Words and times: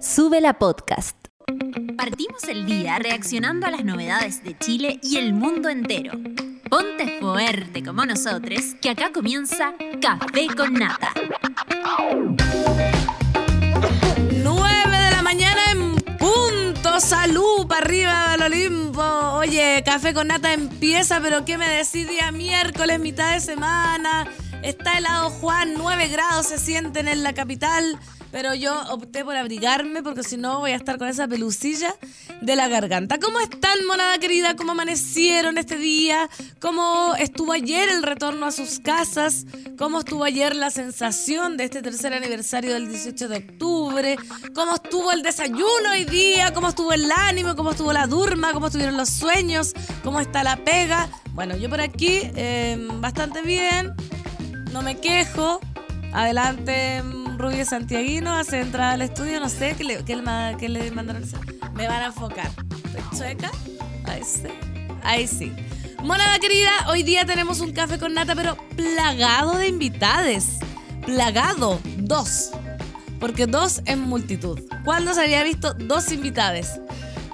Sube 0.00 0.40
la 0.40 0.58
podcast. 0.58 1.14
Partimos 1.98 2.44
el 2.48 2.64
día 2.64 2.98
reaccionando 2.98 3.66
a 3.66 3.70
las 3.70 3.84
novedades 3.84 4.42
de 4.42 4.56
Chile 4.56 4.98
y 5.02 5.18
el 5.18 5.34
mundo 5.34 5.68
entero. 5.68 6.12
Ponte 6.70 7.18
fuerte 7.20 7.82
como 7.82 8.06
nosotros, 8.06 8.60
que 8.80 8.88
acá 8.88 9.12
comienza 9.12 9.74
Café 10.00 10.46
con 10.56 10.72
Nata. 10.72 11.12
9 14.42 14.98
de 14.98 15.10
la 15.10 15.22
mañana 15.22 15.60
en 15.70 15.96
punto. 16.16 16.98
Salud 16.98 17.66
para 17.68 17.84
arriba 17.84 18.30
del 18.30 18.42
Olimpo. 18.44 19.02
Oye, 19.02 19.82
Café 19.84 20.14
con 20.14 20.28
Nata 20.28 20.54
empieza, 20.54 21.20
pero 21.20 21.44
¿qué 21.44 21.58
me 21.58 21.68
decís 21.68 22.08
día 22.08 22.32
miércoles, 22.32 22.98
mitad 23.00 23.34
de 23.34 23.40
semana? 23.40 24.26
Está 24.62 24.96
helado 24.96 25.28
Juan, 25.28 25.74
9 25.76 26.08
grados 26.08 26.46
se 26.46 26.58
sienten 26.58 27.06
en 27.06 27.22
la 27.22 27.34
capital. 27.34 27.98
Pero 28.30 28.54
yo 28.54 28.80
opté 28.90 29.24
por 29.24 29.36
abrigarme 29.36 30.02
porque 30.02 30.22
si 30.22 30.36
no 30.36 30.60
voy 30.60 30.70
a 30.70 30.76
estar 30.76 30.98
con 30.98 31.08
esa 31.08 31.26
pelucilla 31.26 31.94
de 32.40 32.56
la 32.56 32.68
garganta. 32.68 33.18
¿Cómo 33.18 33.40
están, 33.40 33.84
monada 33.86 34.18
querida? 34.18 34.56
¿Cómo 34.56 34.72
amanecieron 34.72 35.58
este 35.58 35.76
día? 35.76 36.28
¿Cómo 36.60 37.14
estuvo 37.18 37.52
ayer 37.52 37.88
el 37.88 38.02
retorno 38.02 38.46
a 38.46 38.52
sus 38.52 38.78
casas? 38.78 39.46
¿Cómo 39.76 40.00
estuvo 40.00 40.24
ayer 40.24 40.54
la 40.54 40.70
sensación 40.70 41.56
de 41.56 41.64
este 41.64 41.82
tercer 41.82 42.14
aniversario 42.14 42.72
del 42.74 42.88
18 42.88 43.28
de 43.28 43.36
octubre? 43.38 44.16
¿Cómo 44.54 44.76
estuvo 44.76 45.12
el 45.12 45.22
desayuno 45.22 45.90
hoy 45.92 46.04
día? 46.04 46.52
¿Cómo 46.52 46.68
estuvo 46.68 46.92
el 46.92 47.10
ánimo? 47.10 47.56
¿Cómo 47.56 47.72
estuvo 47.72 47.92
la 47.92 48.06
durma? 48.06 48.52
¿Cómo 48.52 48.66
estuvieron 48.66 48.96
los 48.96 49.08
sueños? 49.08 49.74
¿Cómo 50.04 50.20
está 50.20 50.44
la 50.44 50.56
pega? 50.56 51.08
Bueno, 51.32 51.56
yo 51.56 51.68
por 51.68 51.80
aquí 51.80 52.20
eh, 52.36 52.78
bastante 53.00 53.42
bien. 53.42 53.92
No 54.72 54.82
me 54.82 54.98
quejo. 55.00 55.60
Adelante, 56.12 57.02
Rubio 57.40 57.64
Santiaguino, 57.64 58.34
hace 58.34 58.60
entrada 58.60 58.92
al 58.92 59.02
estudio. 59.02 59.40
No 59.40 59.48
sé 59.48 59.74
qué 59.76 59.84
le, 59.84 60.04
qué 60.04 60.14
le, 60.16 60.56
qué 60.58 60.90
mandaron. 60.90 61.24
Me 61.74 61.88
van 61.88 62.02
a 62.02 62.06
enfocar. 62.06 62.50
¿Estoy 62.84 63.18
chueca? 63.18 63.50
Ahí 64.04 64.22
sí. 64.22 64.48
Ahí 65.02 65.26
sí. 65.26 65.52
Monada 66.02 66.38
querida, 66.38 66.70
hoy 66.88 67.02
día 67.02 67.24
tenemos 67.24 67.60
un 67.60 67.72
café 67.72 67.98
con 67.98 68.12
nata, 68.12 68.34
pero 68.34 68.56
plagado 68.76 69.56
de 69.56 69.68
invitades. 69.68 70.58
Plagado. 71.06 71.80
Dos. 71.96 72.50
Porque 73.18 73.46
dos 73.46 73.80
en 73.86 74.00
multitud. 74.00 74.60
¿Cuándo 74.84 75.14
se 75.14 75.22
había 75.22 75.42
visto 75.42 75.72
dos 75.72 76.12
invitades? 76.12 76.78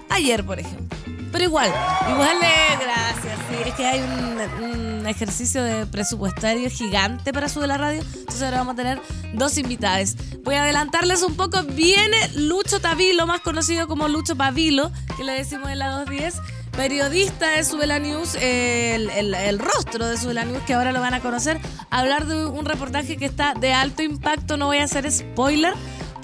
Ayer, 0.09 0.45
por 0.47 0.61
ejemplo. 0.61 0.96
Pero 1.37 1.51
igual, 1.51 1.71
igual 2.11 2.41
le 2.41 2.83
gracias. 2.83 3.39
Sí, 3.51 3.69
es 3.69 3.75
que 3.75 3.85
hay 3.85 4.01
un, 4.01 4.65
un, 4.65 5.07
ejercicio 5.07 5.63
de 5.63 5.85
presupuestario 5.85 6.71
gigante 6.71 7.31
para 7.35 7.51
Sube 7.51 7.67
la 7.67 7.77
Radio. 7.77 8.01
Entonces 8.01 8.41
ahora 8.41 8.57
vamos 8.61 8.73
a 8.73 8.77
tener 8.77 9.03
dos 9.35 9.59
invitadas. 9.59 10.17
Voy 10.45 10.55
a 10.55 10.63
adelantarles 10.63 11.23
un 11.23 11.37
poco. 11.37 11.63
Viene 11.63 12.17
Lucho 12.37 12.81
Tavilo, 12.81 13.27
más 13.27 13.43
conocido 13.43 13.87
como 13.87 14.09
Lucho 14.09 14.35
Pavilo, 14.35 14.91
que 15.19 15.25
le 15.25 15.33
decimos 15.33 15.69
en 15.69 15.81
la 15.81 15.91
210 15.91 16.37
periodista 16.75 17.51
de 17.51 17.65
Subela 17.65 17.99
News, 17.99 18.35
el, 18.37 19.11
el, 19.11 19.35
el, 19.35 19.59
rostro 19.59 20.07
de 20.07 20.17
Subela 20.17 20.47
News, 20.47 20.63
que 20.67 20.73
ahora 20.73 20.93
lo 20.93 21.01
van 21.01 21.13
a 21.13 21.21
conocer, 21.21 21.59
hablar 21.91 22.27
de 22.27 22.47
un 22.47 22.65
reportaje 22.65 23.17
que 23.17 23.27
está 23.27 23.55
de 23.55 23.73
alto 23.73 24.03
impacto, 24.03 24.57
no 24.57 24.67
voy 24.67 24.79
a 24.79 24.85
hacer 24.85 25.11
spoiler, 25.11 25.75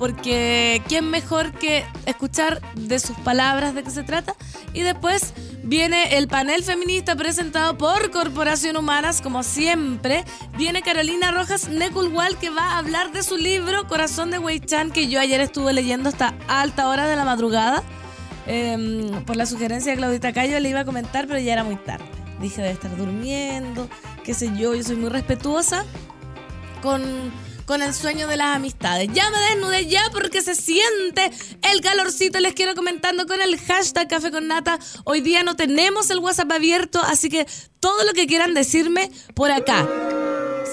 porque 0.03 0.83
quién 0.89 1.11
mejor 1.11 1.53
que 1.53 1.85
escuchar 2.07 2.61
de 2.75 2.99
sus 2.99 3.17
palabras 3.19 3.73
de 3.73 3.85
qué 3.85 3.91
se 3.93 4.03
trata. 4.03 4.35
Y 4.75 4.81
después 4.81 5.33
viene 5.63 6.17
el 6.17 6.27
panel 6.27 6.65
feminista 6.65 7.15
presentado 7.15 7.79
por 7.79 8.11
Corporación 8.11 8.77
Humanas, 8.77 9.23
como 9.23 9.45
siempre. 9.45 10.25
Viene 10.59 10.83
Carolina 10.83 11.31
Rojas 11.31 11.69
Neculwal, 11.69 12.37
que 12.37 12.51
va 12.51 12.73
a 12.73 12.79
hablar 12.79 13.13
de 13.13 13.23
su 13.23 13.37
libro 13.37 13.87
Corazón 13.87 14.33
de 14.33 14.41
Wei 14.41 14.59
Chan, 14.59 14.91
que 14.91 15.07
yo 15.07 15.21
ayer 15.21 15.41
estuve 15.41 15.73
leyendo 15.73 16.09
hasta 16.09 16.35
alta 16.49 16.89
hora 16.89 17.07
de 17.07 17.15
la 17.15 17.25
madrugada. 17.25 17.85
Eh, 18.49 19.09
por 19.25 19.37
la 19.37 19.47
sugerencia 19.47 19.93
de 19.93 19.99
Claudita 19.99 20.33
Cayo 20.33 20.59
le 20.59 20.69
iba 20.69 20.81
a 20.81 20.85
comentar, 20.85 21.29
pero 21.29 21.39
ya 21.39 21.53
era 21.53 21.63
muy 21.63 21.77
tarde. 21.77 22.07
Dije, 22.41 22.61
de 22.61 22.73
estar 22.73 22.97
durmiendo, 22.97 23.89
qué 24.25 24.35
sé 24.35 24.51
yo, 24.59 24.75
yo 24.75 24.83
soy 24.83 24.97
muy 24.97 25.11
respetuosa 25.11 25.85
con, 26.83 27.31
con 27.67 27.83
el 27.83 27.95
sueño 27.95 28.27
de 28.27 28.37
las 28.37 28.57
amistades. 28.57 29.09
Ya 29.13 29.31
me 29.31 29.39
desnudé 29.39 29.87
ya 29.87 30.03
porque 30.13 30.43
se 30.43 30.55
siente 30.55 31.31
el 31.73 31.81
calorcito. 31.81 32.41
Les 32.41 32.55
quiero 32.55 32.75
comentando 32.75 33.27
con 33.27 33.41
el 33.41 33.59
hashtag 33.59 34.09
Café. 34.09 34.31
Hoy 35.05 35.21
día 35.21 35.43
no 35.43 35.57
tenemos 35.57 36.11
el 36.11 36.19
WhatsApp 36.19 36.53
abierto, 36.53 37.01
así 37.01 37.29
que 37.29 37.47
todo 37.81 38.05
lo 38.05 38.13
que 38.13 38.27
quieran 38.27 38.55
decirme 38.55 39.11
por 39.35 39.51
acá. 39.51 39.89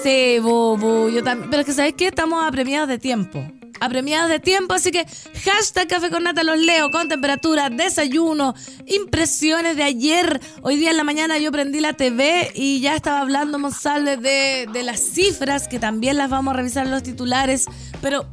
Sí, 0.02 0.38
bobo, 0.40 1.08
yo 1.08 1.22
también. 1.22 1.50
Pero 1.50 1.60
es 1.60 1.66
que, 1.66 1.72
¿sabes 1.74 1.94
qué? 1.96 2.06
Estamos 2.06 2.42
apremiados 2.44 2.88
de 2.88 2.98
tiempo 2.98 3.44
apremiados 3.80 4.30
de 4.30 4.38
tiempo, 4.38 4.74
así 4.74 4.90
que 4.90 5.06
hashtag 5.44 5.88
café 5.88 6.10
con 6.10 6.22
los 6.22 6.58
leo 6.58 6.90
con 6.90 7.08
temperatura, 7.08 7.70
desayuno, 7.70 8.54
impresiones 8.86 9.76
de 9.76 9.82
ayer. 9.82 10.40
Hoy 10.62 10.76
día 10.76 10.90
en 10.90 10.96
la 10.96 11.04
mañana 11.04 11.38
yo 11.38 11.50
prendí 11.50 11.80
la 11.80 11.94
TV 11.94 12.52
y 12.54 12.80
ya 12.80 12.94
estaba 12.94 13.20
hablando 13.20 13.58
Monsalve 13.58 14.16
de, 14.16 14.68
de 14.72 14.82
las 14.82 15.00
cifras, 15.00 15.68
que 15.68 15.78
también 15.78 16.16
las 16.16 16.30
vamos 16.30 16.54
a 16.54 16.56
revisar 16.56 16.86
en 16.86 16.92
los 16.92 17.02
titulares, 17.02 17.66
pero 18.00 18.26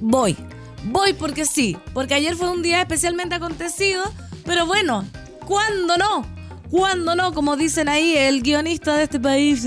voy, 0.00 0.36
voy 0.84 1.14
porque 1.14 1.44
sí, 1.44 1.76
porque 1.92 2.14
ayer 2.14 2.36
fue 2.36 2.50
un 2.50 2.62
día 2.62 2.80
especialmente 2.80 3.34
acontecido, 3.34 4.02
pero 4.44 4.66
bueno, 4.66 5.04
¿cuándo 5.46 5.96
no? 5.96 6.26
¿Cuándo 6.70 7.16
no? 7.16 7.34
Como 7.34 7.56
dicen 7.56 7.88
ahí 7.88 8.16
el 8.16 8.42
guionista 8.42 8.96
de 8.96 9.02
este 9.04 9.18
país. 9.18 9.64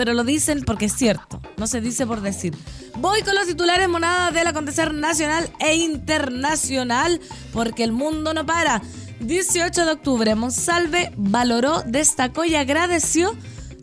Pero 0.00 0.14
lo 0.14 0.24
dicen 0.24 0.62
porque 0.64 0.86
es 0.86 0.94
cierto, 0.94 1.42
no 1.58 1.66
se 1.66 1.82
dice 1.82 2.06
por 2.06 2.22
decir. 2.22 2.56
Voy 2.96 3.20
con 3.20 3.34
los 3.34 3.46
titulares 3.46 3.86
monadas 3.86 4.32
del 4.32 4.46
acontecer 4.46 4.94
nacional 4.94 5.52
e 5.58 5.76
internacional, 5.76 7.20
porque 7.52 7.84
el 7.84 7.92
mundo 7.92 8.32
no 8.32 8.46
para. 8.46 8.80
18 9.20 9.84
de 9.84 9.92
octubre, 9.92 10.34
Monsalve 10.34 11.12
valoró, 11.18 11.82
destacó 11.84 12.46
y 12.46 12.54
agradeció 12.54 13.36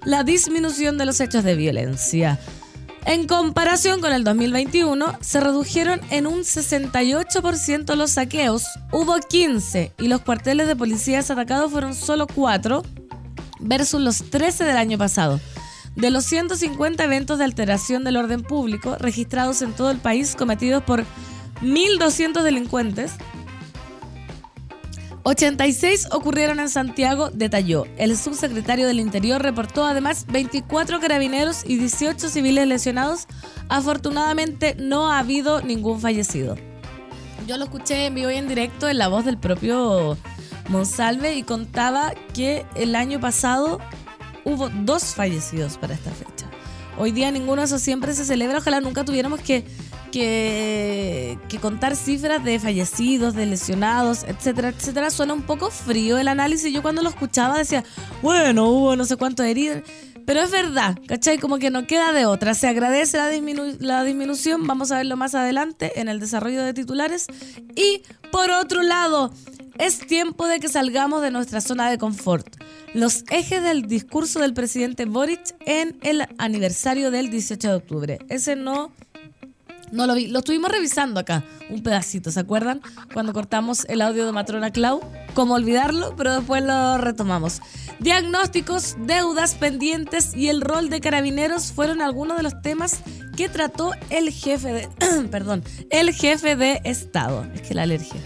la 0.06 0.24
disminución 0.24 0.98
de 0.98 1.06
los 1.06 1.22
hechos 1.22 1.44
de 1.44 1.54
violencia. 1.54 2.40
En 3.06 3.28
comparación 3.28 4.02
con 4.02 4.12
el 4.12 4.24
2021, 4.24 5.20
se 5.22 5.40
redujeron 5.40 6.02
en 6.10 6.26
un 6.26 6.40
68% 6.40 7.94
los 7.94 8.10
saqueos, 8.10 8.64
hubo 8.92 9.20
15 9.20 9.94
y 10.00 10.08
los 10.08 10.22
cuarteles 10.22 10.66
de 10.66 10.76
policías 10.76 11.30
atacados 11.30 11.72
fueron 11.72 11.94
solo 11.94 12.26
4 12.26 12.82
versus 13.60 14.02
los 14.02 14.32
13 14.32 14.64
del 14.64 14.78
año 14.78 14.98
pasado. 14.98 15.40
De 15.98 16.12
los 16.12 16.26
150 16.26 17.04
eventos 17.04 17.40
de 17.40 17.44
alteración 17.44 18.04
del 18.04 18.18
orden 18.18 18.44
público 18.44 18.96
registrados 19.00 19.64
en 19.64 19.74
todo 19.74 19.90
el 19.90 19.98
país 19.98 20.36
cometidos 20.36 20.84
por 20.84 21.04
1.200 21.64 22.44
delincuentes, 22.44 23.14
86 25.24 26.10
ocurrieron 26.12 26.60
en 26.60 26.70
Santiago, 26.70 27.32
detalló. 27.34 27.86
El 27.98 28.16
subsecretario 28.16 28.86
del 28.86 29.00
Interior 29.00 29.42
reportó 29.42 29.84
además 29.86 30.28
24 30.30 31.00
carabineros 31.00 31.64
y 31.66 31.78
18 31.78 32.30
civiles 32.30 32.68
lesionados. 32.68 33.28
Afortunadamente 33.68 34.76
no 34.80 35.12
ha 35.12 35.18
habido 35.18 35.64
ningún 35.64 36.00
fallecido. 36.00 36.56
Yo 37.48 37.58
lo 37.58 37.64
escuché 37.64 38.06
en 38.06 38.14
vivo 38.14 38.30
y 38.30 38.36
en 38.36 38.48
directo 38.48 38.88
en 38.88 39.00
la 39.00 39.08
voz 39.08 39.26
del 39.26 39.38
propio 39.38 40.16
Monsalve 40.70 41.36
y 41.36 41.42
contaba 41.42 42.14
que 42.36 42.68
el 42.76 42.96
año 42.96 43.20
pasado 43.20 43.80
hubo 44.48 44.70
dos 44.70 45.14
fallecidos 45.14 45.78
para 45.78 45.94
esta 45.94 46.12
fecha. 46.12 46.50
Hoy 46.98 47.12
día 47.12 47.30
ninguno 47.32 47.62
de 47.62 47.66
esos 47.66 47.82
siempre 47.82 48.14
se 48.14 48.26
celebra. 48.26 48.58
Ojalá 48.58 48.82
nunca 48.82 49.06
tuviéramos 49.06 49.42
que, 49.42 49.66
que, 50.12 51.38
contar 51.62 51.96
cifras 51.96 52.44
de 52.44 52.60
fallecidos, 52.60 53.36
de 53.36 53.46
lesionados, 53.46 54.24
etcétera, 54.24 54.70
etcétera. 54.70 55.12
Suena 55.12 55.34
un 55.34 55.44
poco 55.44 55.70
frío 55.70 56.18
el 56.18 56.28
análisis. 56.28 56.74
Yo 56.74 56.82
cuando 56.82 57.04
lo 57.04 57.10
escuchaba 57.10 57.58
decía, 57.58 57.84
bueno, 58.24 58.70
hubo 58.70 58.96
no 58.96 59.06
sé 59.06 59.18
cuántos 59.18 59.46
heridos. 59.46 59.84
Pero 60.26 60.42
es 60.42 60.52
verdad, 60.52 60.98
¿cachai? 61.08 61.38
Como 61.38 61.58
que 61.58 61.70
no 61.70 61.86
queda 61.86 62.12
de 62.14 62.26
otra. 62.26 62.54
Se 62.54 62.68
agradece 62.68 63.18
la, 63.18 63.30
la 63.80 64.04
disminución. 64.04 64.66
Vamos 64.66 64.92
a 64.92 64.98
verlo 64.98 65.18
más 65.18 65.36
adelante 65.36 66.00
en 66.02 66.10
el 66.10 66.20
desarrollo 66.20 66.64
de 66.64 66.74
titulares. 66.74 67.28
Y 67.76 68.02
por 68.32 68.50
otro 68.50 68.82
lado, 68.82 69.32
es 69.80 70.00
tiempo 70.00 70.48
de 70.48 70.60
que 70.60 70.70
salgamos 70.70 71.22
de 71.22 71.32
nuestra 71.32 71.62
zona 71.62 71.90
de 71.90 71.98
confort. 71.98 72.48
Los 72.94 73.24
ejes 73.30 73.62
del 73.64 73.88
discurso 73.88 74.40
del 74.40 74.54
presidente 74.54 75.06
Boric 75.06 75.56
en 75.66 75.98
el 76.04 76.28
aniversario 76.38 77.12
del 77.12 77.30
18 77.30 77.68
de 77.68 77.76
octubre. 77.76 78.20
Ese 78.30 78.56
no, 78.56 78.92
no 79.92 80.08
lo 80.08 80.16
vi. 80.16 80.28
Lo 80.28 80.40
estuvimos 80.40 80.72
revisando 80.72 81.20
acá, 81.20 81.44
un 81.70 81.84
pedacito, 81.84 82.32
¿se 82.32 82.40
acuerdan? 82.40 82.82
Cuando 83.14 83.34
cortamos 83.34 83.86
el 83.86 84.02
audio 84.02 84.26
de 84.26 84.32
Matrona 84.32 84.72
Clau. 84.72 85.02
¿Cómo 85.34 85.56
olvidarlo? 85.56 86.16
Pero 86.16 86.36
después 86.36 86.64
lo 86.64 86.98
retomamos. 86.98 87.62
Diagnósticos, 88.00 88.96
deudas 89.06 89.56
pendientes 89.56 90.36
y 90.36 90.50
el 90.50 90.62
rol 90.62 90.90
de 90.90 91.02
carabineros 91.02 91.72
fueron 91.72 92.02
algunos 92.02 92.38
de 92.38 92.44
los 92.44 92.62
temas 92.62 93.02
que 93.36 93.50
trató 93.50 93.92
el 94.10 94.32
jefe 94.32 94.74
de. 94.74 94.90
perdón, 95.32 95.64
el 95.90 96.14
jefe 96.14 96.56
de 96.56 96.82
Estado. 96.84 97.46
Es 97.54 97.62
que 97.62 97.74
la 97.74 97.84
alergia. 97.84 98.22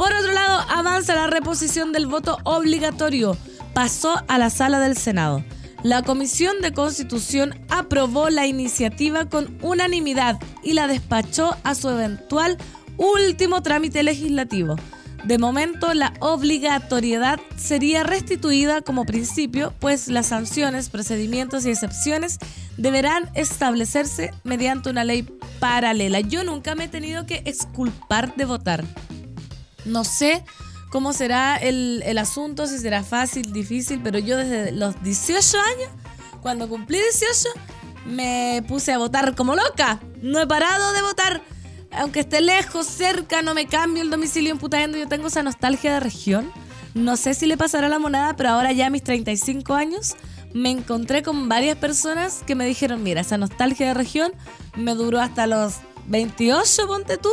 Por 0.00 0.14
otro 0.14 0.32
lado, 0.32 0.64
avanza 0.70 1.14
la 1.14 1.26
reposición 1.26 1.92
del 1.92 2.06
voto 2.06 2.38
obligatorio. 2.44 3.36
Pasó 3.74 4.22
a 4.28 4.38
la 4.38 4.48
sala 4.48 4.80
del 4.80 4.96
Senado. 4.96 5.44
La 5.82 6.02
Comisión 6.02 6.62
de 6.62 6.72
Constitución 6.72 7.54
aprobó 7.68 8.30
la 8.30 8.46
iniciativa 8.46 9.28
con 9.28 9.58
unanimidad 9.60 10.38
y 10.62 10.72
la 10.72 10.86
despachó 10.86 11.54
a 11.64 11.74
su 11.74 11.90
eventual 11.90 12.56
último 12.96 13.60
trámite 13.62 14.02
legislativo. 14.02 14.76
De 15.24 15.36
momento, 15.36 15.92
la 15.92 16.14
obligatoriedad 16.20 17.38
sería 17.58 18.02
restituida 18.02 18.80
como 18.80 19.04
principio, 19.04 19.74
pues 19.80 20.08
las 20.08 20.28
sanciones, 20.28 20.88
procedimientos 20.88 21.66
y 21.66 21.72
excepciones 21.72 22.38
deberán 22.78 23.28
establecerse 23.34 24.32
mediante 24.44 24.88
una 24.88 25.04
ley 25.04 25.28
paralela. 25.58 26.20
Yo 26.20 26.42
nunca 26.42 26.74
me 26.74 26.84
he 26.84 26.88
tenido 26.88 27.26
que 27.26 27.42
exculpar 27.44 28.34
de 28.36 28.46
votar. 28.46 28.82
No 29.84 30.04
sé 30.04 30.44
cómo 30.90 31.12
será 31.12 31.56
el, 31.56 32.02
el 32.04 32.18
asunto, 32.18 32.66
si 32.66 32.78
será 32.78 33.04
fácil, 33.04 33.52
difícil, 33.52 34.00
pero 34.02 34.18
yo 34.18 34.36
desde 34.36 34.72
los 34.72 35.02
18 35.02 35.58
años, 35.58 35.90
cuando 36.42 36.68
cumplí 36.68 36.98
18, 36.98 37.48
me 38.06 38.64
puse 38.66 38.92
a 38.92 38.98
votar 38.98 39.34
como 39.34 39.54
loca. 39.54 40.00
No 40.22 40.40
he 40.40 40.46
parado 40.46 40.92
de 40.92 41.02
votar 41.02 41.42
aunque 41.92 42.20
esté 42.20 42.40
lejos, 42.40 42.86
cerca, 42.86 43.42
no 43.42 43.54
me 43.54 43.66
cambio 43.66 44.02
el 44.02 44.10
domicilio 44.10 44.52
en 44.52 44.58
Putaendo, 44.58 44.96
yo 44.98 45.08
tengo 45.08 45.26
esa 45.26 45.42
nostalgia 45.42 45.94
de 45.94 46.00
región. 46.00 46.52
No 46.94 47.16
sé 47.16 47.34
si 47.34 47.46
le 47.46 47.56
pasará 47.56 47.88
la 47.88 47.98
monada, 47.98 48.34
pero 48.36 48.50
ahora 48.50 48.72
ya 48.72 48.86
a 48.86 48.90
mis 48.90 49.02
35 49.02 49.74
años 49.74 50.16
me 50.52 50.70
encontré 50.70 51.22
con 51.22 51.48
varias 51.48 51.76
personas 51.76 52.42
que 52.46 52.54
me 52.54 52.66
dijeron, 52.66 53.02
mira, 53.02 53.20
esa 53.20 53.38
nostalgia 53.38 53.88
de 53.88 53.94
región 53.94 54.32
me 54.76 54.94
duró 54.94 55.20
hasta 55.20 55.46
los 55.46 55.74
28, 56.06 56.86
ponte 56.86 57.16
tú, 57.16 57.30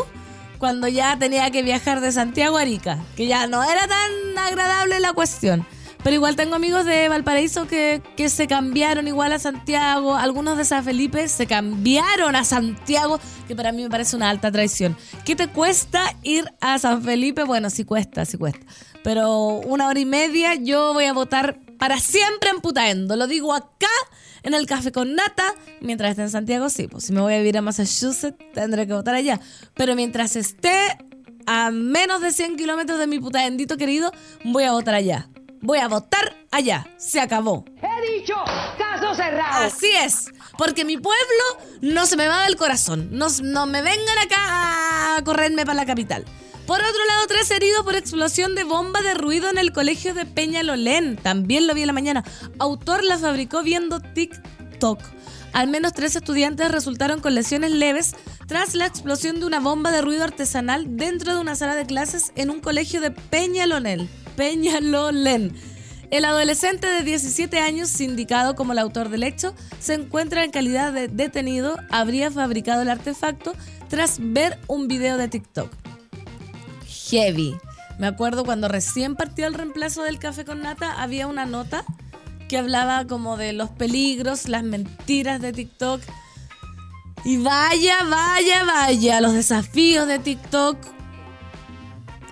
cuando 0.58 0.88
ya 0.88 1.18
tenía 1.18 1.50
que 1.52 1.64
viajar 1.64 2.02
de 2.02 2.12
Santiago 2.12 2.58
a 2.58 2.62
Arica, 2.62 3.00
que 3.16 3.28
ya 3.28 3.48
no 3.48 3.64
era 3.64 3.88
tan 3.88 4.38
agradable 4.38 5.00
la 5.00 5.14
cuestión. 5.14 5.66
Pero 6.04 6.16
igual 6.16 6.36
tengo 6.36 6.56
amigos 6.56 6.86
de 6.86 7.10
Valparaíso 7.10 7.68
que, 7.68 8.02
que 8.16 8.30
se 8.30 8.48
cambiaron 8.48 9.08
igual 9.08 9.34
a 9.34 9.40
Santiago. 9.40 10.16
Algunos 10.16 10.58
de 10.58 10.64
San 10.64 10.84
Felipe 10.84 11.28
se 11.28 11.48
cambiaron 11.48 12.36
a 12.36 12.46
Santiago, 12.46 13.20
que 13.48 13.56
para 13.56 13.72
mí 13.72 13.84
me 13.84 13.90
parece 13.90 14.16
una 14.16 14.30
alta 14.30 14.52
traición. 14.52 14.96
¿Qué 15.26 15.36
te 15.36 15.48
cuesta 15.48 16.16
ir 16.24 16.46
a 16.62 16.80
San 16.80 17.02
Felipe? 17.04 17.44
Bueno, 17.44 17.70
sí 17.70 17.84
cuesta, 17.84 18.24
sí 18.26 18.38
cuesta. 18.38 18.66
Pero 19.04 19.60
una 19.66 19.88
hora 19.88 20.00
y 20.00 20.06
media 20.06 20.56
yo 20.56 20.94
voy 20.94 21.06
a 21.06 21.14
votar 21.14 21.60
para 21.78 22.00
siempre 22.00 22.52
en 22.52 22.62
Putaendo. 22.62 23.16
Lo 23.16 23.28
digo 23.28 23.54
acá 23.54 23.88
en 24.44 24.54
el 24.54 24.66
café 24.66 24.92
con 24.92 25.16
nata. 25.16 25.54
Mientras 25.82 26.12
esté 26.12 26.24
en 26.24 26.30
Santiago, 26.30 26.70
sí. 26.70 26.88
Pues 26.88 27.06
si 27.06 27.14
me 27.14 27.22
voy 27.22 27.34
a 27.34 27.38
vivir 27.38 27.58
a 27.58 27.62
Massachusetts, 27.62 28.38
tendré 28.54 28.88
que 28.88 28.94
votar 28.94 29.16
allá. 29.16 29.40
Pero 29.76 29.96
mientras 29.96 30.36
esté 30.36 30.98
a 31.46 31.72
menos 31.72 32.22
de 32.22 32.32
100 32.32 32.58
kilómetros 32.58 33.00
de 33.00 33.08
mi 33.08 33.20
putaendito 33.20 33.78
querido, 33.78 34.12
voy 34.44 34.64
a 34.64 34.72
votar 34.72 34.96
allá 34.96 35.30
voy 35.62 35.80
a 35.80 35.88
votar 35.88 36.36
allá. 36.52 36.88
Se 36.98 37.20
acabó. 37.20 37.66
He 37.82 38.20
dicho, 38.20 38.36
caso 38.78 39.16
cerrado. 39.16 39.66
Así 39.66 39.90
es. 40.04 40.32
Porque 40.58 40.86
mi 40.86 40.98
pueblo 40.98 41.44
no 41.82 42.06
se 42.06 42.18
me 42.18 42.28
va 42.28 42.44
del 42.44 42.56
corazón. 42.56 43.10
No, 43.12 43.28
no 43.44 43.68
me 43.68 43.82
vengan 43.82 44.18
acá 44.20 45.18
a 45.18 45.24
correrme 45.24 45.66
para 45.66 45.76
la 45.76 45.86
capital. 45.86 46.26
Por 46.68 46.82
otro 46.82 47.06
lado, 47.08 47.28
tres 47.30 47.50
heridos 47.50 47.86
por 47.86 47.96
explosión 47.96 48.54
de 48.54 48.66
bomba 48.66 49.02
de 49.02 49.14
ruido 49.14 49.50
en 49.50 49.58
el 49.58 49.72
colegio 49.72 50.14
de 50.14 50.26
Peñalolén. 50.26 51.16
También 51.16 51.66
lo 51.66 51.74
vi 51.74 51.82
en 51.82 51.88
la 51.88 51.94
mañana. 51.94 52.26
Autor 52.60 53.06
la 53.06 53.18
fabricó 53.18 53.64
viendo 53.64 54.02
TikTok. 54.02 55.00
Al 55.54 55.70
menos 55.70 55.94
tres 55.94 56.18
estudiantes 56.18 56.70
resultaron 56.70 57.22
con 57.22 57.36
lesiones 57.36 57.72
leves 57.72 58.16
tras 58.48 58.76
la 58.76 58.86
explosión 58.86 59.40
de 59.40 59.46
una 59.46 59.62
bomba 59.62 59.94
de 59.94 60.02
ruido 60.02 60.26
artesanal 60.26 60.98
dentro 60.98 61.36
de 61.36 61.40
una 61.40 61.56
sala 61.56 61.74
de 61.74 61.86
clases 61.86 62.34
en 62.36 62.50
un 62.50 62.60
colegio 62.60 63.00
de 63.00 63.12
Peñalolén. 63.12 64.10
Peñalolén. 64.36 65.56
El 66.12 66.26
adolescente 66.26 66.88
de 66.88 67.04
17 67.04 67.60
años, 67.60 67.88
sindicado 67.88 68.56
como 68.56 68.74
el 68.74 68.80
autor 68.80 69.08
del 69.08 69.24
hecho, 69.24 69.56
se 69.80 69.94
encuentra 69.94 70.44
en 70.44 70.52
calidad 70.52 70.92
de 70.92 71.08
detenido. 71.08 71.78
Habría 71.90 72.30
fabricado 72.30 72.82
el 72.82 72.90
artefacto 72.90 73.54
tras 73.88 74.18
ver 74.20 74.60
un 74.68 74.90
video 74.90 75.16
de 75.16 75.30
TikTok. 75.30 75.72
Heavy. 77.10 77.58
Me 78.00 78.08
acuerdo 78.08 78.46
cuando 78.46 78.68
recién 78.68 79.16
partió 79.16 79.48
el 79.48 79.54
reemplazo 79.54 80.04
del 80.04 80.20
café 80.20 80.46
con 80.46 80.62
nata, 80.62 81.02
había 81.02 81.28
una 81.28 81.46
nota 81.46 81.84
que 82.48 82.58
hablaba 82.58 83.06
como 83.06 83.38
de 83.38 83.54
los 83.54 83.70
peligros, 83.70 84.48
las 84.48 84.64
mentiras 84.64 85.42
de 85.42 85.54
TikTok. 85.54 86.02
Y 87.26 87.38
vaya, 87.38 88.04
vaya, 88.04 88.64
vaya, 88.64 89.22
los 89.22 89.34
desafíos 89.34 90.08
de 90.08 90.20
TikTok 90.20 90.78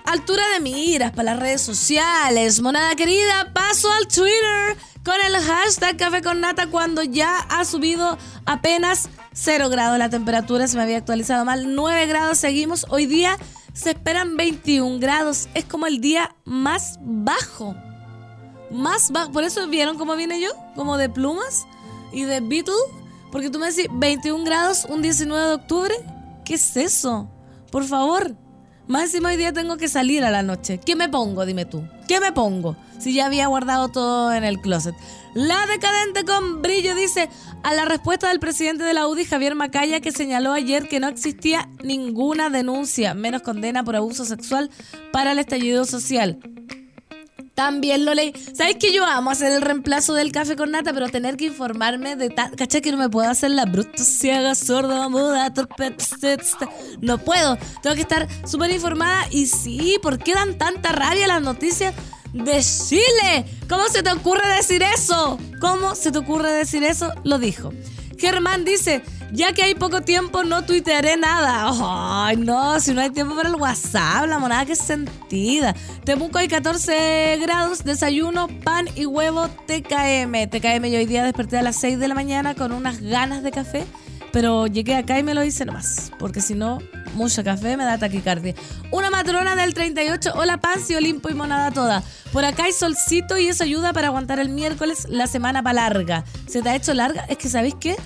altura 0.06 0.42
de 0.54 0.60
miras 0.60 1.10
para 1.10 1.32
las 1.32 1.40
redes 1.40 1.60
sociales. 1.60 2.60
Monada 2.62 2.94
querida, 2.94 3.52
paso 3.52 3.90
al 3.92 4.06
Twitter 4.06 4.76
con 5.04 5.14
el 5.24 5.36
hashtag 5.36 5.96
Café 5.96 6.22
con 6.22 6.40
Nata 6.40 6.68
cuando 6.68 7.02
ya 7.02 7.38
ha 7.38 7.64
subido 7.64 8.16
apenas 8.44 9.08
0 9.34 9.68
grados 9.68 9.98
la 9.98 10.08
temperatura. 10.08 10.66
Se 10.66 10.76
me 10.76 10.84
había 10.84 10.98
actualizado 10.98 11.44
mal. 11.44 11.74
9 11.74 12.06
grados 12.06 12.38
seguimos. 12.38 12.86
Hoy 12.88 13.06
día 13.06 13.36
se 13.76 13.90
esperan 13.90 14.36
21 14.36 14.98
grados. 14.98 15.48
Es 15.54 15.64
como 15.64 15.86
el 15.86 16.00
día 16.00 16.34
más 16.44 16.98
bajo. 17.02 17.76
Más 18.70 19.12
bajo. 19.12 19.30
Por 19.30 19.44
eso 19.44 19.68
vieron 19.68 19.98
cómo 19.98 20.16
viene 20.16 20.40
yo. 20.40 20.48
Como 20.74 20.96
de 20.96 21.10
plumas 21.10 21.66
y 22.10 22.24
de 22.24 22.40
Beatle. 22.40 22.74
Porque 23.30 23.50
tú 23.50 23.58
me 23.58 23.70
decís 23.70 23.86
21 23.92 24.44
grados 24.44 24.86
un 24.88 25.02
19 25.02 25.46
de 25.46 25.54
octubre. 25.54 25.94
¿Qué 26.44 26.54
es 26.54 26.76
eso? 26.76 27.28
Por 27.70 27.84
favor. 27.84 28.34
Más 28.88 29.02
encima 29.04 29.28
hoy 29.28 29.36
día 29.36 29.52
tengo 29.52 29.76
que 29.76 29.88
salir 29.88 30.24
a 30.24 30.30
la 30.30 30.42
noche. 30.42 30.78
¿Qué 30.78 30.96
me 30.96 31.08
pongo? 31.08 31.44
Dime 31.44 31.66
tú. 31.66 31.86
¿Qué 32.08 32.18
me 32.18 32.32
pongo? 32.32 32.76
Si 32.98 33.12
ya 33.12 33.26
había 33.26 33.46
guardado 33.48 33.88
todo 33.88 34.32
en 34.32 34.44
el 34.44 34.60
closet. 34.60 34.94
La 35.36 35.66
decadente 35.66 36.24
con 36.24 36.62
brillo 36.62 36.94
dice 36.94 37.28
a 37.62 37.74
la 37.74 37.84
respuesta 37.84 38.30
del 38.30 38.40
presidente 38.40 38.84
de 38.84 38.94
la 38.94 39.06
UDI, 39.06 39.26
Javier 39.26 39.54
Macaya, 39.54 40.00
que 40.00 40.10
señaló 40.10 40.54
ayer 40.54 40.88
que 40.88 40.98
no 40.98 41.08
existía 41.08 41.68
ninguna 41.84 42.48
denuncia, 42.48 43.12
menos 43.12 43.42
condena 43.42 43.84
por 43.84 43.96
abuso 43.96 44.24
sexual 44.24 44.70
para 45.12 45.32
el 45.32 45.38
estallido 45.38 45.84
social. 45.84 46.38
También 47.54 48.06
lo 48.06 48.14
leí. 48.14 48.32
¿Sabes 48.54 48.76
que 48.76 48.94
yo 48.94 49.04
amo 49.04 49.30
hacer 49.30 49.52
el 49.52 49.60
reemplazo 49.60 50.14
del 50.14 50.32
café 50.32 50.56
con 50.56 50.70
nata, 50.70 50.94
pero 50.94 51.10
tener 51.10 51.36
que 51.36 51.44
informarme 51.44 52.16
de 52.16 52.30
tal. 52.30 52.56
¿Cachai 52.56 52.80
que 52.80 52.90
no 52.90 52.96
me 52.96 53.10
puedo 53.10 53.28
hacer 53.28 53.50
la 53.50 53.66
bruta, 53.66 54.04
ciega, 54.04 54.54
sorda, 54.54 55.10
muda, 55.10 55.52
torpe, 55.52 55.94
No 57.02 57.18
puedo. 57.18 57.58
Tengo 57.82 57.94
que 57.94 58.02
estar 58.02 58.26
súper 58.46 58.70
informada. 58.70 59.26
Y 59.30 59.48
sí, 59.48 59.98
¿por 60.00 60.18
qué 60.18 60.32
dan 60.32 60.56
tanta 60.56 60.92
rabia 60.92 61.26
las 61.26 61.42
noticias 61.42 61.94
de 62.44 62.62
Chile? 62.62 63.44
¿Cómo 63.68 63.88
se 63.88 64.02
te 64.02 64.12
ocurre 64.12 64.46
decir 64.56 64.82
eso? 64.82 65.38
¿Cómo 65.60 65.94
se 65.94 66.12
te 66.12 66.18
ocurre 66.18 66.52
decir 66.52 66.84
eso? 66.84 67.12
Lo 67.24 67.38
dijo. 67.38 67.72
Germán 68.18 68.64
dice, 68.64 69.02
ya 69.32 69.52
que 69.52 69.62
hay 69.62 69.74
poco 69.74 70.02
tiempo 70.02 70.44
no 70.44 70.64
tuitearé 70.64 71.16
nada. 71.16 71.70
Ay, 72.26 72.36
no, 72.36 72.80
si 72.80 72.94
no 72.94 73.00
hay 73.00 73.10
tiempo 73.10 73.34
para 73.34 73.48
el 73.48 73.56
WhatsApp, 73.56 74.26
la 74.26 74.38
monada 74.38 74.64
que 74.64 74.76
sentida. 74.76 75.74
Temuco 76.04 76.38
hay 76.38 76.48
14 76.48 77.38
grados, 77.40 77.84
desayuno, 77.84 78.48
pan 78.64 78.86
y 78.94 79.06
huevo 79.06 79.48
TKM. 79.48 80.48
TKM 80.48 80.86
yo 80.86 80.98
hoy 80.98 81.06
día 81.06 81.24
desperté 81.24 81.58
a 81.58 81.62
las 81.62 81.76
6 81.76 81.98
de 81.98 82.08
la 82.08 82.14
mañana 82.14 82.54
con 82.54 82.72
unas 82.72 83.00
ganas 83.00 83.42
de 83.42 83.50
café, 83.50 83.84
pero 84.36 84.66
llegué 84.66 84.94
acá 84.96 85.18
y 85.18 85.22
me 85.22 85.32
lo 85.32 85.42
hice 85.42 85.64
nomás, 85.64 86.12
porque 86.18 86.42
si 86.42 86.54
no, 86.54 86.76
mucho 87.14 87.42
café 87.42 87.78
me 87.78 87.84
da 87.84 87.96
taquicardia. 87.96 88.54
Una 88.90 89.08
matrona 89.08 89.56
del 89.56 89.72
38, 89.72 90.32
hola 90.34 90.58
Pansi, 90.58 90.94
Olimpo 90.94 91.30
y 91.30 91.34
monada 91.34 91.70
toda. 91.70 92.02
Por 92.34 92.44
acá 92.44 92.64
hay 92.64 92.72
solcito 92.72 93.38
y 93.38 93.46
eso 93.46 93.64
ayuda 93.64 93.94
para 93.94 94.08
aguantar 94.08 94.38
el 94.38 94.50
miércoles 94.50 95.06
la 95.08 95.26
semana 95.26 95.62
para 95.62 95.88
larga. 95.88 96.24
¿Se 96.46 96.60
te 96.60 96.68
ha 96.68 96.76
hecho 96.76 96.92
larga? 96.92 97.24
Es 97.30 97.38
que, 97.38 97.48
¿sabéis 97.48 97.76
qué? 97.80 97.96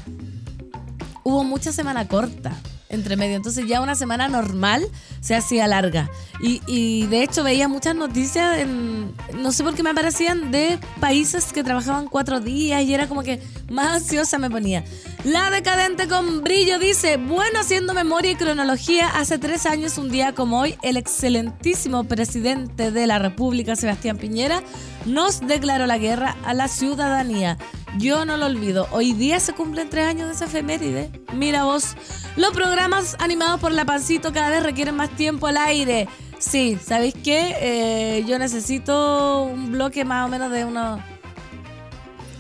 Hubo 1.25 1.43
mucha 1.43 1.73
semana 1.73 2.07
corta 2.07 2.53
entre 2.91 3.17
medio. 3.17 3.37
Entonces 3.37 3.67
ya 3.67 3.81
una 3.81 3.95
semana 3.95 4.29
normal 4.29 4.87
se 5.21 5.35
hacía 5.35 5.67
larga. 5.67 6.11
Y, 6.41 6.61
y, 6.67 7.07
de 7.07 7.23
hecho 7.23 7.43
veía 7.43 7.69
muchas 7.69 7.95
noticias, 7.95 8.59
en, 8.59 9.15
no 9.35 9.53
sé 9.53 9.63
por 9.63 9.75
qué 9.75 9.83
me 9.83 9.91
aparecían, 9.91 10.51
de 10.51 10.79
países 11.01 11.53
que 11.53 11.63
trabajaban 11.63 12.09
cuatro 12.09 12.41
días 12.41 12.83
y 12.83 12.95
era 12.95 13.09
como 13.09 13.23
que 13.23 13.43
más 13.71 13.97
ansiosa 13.97 14.39
me 14.39 14.51
ponía. 14.51 14.85
La 15.25 15.51
decadente 15.51 16.09
con 16.09 16.43
brillo 16.43 16.79
dice, 16.79 17.19
bueno, 17.19 17.61
haciendo 17.61 17.93
memoria 17.93 18.33
y 18.33 18.37
cronología, 18.37 19.09
hace 19.09 19.39
tres 19.39 19.67
años, 19.67 19.99
un 19.99 20.11
día 20.11 20.35
como 20.35 20.61
hoy, 20.61 20.77
el 20.83 20.97
excelentísimo 20.97 22.05
presidente 22.05 22.91
de 22.91 23.07
la 23.07 23.19
República, 23.19 23.77
Sebastián 23.77 24.17
Piñera, 24.17 24.63
nos 25.05 25.41
declaró 25.41 25.87
la 25.87 25.99
guerra 25.99 26.37
a 26.45 26.55
la 26.55 26.69
ciudadanía. 26.69 27.59
Yo 27.99 28.25
no 28.25 28.37
lo 28.37 28.47
olvido. 28.47 28.87
Hoy 28.93 29.13
día 29.13 29.41
se 29.41 29.53
cumplen 29.53 29.91
tres 29.91 30.07
años 30.07 30.29
de 30.29 30.35
esa 30.35 30.45
efeméride. 30.47 31.11
Mira 31.35 31.65
vos, 31.65 31.97
los 32.37 32.51
programas 32.51 33.17
animados 33.19 33.61
por 33.61 33.73
la 33.73 33.85
Pancito 33.85 34.33
cada 34.33 34.51
vez 34.51 34.63
requieren 34.63 34.95
más 34.97 35.11
tiempo 35.17 35.47
al 35.47 35.57
aire. 35.57 36.09
Sí, 36.39 36.79
¿sabéis 36.83 37.15
qué? 37.23 37.57
Eh, 37.61 38.25
yo 38.27 38.39
necesito 38.39 39.43
un 39.43 39.73
bloque 39.73 40.05
más 40.05 40.27
o 40.27 40.31
menos 40.31 40.51
de 40.51 40.65
unos 40.65 41.01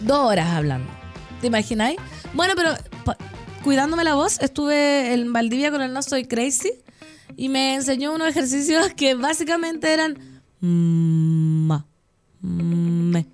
dos 0.00 0.18
horas 0.18 0.48
hablando. 0.50 0.90
¿Te 1.40 1.48
imagináis? 1.48 1.98
Bueno, 2.32 2.54
pero 2.56 2.74
cuidándome 3.64 4.04
la 4.04 4.14
voz, 4.14 4.40
estuve 4.40 5.12
en 5.12 5.32
Valdivia 5.32 5.70
con 5.70 5.82
el 5.82 5.92
No 5.92 6.02
Soy 6.02 6.24
Crazy 6.24 6.70
y 7.36 7.48
me 7.48 7.74
enseñó 7.74 8.14
unos 8.14 8.28
ejercicios 8.28 8.92
que 8.94 9.14
básicamente 9.14 9.92
eran... 9.92 10.18
Ma, 10.60 11.86
me, 12.40 13.26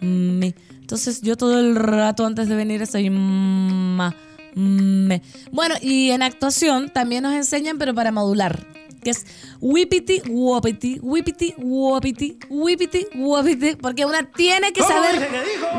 me. 0.00 0.54
Entonces 0.90 1.20
yo 1.22 1.36
todo 1.36 1.60
el 1.60 1.76
rato 1.76 2.26
antes 2.26 2.48
de 2.48 2.56
venir 2.56 2.82
estoy... 2.82 3.10
Ma, 3.10 4.12
me. 4.56 5.22
Bueno, 5.52 5.76
y 5.80 6.10
en 6.10 6.20
actuación 6.20 6.90
también 6.90 7.22
nos 7.22 7.32
enseñan, 7.32 7.78
pero 7.78 7.94
para 7.94 8.10
modular. 8.10 8.66
que 9.00 9.10
es 9.10 9.24
whippity 9.60 10.20
wopity, 10.28 10.98
whippity 11.00 11.54
wopity, 11.58 12.38
whippity 12.48 13.06
wopity, 13.14 13.76
porque 13.76 14.04
una 14.04 14.32
tiene 14.32 14.72
que 14.72 14.82
saber 14.82 15.28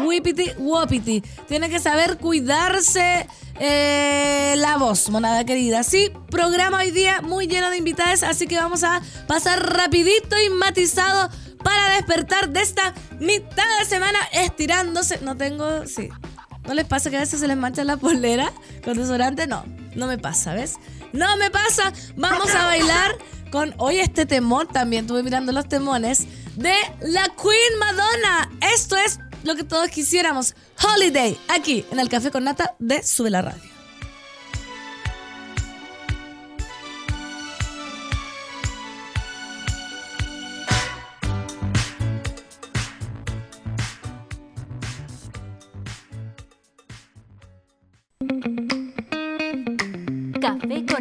whippity 0.06 0.51
wopity, 0.60 1.22
tiene 1.46 1.70
que 1.70 1.82
saber 1.82 2.18
cuidarse 2.18 3.27
eh, 3.60 4.53
la 4.60 4.77
voz, 4.77 5.10
monada 5.10 5.44
querida. 5.44 5.84
Sí, 5.84 6.10
programa 6.30 6.77
hoy 6.77 6.91
día 6.91 7.22
muy 7.22 7.48
lleno 7.48 7.70
de 7.70 7.75
invitadas, 7.75 8.24
así 8.24 8.48
que 8.48 8.56
vamos 8.56 8.86
a 8.86 9.01
pasar 9.27 9.62
rapidito 9.75 10.38
y 10.39 10.50
matizado 10.51 11.30
para 11.63 11.96
despertar 11.96 12.50
de 12.50 12.62
esta 12.62 12.94
mitad 13.20 13.80
de 13.80 13.86
semana 13.86 14.20
estirándose. 14.34 15.20
No 15.22 15.38
tengo, 15.38 15.86
sí. 15.86 16.10
¿No 16.65 16.74
les 16.74 16.86
pasa 16.86 17.10
que 17.10 17.18
a 17.18 17.22
veces 17.22 17.39
se 17.39 17.48
les 17.48 17.58
mancha 17.58 17.84
la 17.84 17.98
polera 17.98 18.51
con 18.84 18.98
desodorante? 18.98 19.48
No, 19.48 19.65
no 19.96 20.08
me 20.08 20.18
pasa, 20.18 20.53
¿ves? 20.53 20.75
No 21.13 21.36
me 21.38 21.50
pasa. 21.50 21.91
Vamos 22.15 22.53
a 22.53 22.65
bailar 22.65 23.18
con 23.51 23.74
hoy 23.77 24.00
este 24.00 24.25
temón 24.25 24.68
también. 24.68 25.06
Estuve 25.06 25.24
mirando 25.24 25.51
los 25.51 25.68
temones 25.68 26.27
de 26.56 26.74
la 27.01 27.24
Queen 27.24 27.80
Madonna. 27.80 28.50
Esto 28.74 28.96
es 28.96 29.20
lo 29.44 29.56
que 29.56 29.63
todos 29.63 29.89
quisiéramos. 29.89 30.56
Holiday, 30.84 31.38
aquí 31.50 31.86
en 31.91 32.00
el 32.00 32.10
Café 32.10 32.32
con 32.32 32.44
Nata 32.44 32.75
de 32.80 33.03
Sube 33.03 33.30
la 33.30 33.41
Radio. 33.41 33.70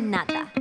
Nata. 0.01 0.53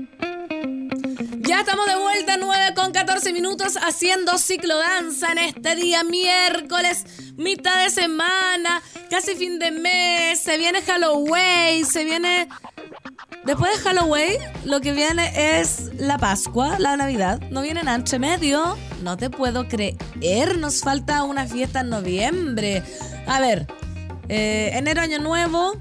Ya 1.50 1.62
estamos 1.62 1.88
de 1.88 1.96
vuelta, 1.96 2.38
9 2.38 2.74
con 2.75 2.91
14 2.91 3.34
minutos, 3.34 3.77
haciendo 3.77 4.38
ciclo 4.38 4.77
danza 4.77 5.31
en 5.31 5.39
este 5.39 5.75
día 5.75 6.03
miércoles, 6.03 7.05
mitad 7.38 7.84
de 7.84 7.89
semana, 7.89 8.81
casi 9.10 9.36
fin 9.36 9.58
de 9.58 9.72
mes, 9.72 10.39
se 10.39 10.58
viene 10.58 10.81
Halloween, 10.81 11.86
se 11.86 12.03
viene... 12.03 12.48
Después 13.46 13.72
de 13.72 13.89
Halloween, 13.89 14.38
lo 14.65 14.81
que 14.81 14.91
viene 14.91 15.60
es 15.60 15.89
la 15.98 16.17
Pascua, 16.17 16.77
la 16.77 16.98
Navidad. 16.98 17.39
No 17.50 17.62
vienen 17.62 17.88
entre 17.88 18.19
medio. 18.19 18.77
No 19.01 19.17
te 19.17 19.29
puedo 19.29 19.67
creer, 19.67 20.58
nos 20.58 20.81
falta 20.81 21.24
una 21.24 21.48
fiesta 21.48 21.79
en 21.79 21.89
noviembre. 21.89 22.84
A 23.25 23.39
ver, 23.39 23.65
eh, 24.27 24.72
enero, 24.74 25.01
año 25.01 25.19
nuevo. 25.19 25.74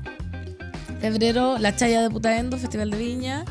Febrero, 1.01 1.59
la 1.59 1.75
chaya 1.77 2.03
de 2.03 2.11
Putaendo, 2.11 2.59
Festival 2.59 2.91
de 2.91 2.97
Viña. 2.99 3.45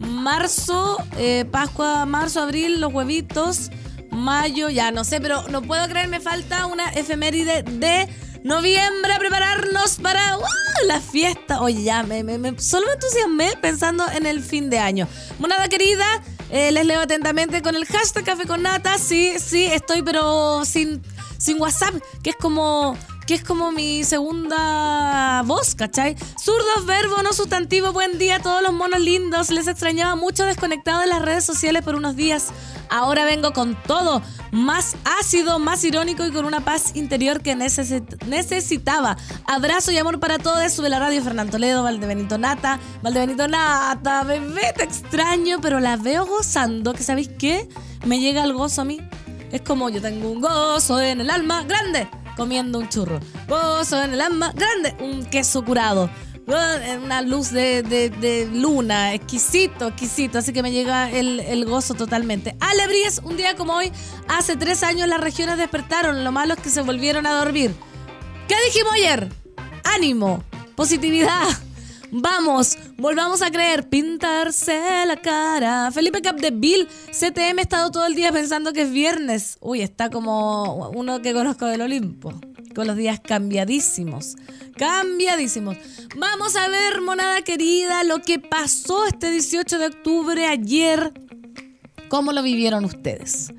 Marzo, 0.00 0.98
eh, 1.18 1.44
Pascua, 1.50 2.06
marzo, 2.06 2.40
abril, 2.40 2.80
los 2.80 2.92
huevitos. 2.92 3.70
Mayo, 4.10 4.68
ya 4.70 4.90
no 4.90 5.04
sé, 5.04 5.20
pero 5.20 5.42
no 5.48 5.62
puedo 5.62 5.86
creer, 5.88 6.08
me 6.08 6.20
falta 6.20 6.66
una 6.66 6.88
efeméride 6.90 7.62
de 7.62 8.08
noviembre 8.42 9.12
a 9.12 9.18
prepararnos 9.18 9.98
para 10.02 10.36
¡uh! 10.36 10.42
la 10.88 11.00
fiesta. 11.00 11.60
Oye, 11.60 11.84
ya, 11.84 12.02
me, 12.02 12.24
me- 12.24 12.38
me- 12.38 12.58
solo 12.58 12.86
me 12.88 12.94
entusiasmé 12.94 13.52
pensando 13.60 14.04
en 14.12 14.26
el 14.26 14.42
fin 14.42 14.68
de 14.68 14.78
año. 14.80 15.06
Monada 15.38 15.68
querida, 15.68 16.04
eh, 16.50 16.72
les 16.72 16.84
leo 16.86 17.00
atentamente 17.00 17.62
con 17.62 17.76
el 17.76 17.84
hashtag 17.86 18.24
Café 18.24 18.46
con 18.46 18.62
Nata. 18.62 18.98
Sí, 18.98 19.34
sí, 19.38 19.64
estoy, 19.64 20.02
pero 20.02 20.64
sin, 20.64 21.00
sin 21.38 21.60
WhatsApp, 21.60 21.94
que 22.22 22.30
es 22.30 22.36
como 22.36 22.96
que 23.30 23.36
es 23.36 23.44
como 23.44 23.70
mi 23.70 24.02
segunda 24.02 25.42
voz, 25.46 25.76
¿cachai? 25.76 26.16
Zurdos, 26.36 26.84
verbo, 26.84 27.22
no 27.22 27.32
sustantivo, 27.32 27.92
buen 27.92 28.18
día 28.18 28.40
todos 28.40 28.60
los 28.60 28.72
monos 28.72 28.98
lindos. 28.98 29.50
Les 29.52 29.68
extrañaba 29.68 30.16
mucho 30.16 30.44
desconectado 30.46 30.98
de 30.98 31.06
las 31.06 31.22
redes 31.22 31.44
sociales 31.44 31.84
por 31.84 31.94
unos 31.94 32.16
días. 32.16 32.48
Ahora 32.88 33.24
vengo 33.24 33.52
con 33.52 33.80
todo, 33.84 34.20
más 34.50 34.96
ácido, 35.20 35.60
más 35.60 35.84
irónico 35.84 36.26
y 36.26 36.32
con 36.32 36.44
una 36.44 36.64
paz 36.64 36.96
interior 36.96 37.40
que 37.40 37.54
necesit- 37.54 38.20
necesitaba. 38.26 39.16
Abrazo 39.46 39.92
y 39.92 39.98
amor 39.98 40.18
para 40.18 40.38
todos. 40.38 40.72
Sube 40.72 40.88
la 40.88 40.98
radio 40.98 41.22
Fernando 41.22 41.52
Toledo, 41.52 41.84
Valdebenito 41.84 42.36
Nata. 42.36 42.80
Valdebenito 43.00 43.46
Nata, 43.46 44.24
bebé, 44.24 44.72
te 44.76 44.82
extraño, 44.82 45.60
pero 45.60 45.78
la 45.78 45.96
veo 45.96 46.26
gozando, 46.26 46.94
que 46.94 47.04
¿sabéis 47.04 47.28
qué? 47.38 47.68
Me 48.04 48.18
llega 48.18 48.42
el 48.42 48.54
gozo 48.54 48.80
a 48.80 48.84
mí. 48.84 48.98
Es 49.52 49.62
como 49.62 49.88
yo 49.88 50.02
tengo 50.02 50.30
un 50.30 50.40
gozo 50.40 51.00
en 51.00 51.20
el 51.20 51.30
alma 51.30 51.62
grande 51.62 52.08
comiendo 52.40 52.78
un 52.78 52.88
churro. 52.88 53.20
Gozo 53.48 54.02
en 54.02 54.14
el 54.14 54.20
alma 54.22 54.50
grande, 54.56 54.96
un 55.04 55.26
queso 55.26 55.62
curado. 55.62 56.08
Ah, 56.48 56.78
Una 57.04 57.20
luz 57.20 57.50
de, 57.50 57.82
de- 57.82 58.08
de 58.08 58.48
luna, 58.50 59.12
exquisito, 59.12 59.88
exquisito. 59.88 60.38
Así 60.38 60.54
que 60.54 60.62
me 60.62 60.72
llega 60.72 61.10
el, 61.10 61.38
el 61.40 61.66
gozo 61.66 61.92
totalmente. 61.94 62.56
Alebríes, 62.60 63.20
un 63.24 63.36
día 63.36 63.54
como 63.56 63.74
hoy, 63.74 63.92
hace 64.26 64.56
tres 64.56 64.82
años 64.82 65.06
las 65.06 65.20
regiones 65.20 65.58
despertaron. 65.58 66.24
Lo 66.24 66.32
malo 66.32 66.54
es 66.54 66.60
que 66.60 66.70
se 66.70 66.80
volvieron 66.80 67.26
a 67.26 67.32
dormir. 67.34 67.74
¿Qué 68.48 68.54
dijimos 68.64 68.94
ayer? 68.94 69.28
Ánimo, 69.84 70.42
positividad. 70.76 71.46
Vamos, 72.12 72.76
volvamos 72.96 73.40
a 73.40 73.50
creer, 73.50 73.88
pintarse 73.88 75.06
la 75.06 75.16
cara. 75.16 75.90
Felipe 75.92 76.20
Capdeville, 76.20 76.88
CTM, 77.12 77.58
he 77.58 77.62
estado 77.62 77.90
todo 77.90 78.06
el 78.06 78.14
día 78.14 78.32
pensando 78.32 78.72
que 78.72 78.82
es 78.82 78.90
viernes. 78.90 79.58
Uy, 79.60 79.80
está 79.80 80.10
como 80.10 80.90
uno 80.90 81.22
que 81.22 81.32
conozco 81.32 81.66
del 81.66 81.82
Olimpo, 81.82 82.32
con 82.74 82.88
los 82.88 82.96
días 82.96 83.20
cambiadísimos. 83.20 84.36
Cambiadísimos. 84.76 85.76
Vamos 86.16 86.56
a 86.56 86.68
ver, 86.68 87.00
monada 87.00 87.42
querida, 87.42 88.02
lo 88.02 88.20
que 88.20 88.40
pasó 88.40 89.06
este 89.06 89.30
18 89.30 89.78
de 89.78 89.86
octubre 89.86 90.46
ayer. 90.46 91.12
¿Cómo 92.08 92.32
lo 92.32 92.42
vivieron 92.42 92.84
ustedes? 92.84 93.52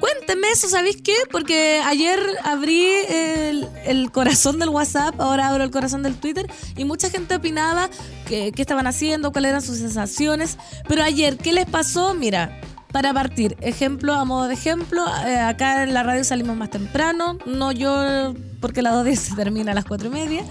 Cuéntenme 0.00 0.48
eso, 0.50 0.68
¿sabéis 0.68 1.02
qué? 1.02 1.14
Porque 1.30 1.80
ayer 1.84 2.20
abrí 2.44 2.86
el, 3.08 4.10
corazón 4.12 4.58
del 4.58 4.68
WhatsApp, 4.68 5.20
ahora 5.20 5.48
abro 5.48 5.64
el 5.64 5.70
corazón 5.70 6.02
del 6.02 6.14
Twitter 6.16 6.46
y 6.76 6.84
mucha 6.84 7.10
gente 7.10 7.36
opinaba 7.36 7.90
qué 8.26 8.52
estaban 8.56 8.86
haciendo, 8.86 9.32
cuáles 9.32 9.50
eran 9.50 9.62
sus 9.62 9.78
sensaciones. 9.78 10.58
Pero 10.86 11.02
ayer, 11.02 11.36
¿qué 11.36 11.52
les 11.52 11.66
pasó? 11.66 12.14
Mira, 12.14 12.60
para 12.92 13.12
partir, 13.12 13.56
ejemplo, 13.60 14.14
a 14.14 14.24
modo 14.24 14.48
de 14.48 14.54
ejemplo, 14.54 15.04
eh, 15.26 15.38
acá 15.38 15.82
en 15.82 15.92
la 15.92 16.02
radio 16.02 16.24
salimos 16.24 16.56
más 16.56 16.70
temprano, 16.70 17.38
no 17.44 17.70
yo, 17.72 18.34
porque 18.60 18.82
la 18.82 18.92
2.10 18.92 19.16
se 19.16 19.36
termina 19.36 19.72
a 19.72 19.74
las 19.74 19.84
4 19.84 20.08
y 20.08 20.10
media, 20.10 20.44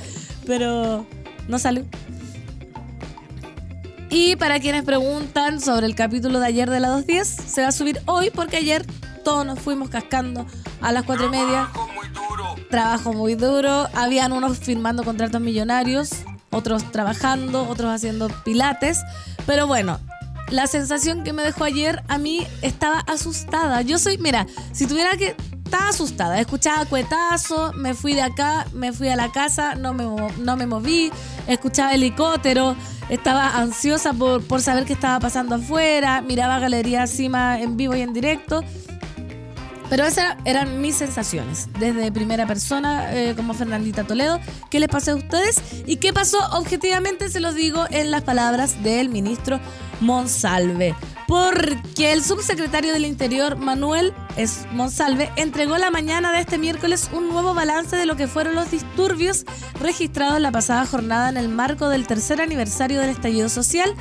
pero 0.46 1.06
no 1.48 1.58
salió. 1.58 1.86
Y 4.10 4.36
para 4.36 4.60
quienes 4.60 4.84
preguntan 4.84 5.60
sobre 5.60 5.86
el 5.88 5.96
capítulo 5.96 6.39
de 6.39 6.46
ayer 6.46 6.70
de 6.70 6.80
la 6.80 6.89
2.10, 6.89 7.24
se 7.24 7.62
va 7.62 7.70
a 7.70 7.72
subir 7.72 8.00
hoy 8.06 8.30
porque 8.30 8.58
ayer 8.58 8.86
todos 9.27 9.46
nos 9.46 9.60
fuimos 9.60 9.89
cascando 9.89 10.46
a 10.81 10.93
las 10.93 11.03
4 11.03 11.25
y 11.25 11.29
media. 11.29 11.69
Trabajo 12.69 13.12
muy 13.12 13.36
duro. 13.36 13.89
Habían 13.93 14.31
unos 14.31 14.57
firmando 14.60 15.03
contratos 15.03 15.41
millonarios, 15.41 16.12
otros 16.50 16.93
trabajando, 16.93 17.67
otros 17.67 17.91
haciendo 17.91 18.29
pilates. 18.46 19.01
Pero 19.46 19.67
bueno, 19.67 20.00
la 20.50 20.65
sensación 20.65 21.25
que 21.25 21.34
me 21.34 21.43
dejó 21.43 21.65
ayer 21.65 22.03
a 22.07 22.17
mí 22.17 22.48
estaba 22.62 23.00
asustada. 23.00 23.81
Yo 23.81 24.00
soy, 24.00 24.17
mira, 24.17 24.48
si 24.72 24.88
tuviera 24.88 25.17
que... 25.17 25.36
Estaba 25.67 25.89
asustada, 25.89 26.39
escuchaba 26.39 26.86
cuetazo, 26.86 27.74
me 27.74 27.93
fui 27.93 28.13
de 28.13 28.22
acá, 28.22 28.65
me 28.72 28.93
fui 28.93 29.10
a 29.10 29.17
la 29.17 29.34
casa, 29.34 29.75
no 29.75 29.93
me, 29.93 30.05
no 30.38 30.55
me 30.55 30.65
moví, 30.65 31.12
escuchaba 31.46 31.93
helicóptero, 31.93 32.77
estaba 33.10 33.57
ansiosa 33.57 34.13
por, 34.13 34.41
por 34.48 34.62
saber 34.62 34.86
qué 34.86 34.93
estaba 34.93 35.19
pasando 35.19 35.55
afuera, 35.55 36.22
miraba 36.22 36.60
Galería 36.60 37.05
Cima 37.05 37.60
en 37.60 37.75
vivo 37.75 37.98
y 37.98 38.01
en 38.01 38.13
directo. 38.13 38.63
Pero 39.89 40.03
esas 40.06 40.36
eran 40.44 40.82
mis 40.82 40.96
sensaciones, 40.96 41.70
desde 41.79 42.12
primera 42.12 42.46
persona, 42.46 43.13
eh, 43.13 43.34
como 43.36 43.53
Fernandita 43.53 44.03
Toledo. 44.03 44.39
¿Qué 44.70 44.79
les 44.79 44.89
pasó 44.89 45.12
a 45.12 45.15
ustedes? 45.15 45.62
¿Y 45.86 45.98
qué 45.98 46.12
pasó 46.12 46.39
objetivamente? 46.51 47.29
Se 47.29 47.39
los 47.39 47.56
digo 47.56 47.86
en 47.89 48.12
las 48.12 48.24
palabras 48.24 48.84
del 48.84 49.10
ministro 49.10 49.60
Monsalve. 50.01 50.94
Porque 51.27 52.13
el 52.13 52.24
subsecretario 52.24 52.94
del 52.94 53.06
Interior, 53.06 53.58
Manuel 53.58 54.13
Monsalve, 54.72 55.32
entregó 55.36 55.77
la 55.77 55.91
mañana 55.91 56.32
de 56.32 56.39
este 56.39 56.58
miércoles 56.58 57.10
un 57.12 57.29
nuevo 57.29 57.53
balance 57.53 57.96
de 57.96 58.06
lo 58.06 58.15
que 58.15 58.27
fueron 58.27 58.56
los 58.56 58.72
disturbios 58.72 59.46
registrados 59.79 60.39
la 60.39 60.51
pasada 60.51 60.86
jornada 60.86 61.29
en 61.29 61.38
el 61.38 61.50
marco 61.50 61.89
del 61.89 62.08
tercer 62.08 62.41
aniversario 62.41 63.01
del 63.01 63.10
estallido 63.10 63.50
social, 63.50 63.94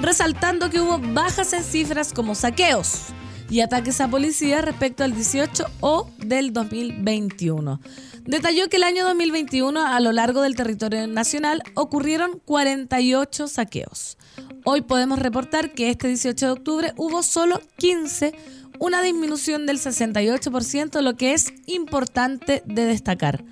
resaltando 0.00 0.70
que 0.70 0.80
hubo 0.80 0.98
bajas 0.98 1.52
en 1.52 1.62
cifras 1.62 2.12
como 2.12 2.34
saqueos, 2.34 3.12
y 3.52 3.60
ataques 3.60 4.00
a 4.00 4.08
policía 4.08 4.62
respecto 4.62 5.04
al 5.04 5.14
18 5.14 5.66
o 5.80 6.08
del 6.16 6.54
2021. 6.54 7.80
Detalló 8.24 8.70
que 8.70 8.78
el 8.78 8.82
año 8.82 9.04
2021 9.04 9.86
a 9.86 10.00
lo 10.00 10.12
largo 10.12 10.40
del 10.40 10.56
territorio 10.56 11.06
nacional 11.06 11.62
ocurrieron 11.74 12.40
48 12.46 13.48
saqueos. 13.48 14.16
Hoy 14.64 14.80
podemos 14.80 15.18
reportar 15.18 15.74
que 15.74 15.90
este 15.90 16.08
18 16.08 16.46
de 16.46 16.52
octubre 16.52 16.92
hubo 16.96 17.22
solo 17.22 17.60
15, 17.76 18.32
una 18.78 19.02
disminución 19.02 19.66
del 19.66 19.78
68%, 19.78 21.02
lo 21.02 21.16
que 21.18 21.34
es 21.34 21.52
importante 21.66 22.62
de 22.64 22.86
destacar. 22.86 23.44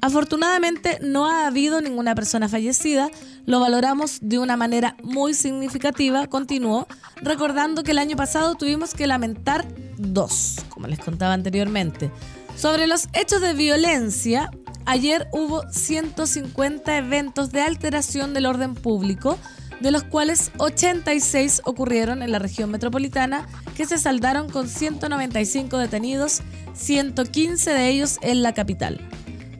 Afortunadamente 0.00 0.98
no 1.02 1.26
ha 1.26 1.48
habido 1.48 1.80
ninguna 1.80 2.14
persona 2.14 2.48
fallecida, 2.48 3.10
lo 3.46 3.58
valoramos 3.58 4.18
de 4.20 4.38
una 4.38 4.56
manera 4.56 4.96
muy 5.02 5.34
significativa, 5.34 6.28
continuó, 6.28 6.86
recordando 7.16 7.82
que 7.82 7.90
el 7.90 7.98
año 7.98 8.16
pasado 8.16 8.54
tuvimos 8.54 8.94
que 8.94 9.08
lamentar 9.08 9.66
dos, 9.96 10.56
como 10.68 10.86
les 10.86 11.00
contaba 11.00 11.34
anteriormente. 11.34 12.12
Sobre 12.56 12.86
los 12.86 13.08
hechos 13.12 13.40
de 13.40 13.54
violencia, 13.54 14.50
ayer 14.86 15.26
hubo 15.32 15.68
150 15.70 16.96
eventos 16.96 17.50
de 17.50 17.62
alteración 17.62 18.34
del 18.34 18.46
orden 18.46 18.74
público, 18.74 19.36
de 19.80 19.90
los 19.90 20.04
cuales 20.04 20.52
86 20.58 21.62
ocurrieron 21.64 22.22
en 22.22 22.30
la 22.30 22.38
región 22.38 22.70
metropolitana, 22.70 23.46
que 23.76 23.84
se 23.84 23.98
saldaron 23.98 24.48
con 24.48 24.68
195 24.68 25.76
detenidos, 25.76 26.42
115 26.74 27.70
de 27.70 27.88
ellos 27.88 28.18
en 28.22 28.42
la 28.42 28.54
capital. 28.54 29.00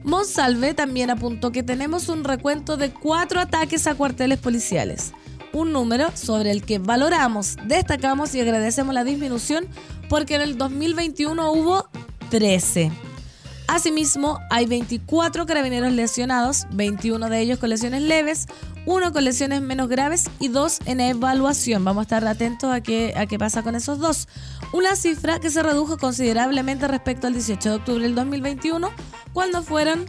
Monsalve 0.03 0.73
también 0.73 1.09
apuntó 1.09 1.51
que 1.51 1.63
tenemos 1.63 2.09
un 2.09 2.23
recuento 2.23 2.77
de 2.77 2.91
cuatro 2.91 3.39
ataques 3.39 3.87
a 3.87 3.95
cuarteles 3.95 4.39
policiales, 4.39 5.13
un 5.53 5.73
número 5.73 6.09
sobre 6.15 6.51
el 6.51 6.63
que 6.63 6.79
valoramos, 6.79 7.57
destacamos 7.65 8.33
y 8.35 8.41
agradecemos 8.41 8.93
la 8.93 9.03
disminución 9.03 9.67
porque 10.07 10.35
en 10.35 10.41
el 10.41 10.57
2021 10.57 11.51
hubo 11.51 11.89
13. 12.29 13.08
Asimismo, 13.69 14.39
hay 14.49 14.65
24 14.65 15.45
carabineros 15.45 15.93
lesionados, 15.93 16.65
21 16.71 17.29
de 17.29 17.39
ellos 17.39 17.59
con 17.59 17.69
lesiones 17.69 18.01
leves, 18.01 18.47
uno 18.87 19.13
con 19.13 19.23
lesiones 19.23 19.61
menos 19.61 19.87
graves 19.87 20.25
y 20.39 20.47
dos 20.47 20.79
en 20.85 20.99
evaluación. 20.99 21.85
Vamos 21.85 22.01
a 22.01 22.03
estar 22.05 22.27
atentos 22.27 22.73
a 22.73 22.81
qué, 22.81 23.13
a 23.15 23.27
qué 23.27 23.37
pasa 23.37 23.61
con 23.61 23.75
esos 23.75 23.99
dos. 23.99 24.27
Una 24.73 24.95
cifra 24.95 25.39
que 25.39 25.51
se 25.51 25.61
redujo 25.61 25.99
considerablemente 25.99 26.87
respecto 26.87 27.27
al 27.27 27.33
18 27.33 27.69
de 27.69 27.75
octubre 27.75 28.03
del 28.03 28.15
2021, 28.15 28.89
cuando 29.33 29.61
fueron 29.61 30.07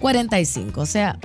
45, 0.00 0.80
o 0.80 0.86
sea, 0.86 1.20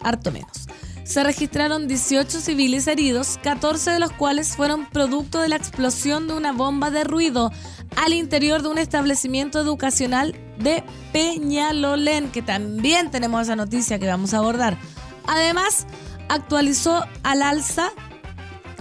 harto 0.00 0.30
menos. 0.30 0.68
Se 1.02 1.24
registraron 1.24 1.88
18 1.88 2.40
civiles 2.40 2.86
heridos, 2.86 3.40
14 3.42 3.90
de 3.90 3.98
los 3.98 4.12
cuales 4.12 4.54
fueron 4.54 4.88
producto 4.88 5.40
de 5.40 5.48
la 5.48 5.56
explosión 5.56 6.28
de 6.28 6.34
una 6.34 6.52
bomba 6.52 6.92
de 6.92 7.02
ruido 7.02 7.50
al 7.96 8.12
interior 8.12 8.62
de 8.62 8.68
un 8.68 8.78
establecimiento 8.78 9.60
educacional 9.60 10.34
de 10.58 10.84
Peñalolén, 11.12 12.30
que 12.30 12.42
también 12.42 13.10
tenemos 13.10 13.42
esa 13.42 13.56
noticia 13.56 13.98
que 13.98 14.06
vamos 14.06 14.34
a 14.34 14.38
abordar. 14.38 14.78
Además, 15.26 15.86
actualizó 16.28 17.04
al 17.22 17.42
alza 17.42 17.92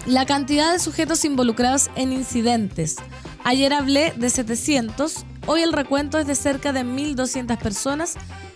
la 0.05 0.25
cantidad 0.25 0.71
de 0.71 0.79
sujetos 0.79 1.25
involucrados 1.25 1.89
en 1.95 2.11
incidentes. 2.11 2.97
Ayer 3.43 3.73
hablé 3.73 4.13
de 4.15 4.29
700, 4.29 5.25
hoy 5.47 5.61
el 5.61 5.73
recuento 5.73 6.19
es 6.19 6.27
de 6.27 6.35
cerca 6.35 6.73
de 6.73 6.83
1.200 6.83 7.57
personas 7.57 8.15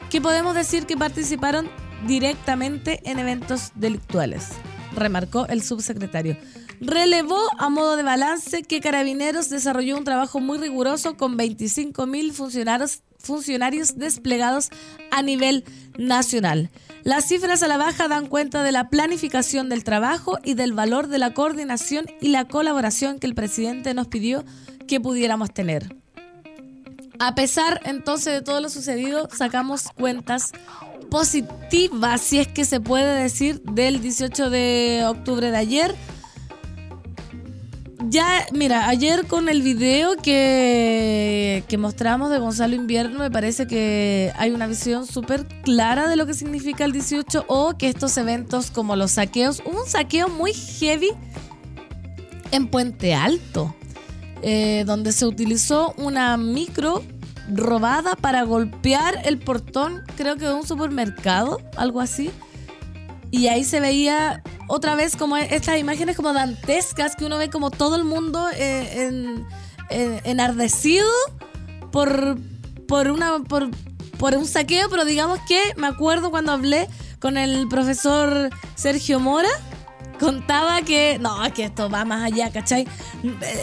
que 0.09 0.21
podemos 0.21 0.55
decir 0.55 0.85
que 0.85 0.97
participaron 0.97 1.69
directamente 2.07 3.01
en 3.03 3.19
eventos 3.19 3.71
delictuales, 3.75 4.49
remarcó 4.95 5.47
el 5.47 5.63
subsecretario. 5.63 6.37
Relevó 6.81 7.39
a 7.57 7.69
modo 7.69 7.95
de 7.95 8.03
balance 8.03 8.63
que 8.63 8.81
Carabineros 8.81 9.49
desarrolló 9.49 9.97
un 9.97 10.03
trabajo 10.03 10.39
muy 10.39 10.57
riguroso 10.57 11.17
con 11.17 11.37
25.000 11.37 12.31
funcionarios, 12.31 13.01
funcionarios 13.19 13.97
desplegados 13.97 14.69
a 15.11 15.21
nivel 15.21 15.63
nacional. 15.97 16.69
Las 17.03 17.27
cifras 17.27 17.61
a 17.63 17.67
la 17.67 17.77
baja 17.77 18.07
dan 18.07 18.27
cuenta 18.27 18.63
de 18.63 18.71
la 18.71 18.89
planificación 18.89 19.69
del 19.69 19.83
trabajo 19.83 20.39
y 20.43 20.55
del 20.55 20.73
valor 20.73 21.07
de 21.07 21.19
la 21.19 21.33
coordinación 21.33 22.05
y 22.19 22.29
la 22.29 22.45
colaboración 22.45 23.19
que 23.19 23.27
el 23.27 23.35
presidente 23.35 23.93
nos 23.93 24.07
pidió 24.07 24.43
que 24.87 24.99
pudiéramos 24.99 25.53
tener. 25.53 25.95
A 27.19 27.35
pesar 27.35 27.79
entonces 27.85 28.33
de 28.33 28.41
todo 28.41 28.59
lo 28.59 28.69
sucedido, 28.69 29.29
sacamos 29.31 29.83
cuentas 29.95 30.51
positivas, 31.09 32.21
si 32.21 32.39
es 32.39 32.47
que 32.47 32.65
se 32.65 32.79
puede 32.79 33.21
decir, 33.21 33.61
del 33.61 34.01
18 34.01 34.49
de 34.49 35.03
octubre 35.07 35.51
de 35.51 35.57
ayer 35.57 35.95
ya, 38.09 38.45
mira, 38.53 38.87
ayer 38.87 39.25
con 39.27 39.49
el 39.49 39.61
video 39.61 40.15
que, 40.17 41.63
que 41.67 41.77
mostramos 41.77 42.29
de 42.29 42.39
Gonzalo 42.39 42.75
Invierno, 42.75 43.19
me 43.19 43.31
parece 43.31 43.67
que 43.67 44.31
hay 44.37 44.51
una 44.51 44.67
visión 44.67 45.05
súper 45.05 45.45
clara 45.63 46.07
de 46.07 46.15
lo 46.15 46.25
que 46.25 46.33
significa 46.33 46.85
el 46.85 46.91
18 46.91 47.45
o 47.47 47.77
que 47.77 47.87
estos 47.87 48.17
eventos 48.17 48.71
como 48.71 48.95
los 48.95 49.11
saqueos, 49.11 49.61
un 49.65 49.85
saqueo 49.87 50.29
muy 50.29 50.53
heavy 50.53 51.11
en 52.51 52.67
Puente 52.67 53.13
Alto, 53.13 53.75
eh, 54.41 54.83
donde 54.85 55.11
se 55.11 55.25
utilizó 55.25 55.93
una 55.97 56.37
micro 56.37 57.03
robada 57.53 58.15
para 58.15 58.43
golpear 58.43 59.21
el 59.25 59.37
portón, 59.37 60.03
creo 60.17 60.35
que 60.35 60.45
de 60.45 60.53
un 60.53 60.65
supermercado, 60.65 61.61
algo 61.75 62.01
así. 62.01 62.31
Y 63.35 63.49
ahí 63.49 63.65
se 63.65 63.81
veía 63.81 64.41
otra 64.69 64.95
vez 64.95 65.17
como 65.17 65.35
estas 65.35 65.77
imágenes 65.77 66.15
como 66.15 66.31
dantescas 66.31 67.17
que 67.17 67.25
uno 67.25 67.37
ve 67.37 67.49
como 67.49 67.69
todo 67.69 67.97
el 67.97 68.05
mundo 68.05 68.47
eh, 68.55 69.09
en, 69.09 69.45
enardecido 70.23 71.05
por, 71.91 72.37
por, 72.87 73.11
una, 73.11 73.39
por, 73.39 73.69
por 74.17 74.35
un 74.35 74.45
saqueo, 74.45 74.89
pero 74.89 75.03
digamos 75.03 75.39
que 75.49 75.59
me 75.75 75.87
acuerdo 75.87 76.31
cuando 76.31 76.53
hablé 76.53 76.87
con 77.19 77.35
el 77.37 77.67
profesor 77.67 78.51
Sergio 78.75 79.19
Mora 79.19 79.49
contaba 80.19 80.81
que, 80.81 81.17
no, 81.19 81.43
es 81.45 81.53
que 81.53 81.65
esto 81.65 81.89
va 81.89 82.05
más 82.05 82.23
allá, 82.23 82.51
¿cachai? 82.51 82.87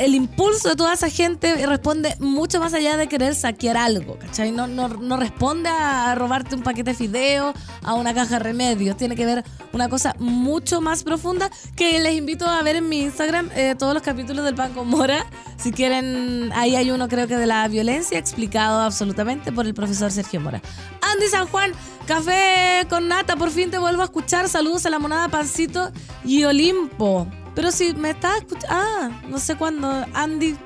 El 0.00 0.14
impulso 0.14 0.70
de 0.70 0.76
toda 0.76 0.94
esa 0.94 1.08
gente 1.08 1.66
responde 1.66 2.16
mucho 2.20 2.60
más 2.60 2.74
allá 2.74 2.96
de 2.96 3.08
querer 3.08 3.34
saquear 3.34 3.76
algo, 3.76 4.18
¿cachai? 4.18 4.52
No, 4.52 4.66
no, 4.66 4.88
no 4.88 5.16
responde 5.16 5.68
a 5.68 6.14
robarte 6.14 6.54
un 6.54 6.62
paquete 6.62 6.90
de 6.90 6.96
fideo, 6.96 7.54
a 7.82 7.94
una 7.94 8.14
caja 8.14 8.38
de 8.38 8.44
remedios, 8.44 8.96
tiene 8.96 9.16
que 9.16 9.24
ver 9.24 9.44
una 9.72 9.88
cosa 9.88 10.14
mucho 10.18 10.80
más 10.80 11.02
profunda 11.02 11.50
que 11.76 12.00
les 12.00 12.14
invito 12.16 12.46
a 12.46 12.62
ver 12.62 12.76
en 12.76 12.88
mi 12.88 13.02
Instagram 13.02 13.50
eh, 13.54 13.74
todos 13.78 13.94
los 13.94 14.02
capítulos 14.02 14.44
del 14.44 14.54
Pan 14.54 14.72
con 14.72 14.88
Mora, 14.88 15.26
si 15.56 15.72
quieren, 15.72 16.50
ahí 16.54 16.76
hay 16.76 16.90
uno 16.90 17.08
creo 17.08 17.26
que 17.28 17.36
de 17.36 17.46
la 17.46 17.66
violencia 17.68 18.18
explicado 18.18 18.80
absolutamente 18.80 19.52
por 19.52 19.66
el 19.66 19.74
profesor 19.74 20.10
Sergio 20.10 20.40
Mora. 20.40 20.60
Andy 21.00 21.28
San 21.28 21.46
Juan, 21.46 21.72
café 22.06 22.86
con 22.88 23.08
nata, 23.08 23.36
por 23.36 23.50
fin 23.50 23.70
te 23.70 23.78
vuelvo 23.78 24.02
a 24.02 24.06
escuchar, 24.06 24.48
saludos 24.48 24.86
a 24.86 24.90
la 24.90 24.98
monada 24.98 25.28
Pancito 25.28 25.92
y 26.24 26.41
Olimpo. 26.44 27.26
Pero 27.54 27.70
si 27.70 27.92
me 27.94 28.10
estás 28.10 28.38
escuchando. 28.38 28.66
Ah, 28.70 29.22
no 29.28 29.38
sé 29.38 29.56
cuándo. 29.56 30.06
Andy, 30.14 30.56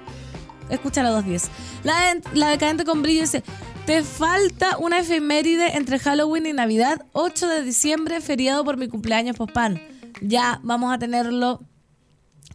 escucha 0.70 1.02
la 1.02 1.10
210. 1.10 1.50
La, 1.84 2.16
la 2.34 2.48
decadente 2.48 2.84
con 2.84 3.02
brillo 3.02 3.22
dice: 3.22 3.42
Te 3.86 4.02
falta 4.02 4.78
una 4.78 5.00
efeméride 5.00 5.76
entre 5.76 5.98
Halloween 5.98 6.46
y 6.46 6.52
Navidad. 6.52 7.04
8 7.12 7.48
de 7.48 7.62
diciembre, 7.62 8.20
feriado 8.20 8.64
por 8.64 8.76
mi 8.76 8.88
cumpleaños, 8.88 9.36
pospan. 9.36 9.80
Ya 10.20 10.60
vamos 10.62 10.92
a 10.94 10.98
tenerlo 10.98 11.60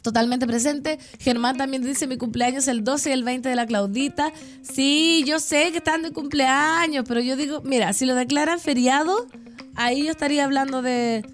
totalmente 0.01 0.47
presente. 0.47 0.99
Germán 1.19 1.57
también 1.57 1.83
dice 1.83 2.07
mi 2.07 2.17
cumpleaños 2.17 2.67
el 2.67 2.83
12 2.83 3.09
y 3.09 3.13
el 3.13 3.23
20 3.23 3.49
de 3.49 3.55
la 3.55 3.65
Claudita. 3.65 4.31
Sí, 4.61 5.23
yo 5.25 5.39
sé 5.39 5.71
que 5.71 5.77
están 5.77 6.01
de 6.01 6.11
cumpleaños, 6.11 7.05
pero 7.07 7.21
yo 7.21 7.35
digo, 7.35 7.61
mira, 7.63 7.93
si 7.93 8.05
lo 8.05 8.15
declaran 8.15 8.59
feriado, 8.59 9.27
ahí 9.75 10.05
yo 10.05 10.11
estaría 10.11 10.43
hablando 10.43 10.81
de 10.81 11.25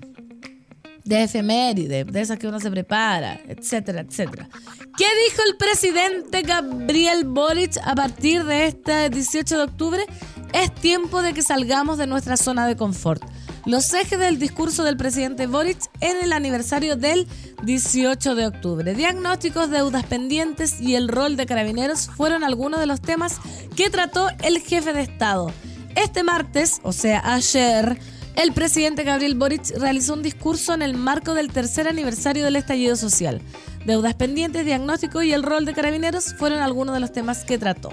de 1.08 1.24
efeméride, 1.24 2.04
de 2.04 2.22
esas 2.22 2.38
que 2.38 2.48
uno 2.48 2.60
se 2.60 2.70
prepara, 2.70 3.39
etcétera, 3.48 4.02
etcétera. 4.02 4.50
¿Qué 4.98 5.06
dijo 5.26 5.41
el 5.48 5.56
presidente 5.58 6.41
Gabriel 6.41 7.24
Boric 7.24 7.78
a 7.84 7.96
partir 7.96 8.43
de 8.43 8.67
este 8.67 9.10
18 9.10 9.58
de 9.58 9.63
octubre? 9.63 10.06
Es 10.54 10.74
tiempo 10.76 11.22
de 11.22 11.34
que 11.34 11.41
salgamos 11.41 11.98
de 11.98 12.08
nuestra 12.08 12.36
zona 12.36 12.67
de 12.67 12.76
confort. 12.76 13.24
Los 13.65 13.93
ejes 13.93 14.20
del 14.20 14.38
discurso 14.38 14.84
del 14.84 14.98
presidente 14.98 15.48
Boric 15.48 15.78
en 16.02 16.17
el 16.24 16.34
aniversario 16.34 16.98
del 16.98 17.28
18 17.63 18.36
de 18.36 18.48
octubre. 18.48 18.93
Diagnósticos, 18.93 19.70
deudas 19.70 20.06
pendientes 20.06 20.82
y 20.82 20.96
el 20.96 21.08
rol 21.08 21.38
de 21.38 21.46
carabineros 21.46 22.08
fueron 22.08 22.43
algunos 22.43 22.82
de 22.82 22.86
los 22.86 23.02
temas 23.02 23.38
que 23.76 23.89
trató 23.89 24.30
el 24.43 24.60
jefe 24.60 24.91
de 24.91 25.02
Estado. 25.02 25.54
Este 25.96 26.24
martes, 26.24 26.80
o 26.84 26.91
sea, 26.91 27.22
ayer, 27.34 27.98
el 28.38 28.54
presidente 28.54 29.04
Gabriel 29.04 29.34
Boric 29.34 29.76
realizó 29.78 30.13
un 30.13 30.21
discurso 30.21 30.76
en 30.76 30.84
el 30.84 30.93
marco 30.93 31.34
del 31.34 31.52
tercer 31.52 31.88
aniversario 31.88 32.45
del 32.45 32.56
estallido 32.56 32.95
social. 32.95 33.41
Deudas 33.84 34.13
pendientes, 34.13 34.63
diagnóstico 34.63 35.23
y 35.23 35.34
el 35.34 35.41
rol 35.41 35.65
de 35.65 35.73
carabineros 35.73 36.36
fueron 36.36 36.60
algunos 36.60 36.93
de 36.93 37.00
los 37.00 37.12
temas 37.12 37.43
que 37.43 37.58
trató. 37.58 37.89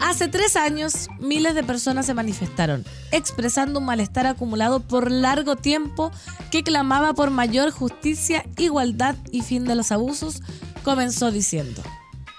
Hace 0.00 0.28
tres 0.28 0.56
años, 0.56 1.08
miles 1.18 1.54
de 1.54 1.64
personas 1.64 2.04
se 2.04 2.12
manifestaron, 2.12 2.84
expresando 3.10 3.80
un 3.80 3.86
malestar 3.86 4.26
acumulado 4.26 4.80
por 4.80 5.10
largo 5.10 5.56
tiempo 5.56 6.12
que 6.50 6.62
clamaba 6.62 7.14
por 7.14 7.30
mayor 7.30 7.70
justicia, 7.70 8.44
igualdad 8.58 9.16
y 9.32 9.40
fin 9.40 9.64
de 9.64 9.76
los 9.76 9.92
abusos, 9.92 10.42
comenzó 10.82 11.30
diciendo. 11.30 11.82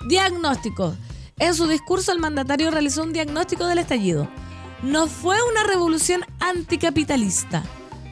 Diagnóstico. 0.08 0.96
En 1.40 1.56
su 1.56 1.66
discurso 1.68 2.12
el 2.12 2.20
mandatario 2.20 2.70
realizó 2.70 3.02
un 3.02 3.14
diagnóstico 3.14 3.66
del 3.66 3.80
estallido 3.80 4.30
no 4.84 5.08
fue 5.08 5.38
una 5.50 5.64
revolución 5.64 6.22
anticapitalista, 6.40 7.64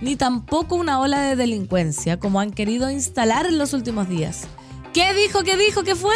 ni 0.01 0.15
tampoco 0.15 0.75
una 0.75 0.99
ola 0.99 1.21
de 1.21 1.35
delincuencia, 1.35 2.19
como 2.19 2.39
han 2.39 2.51
querido 2.51 2.89
instalar 2.89 3.45
en 3.45 3.57
los 3.57 3.73
últimos 3.73 4.09
días. 4.09 4.47
¿Qué 4.93 5.13
dijo, 5.13 5.43
qué 5.43 5.57
dijo, 5.57 5.83
qué 5.83 5.95
fue? 5.95 6.15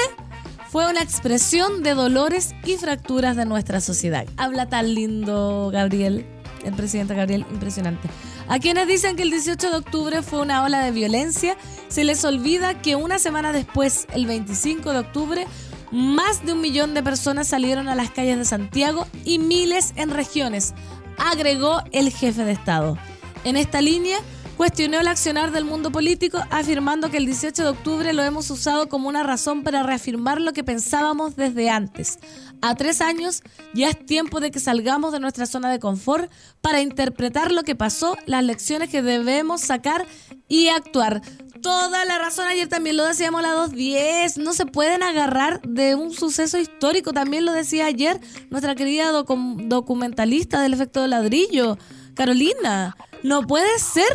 Fue 0.70 0.90
una 0.90 1.02
expresión 1.02 1.84
de 1.84 1.94
dolores 1.94 2.54
y 2.66 2.78
fracturas 2.78 3.36
de 3.36 3.46
nuestra 3.46 3.80
sociedad. 3.82 4.26
Habla 4.38 4.68
tan 4.68 4.94
lindo, 4.94 5.70
Gabriel. 5.72 6.26
el 6.64 6.74
presidente 6.74 7.16
Gabriel, 7.16 7.46
impresionante. 7.52 8.10
A 8.50 8.60
quienes 8.60 8.88
dicen 8.88 9.16
que 9.16 9.24
el 9.24 9.32
18 9.32 9.72
de 9.72 9.78
octubre 9.78 10.22
fue 10.22 10.40
una 10.42 10.64
ola 10.64 10.84
de 10.84 10.92
violencia, 10.92 11.58
se 11.88 12.04
les 12.04 12.24
olvida 12.26 12.82
que 12.82 12.96
una 12.96 13.20
semana 13.20 13.52
después, 13.52 14.08
el 14.14 14.26
25 14.26 14.92
de 14.92 15.00
octubre, 15.00 15.48
más 15.91 16.45
de 16.45 16.54
un 16.54 16.62
millón 16.62 16.93
de 16.93 17.04
personas 17.04 17.47
salieron 17.47 17.88
a 17.88 17.95
las 17.95 18.12
calles 18.12 18.38
de 18.38 18.45
Santiago 18.45 19.08
y 19.23 19.39
miles 19.39 19.93
en 19.95 20.10
regiones, 20.10 20.73
agregó 21.17 21.82
el 21.91 22.12
jefe 22.12 22.43
de 22.43 22.52
Estado. 22.52 22.97
En 23.43 23.56
esta 23.56 23.82
línea, 23.82 24.19
cuestionó 24.58 25.00
el 25.00 25.08
accionar 25.08 25.52
del 25.52 25.65
mundo 25.65 25.91
político, 25.91 26.39
afirmando 26.50 27.12
que 27.12 27.17
el 27.17 27.28
18 27.28 27.62
de 27.62 27.69
octubre 27.69 28.12
lo 28.13 28.23
hemos 28.23 28.50
usado 28.50 28.89
como 28.89 29.08
una 29.08 29.21
razón 29.21 29.63
para 29.63 29.84
reafirmar 29.84 30.41
lo 30.41 30.52
que 30.52 30.63
pensábamos 30.63 31.36
desde 31.36 31.69
antes. 31.69 32.17
A 32.62 32.73
tres 32.73 33.00
años 33.00 33.43
ya 33.76 33.89
es 33.89 34.04
tiempo 34.04 34.39
de 34.39 34.50
que 34.50 34.60
salgamos 34.60 35.13
de 35.13 35.19
nuestra 35.19 35.45
zona 35.45 35.71
de 35.71 35.80
confort 35.80 36.32
para 36.60 36.82
interpretar 36.82 37.52
lo 37.52 37.63
que 37.63 37.76
pasó, 37.76 38.17
las 38.26 38.43
lecciones 38.43 38.89
que 38.89 39.04
debemos 39.04 39.62
sacar 39.62 40.08
y 40.47 40.69
actuar. 40.69 41.21
Toda 41.62 42.06
la 42.06 42.17
razón, 42.17 42.48
ayer 42.48 42.67
también 42.67 42.98
lo 42.98 43.06
decíamos 43.06 43.43
a 43.43 43.48
las 43.48 43.72
2.10, 43.72 44.38
no 44.38 44.54
se 44.54 44.65
pueden 44.65 45.04
agarrar 45.04 45.62
de 45.62 45.96
un 45.96 46.12
suceso 46.12 46.58
histórico, 46.58 47.13
también 47.13 47.46
lo 47.46 47.54
decía 47.54 47.86
ayer 47.86 48.20
nuestra 48.50 48.76
querida 48.76 49.12
documentalista 49.12 50.62
del 50.62 50.74
efecto 50.74 51.02
de 51.02 51.08
ladrillo, 51.08 51.78
Carolina. 52.13 52.96
No 53.24 53.43
puede 53.43 53.80
ser 53.80 54.08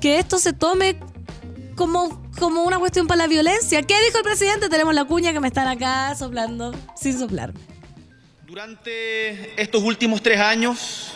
que 0.00 0.18
esto 0.18 0.38
se 0.38 0.52
tome 0.52 0.98
como, 1.76 2.22
como 2.38 2.64
una 2.64 2.78
cuestión 2.78 3.06
para 3.06 3.18
la 3.18 3.26
violencia. 3.26 3.82
¿Qué 3.82 3.94
dijo 4.04 4.18
el 4.18 4.24
presidente? 4.24 4.68
Tenemos 4.68 4.94
la 4.94 5.04
cuña 5.04 5.32
que 5.32 5.40
me 5.40 5.48
están 5.48 5.68
acá 5.68 6.14
soplando 6.14 6.74
sin 6.94 7.18
soplarme. 7.18 7.60
Durante 8.46 9.60
estos 9.60 9.82
últimos 9.82 10.22
tres 10.22 10.40
años, 10.40 11.12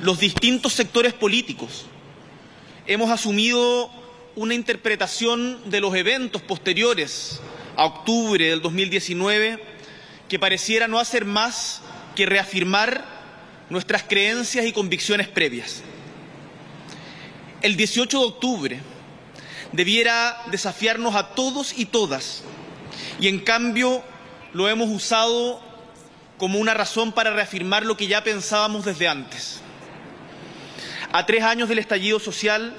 los 0.00 0.18
distintos 0.18 0.72
sectores 0.72 1.12
políticos 1.12 1.86
hemos 2.86 3.10
asumido 3.10 3.90
una 4.36 4.54
interpretación 4.54 5.70
de 5.70 5.80
los 5.80 5.94
eventos 5.94 6.42
posteriores 6.42 7.40
a 7.76 7.84
octubre 7.84 8.48
del 8.48 8.62
2019 8.62 9.62
que 10.28 10.38
pareciera 10.38 10.88
no 10.88 10.98
hacer 10.98 11.24
más 11.24 11.82
que 12.16 12.26
reafirmar 12.26 13.04
nuestras 13.70 14.02
creencias 14.02 14.66
y 14.66 14.72
convicciones 14.72 15.28
previas 15.28 15.82
el 17.62 17.76
18 17.76 18.18
de 18.18 18.24
octubre 18.24 18.80
debiera 19.70 20.42
desafiarnos 20.50 21.14
a 21.14 21.28
todos 21.34 21.72
y 21.78 21.86
todas, 21.86 22.42
y 23.20 23.28
en 23.28 23.38
cambio 23.38 24.02
lo 24.52 24.68
hemos 24.68 24.90
usado 24.90 25.62
como 26.38 26.58
una 26.58 26.74
razón 26.74 27.12
para 27.12 27.30
reafirmar 27.30 27.86
lo 27.86 27.96
que 27.96 28.08
ya 28.08 28.24
pensábamos 28.24 28.84
desde 28.84 29.08
antes. 29.08 29.60
A 31.12 31.24
tres 31.24 31.44
años 31.44 31.68
del 31.68 31.78
estallido 31.78 32.18
social, 32.18 32.74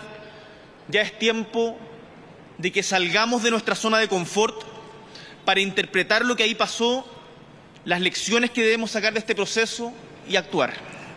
ya 0.87 1.01
es 1.01 1.17
tiempo 1.17 1.77
de 2.57 2.71
que 2.71 2.83
salgamos 2.83 3.43
de 3.43 3.51
nuestra 3.51 3.75
zona 3.75 3.97
de 3.97 4.07
confort 4.07 4.63
para 5.45 5.59
interpretar 5.59 6.23
lo 6.23 6.35
que 6.35 6.43
ahí 6.43 6.55
pasó, 6.55 7.05
las 7.85 8.01
lecciones 8.01 8.51
que 8.51 8.61
debemos 8.61 8.91
sacar 8.91 9.13
de 9.13 9.19
este 9.19 9.35
proceso 9.35 9.91
y 10.27 10.35
actuar. 10.35 10.73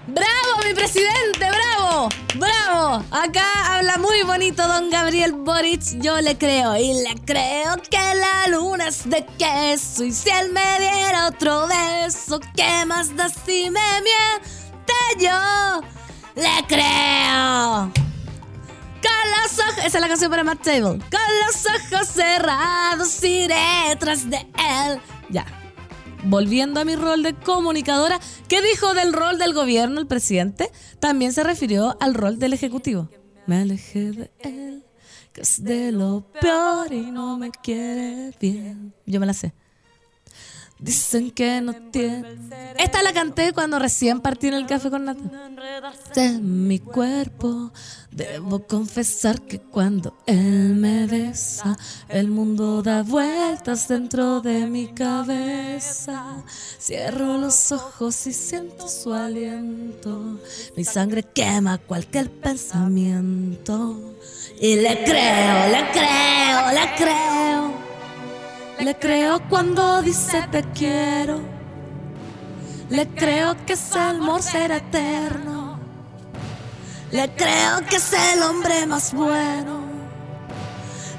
¡Bravo, 0.09 0.63
mi 0.65 0.73
presidente! 0.73 1.49
¡Bravo! 1.51 2.09
¡Bravo! 2.37 3.05
Acá 3.11 3.77
habla 3.77 3.99
muy 3.99 4.23
bonito 4.23 4.67
don 4.67 4.89
Gabriel 4.89 5.33
Boric. 5.33 5.83
Yo 6.01 6.21
le 6.21 6.39
creo 6.39 6.77
y 6.77 6.95
le 6.95 7.15
creo 7.25 7.77
que 7.91 7.99
la 7.99 8.47
luna 8.49 8.87
es 8.87 9.09
de 9.09 9.27
queso. 9.37 10.05
Y 10.05 10.13
si 10.13 10.31
él 10.31 10.53
me 10.53 10.79
diera 10.79 11.27
otro 11.27 11.67
beso, 11.67 12.39
¿qué 12.55 12.85
más 12.87 13.17
da 13.17 13.29
si 13.29 13.69
me 13.69 14.01
miente 14.01 14.95
yo? 15.19 15.81
¡Le 16.37 16.67
creo! 16.69 18.06
Los 19.43 19.59
ojos. 19.59 19.79
Esa 19.79 19.99
es 19.99 20.01
la 20.01 20.09
canción 20.09 20.31
para 20.31 20.45
Matt 20.45 20.63
Table. 20.63 20.99
Con 20.99 21.31
los 21.47 21.67
ojos 21.67 22.09
cerrados 22.09 23.23
iré 23.25 23.97
tras 23.99 24.29
de 24.29 24.39
él. 24.39 25.01
Ya 25.31 25.47
volviendo 26.29 26.81
a 26.81 26.85
mi 26.85 26.97
rol 26.97 27.23
de 27.23 27.35
comunicadora, 27.35 28.19
¿qué 28.49 28.61
dijo 28.63 28.95
del 28.95 29.13
rol 29.13 29.39
del 29.39 29.55
gobierno 29.55 30.01
el 30.01 30.07
presidente? 30.07 30.71
También 30.99 31.33
se 31.33 31.45
refirió 31.45 31.97
al 32.01 32.15
rol 32.15 32.39
del 32.39 32.53
ejecutivo. 32.53 33.09
Me 33.47 33.59
alejé 33.59 34.11
de 34.11 34.31
él, 34.41 34.85
que 35.33 35.43
es 35.43 35.63
de 35.63 35.93
lo 35.93 36.27
peor 36.41 36.93
y 36.93 37.11
no 37.11 37.39
me 37.39 37.51
quiere 37.51 38.33
bien. 38.41 38.95
Yo 39.07 39.21
me 39.21 39.27
la 39.27 39.35
sé. 39.35 39.55
Dicen 40.79 41.31
que 41.31 41.63
no 41.63 41.73
tiene. 41.91 42.37
Esta 42.79 43.03
la 43.03 43.15
canté 43.15 43.55
cuando 43.55 43.79
recién 43.79 44.21
partí 44.21 44.49
en 44.49 44.55
el 44.55 44.67
café 44.67 44.91
con 44.91 45.07
Nata. 45.07 45.23
De 46.15 46.33
mi 46.39 46.81
cuerpo, 46.81 47.73
debo 48.11 48.67
confesar 48.67 49.41
que 49.41 49.59
cuando 49.59 50.19
él 50.27 50.75
me 50.75 51.07
besa, 51.07 51.79
el 52.09 52.29
mundo 52.29 52.83
da 52.83 53.03
vueltas 53.03 53.89
dentro 53.89 54.43
de 54.43 54.67
mi 54.67 54.89
cabeza. 54.89 56.45
Cierro 56.79 57.39
los 57.39 57.73
ojos 57.73 58.27
y 58.27 58.35
siento 58.35 58.87
su 58.87 59.15
aliento. 59.15 60.39
Mi 60.77 60.85
sangre 60.85 61.23
quema 61.23 61.79
cualquier 61.79 62.31
pensamiento. 62.31 64.15
Y 64.61 64.77
le 64.77 65.05
creo, 65.05 65.69
le 65.69 65.91
creo, 65.91 66.73
le 66.73 66.97
creo. 66.97 67.96
Le 68.79 68.95
creo 68.99 69.41
cuando 69.49 70.03
dice 70.03 70.47
te 70.51 70.63
quiero. 70.63 71.41
Le 72.91 73.09
creo 73.09 73.57
que 73.65 73.73
ese 73.73 73.99
amor 73.99 74.43
será 74.43 74.77
eterno. 74.77 75.81
Le 77.11 77.35
creo 77.35 77.85
que 77.89 77.97
es 77.97 78.13
el 78.13 78.43
hombre 78.43 78.87
más 78.87 79.15
bueno. 79.15 79.81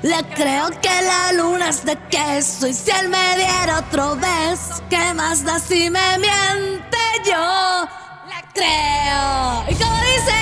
Le 0.03 0.23
creo 0.35 0.69
que 0.69 1.01
la 1.01 1.33
luna 1.33 1.69
es 1.69 1.83
de 1.83 1.97
queso 2.09 2.67
y 2.67 2.73
si 2.73 2.91
él 2.91 3.09
me 3.09 3.35
diera 3.35 3.79
otro 3.79 4.15
beso, 4.15 4.83
¿qué 4.89 5.13
más 5.15 5.43
da 5.43 5.57
si 5.57 5.89
me 5.89 6.19
miente 6.19 6.97
yo? 7.25 7.87
Le 8.27 8.43
creo. 8.53 9.65
¿Y 9.67 9.75
como 9.75 9.97
dice? 10.01 10.37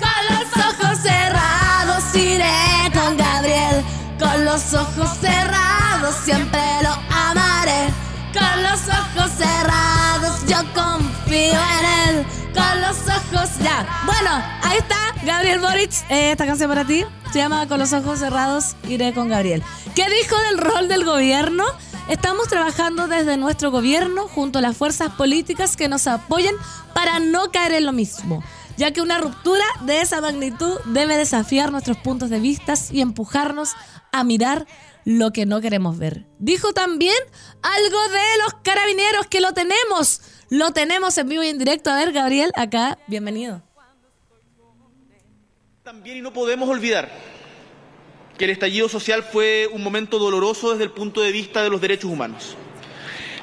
Con 0.00 0.36
los 0.36 0.66
ojos 0.66 0.98
cerrados 0.98 2.14
iré 2.16 2.73
los 4.54 4.72
ojos 4.74 5.10
cerrados 5.20 6.14
siempre 6.24 6.60
lo 6.84 6.90
amaré. 7.12 7.92
Con 8.32 8.62
los 8.62 8.80
ojos 8.86 9.32
cerrados 9.36 10.46
yo 10.46 10.58
confío 10.72 11.58
en 11.80 12.08
él. 12.08 12.26
Con 12.54 12.80
los 12.80 12.96
ojos 12.98 13.50
ya. 13.60 13.84
Bueno, 14.06 14.30
ahí 14.62 14.78
está 14.78 15.12
Gabriel 15.24 15.58
Boric. 15.58 15.90
Eh, 16.08 16.30
esta 16.30 16.46
canción 16.46 16.68
para 16.68 16.84
ti 16.84 17.04
se 17.32 17.40
llama 17.40 17.66
Con 17.66 17.80
los 17.80 17.92
ojos 17.92 18.20
cerrados 18.20 18.76
iré 18.88 19.12
con 19.12 19.28
Gabriel. 19.28 19.60
¿Qué 19.96 20.08
dijo 20.08 20.36
del 20.48 20.58
rol 20.58 20.86
del 20.86 21.04
gobierno? 21.04 21.64
Estamos 22.08 22.46
trabajando 22.46 23.08
desde 23.08 23.36
nuestro 23.36 23.72
gobierno 23.72 24.28
junto 24.28 24.60
a 24.60 24.62
las 24.62 24.76
fuerzas 24.76 25.14
políticas 25.14 25.76
que 25.76 25.88
nos 25.88 26.06
apoyen 26.06 26.54
para 26.94 27.18
no 27.18 27.50
caer 27.50 27.72
en 27.72 27.86
lo 27.86 27.92
mismo 27.92 28.44
ya 28.76 28.90
que 28.90 29.00
una 29.00 29.18
ruptura 29.18 29.64
de 29.82 30.00
esa 30.00 30.20
magnitud 30.20 30.80
debe 30.86 31.16
desafiar 31.16 31.70
nuestros 31.70 31.96
puntos 31.96 32.30
de 32.30 32.40
vista 32.40 32.74
y 32.90 33.00
empujarnos 33.00 33.74
a 34.14 34.22
mirar 34.22 34.66
lo 35.04 35.32
que 35.32 35.44
no 35.44 35.60
queremos 35.60 35.98
ver. 35.98 36.24
Dijo 36.38 36.72
también 36.72 37.16
algo 37.62 38.08
de 38.08 38.42
los 38.44 38.54
carabineros 38.62 39.26
que 39.26 39.40
lo 39.40 39.52
tenemos. 39.52 40.20
Lo 40.50 40.70
tenemos 40.70 41.18
en 41.18 41.28
vivo 41.28 41.42
y 41.42 41.48
en 41.48 41.58
directo. 41.58 41.90
A 41.90 41.96
ver, 41.96 42.12
Gabriel, 42.12 42.52
acá, 42.54 42.96
bienvenido. 43.08 43.60
También 45.82 46.18
y 46.18 46.20
no 46.20 46.32
podemos 46.32 46.68
olvidar 46.68 47.10
que 48.38 48.44
el 48.44 48.52
estallido 48.52 48.88
social 48.88 49.24
fue 49.24 49.68
un 49.72 49.82
momento 49.82 50.18
doloroso 50.18 50.70
desde 50.70 50.84
el 50.84 50.92
punto 50.92 51.20
de 51.20 51.32
vista 51.32 51.62
de 51.64 51.70
los 51.70 51.80
derechos 51.80 52.10
humanos. 52.10 52.56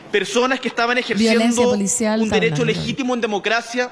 Personas 0.10 0.60
que 0.62 0.69
estaban 0.69 0.97
ejerciendo 0.97 1.71
un 1.71 2.29
derecho 2.29 2.63
legítimo 2.63 3.13
en 3.13 3.21
democracia 3.21 3.91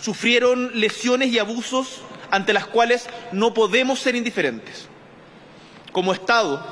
sufrieron 0.00 0.72
lesiones 0.74 1.32
y 1.32 1.38
abusos 1.38 2.02
ante 2.30 2.52
las 2.52 2.66
cuales 2.66 3.06
no 3.32 3.54
podemos 3.54 4.00
ser 4.00 4.16
indiferentes. 4.16 4.89
Como 5.92 6.12
Estado, 6.12 6.64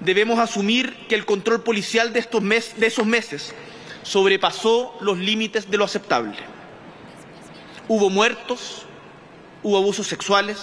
debemos 0.00 0.38
asumir 0.38 1.06
que 1.08 1.14
el 1.14 1.26
control 1.26 1.62
policial 1.62 2.12
de, 2.12 2.20
estos 2.20 2.42
de 2.42 2.86
esos 2.86 3.06
meses 3.06 3.54
sobrepasó 4.02 4.96
los 5.00 5.18
límites 5.18 5.70
de 5.70 5.76
lo 5.76 5.84
aceptable. 5.84 6.36
Hubo 7.88 8.10
muertos, 8.10 8.86
hubo 9.62 9.76
abusos 9.76 10.06
sexuales, 10.06 10.58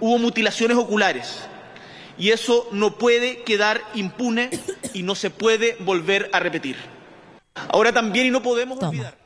hubo 0.00 0.18
mutilaciones 0.18 0.76
oculares. 0.76 1.40
Y 2.18 2.30
eso 2.30 2.68
no 2.72 2.98
puede 2.98 3.42
quedar 3.42 3.80
impune 3.94 4.50
y 4.92 5.02
no 5.02 5.14
se 5.14 5.30
puede 5.30 5.76
volver 5.80 6.28
a 6.32 6.40
repetir. 6.40 6.76
Ahora 7.68 7.92
también 7.92 8.26
y 8.26 8.30
no 8.30 8.42
podemos 8.42 8.78
Toma. 8.78 8.90
olvidar. 8.90 9.18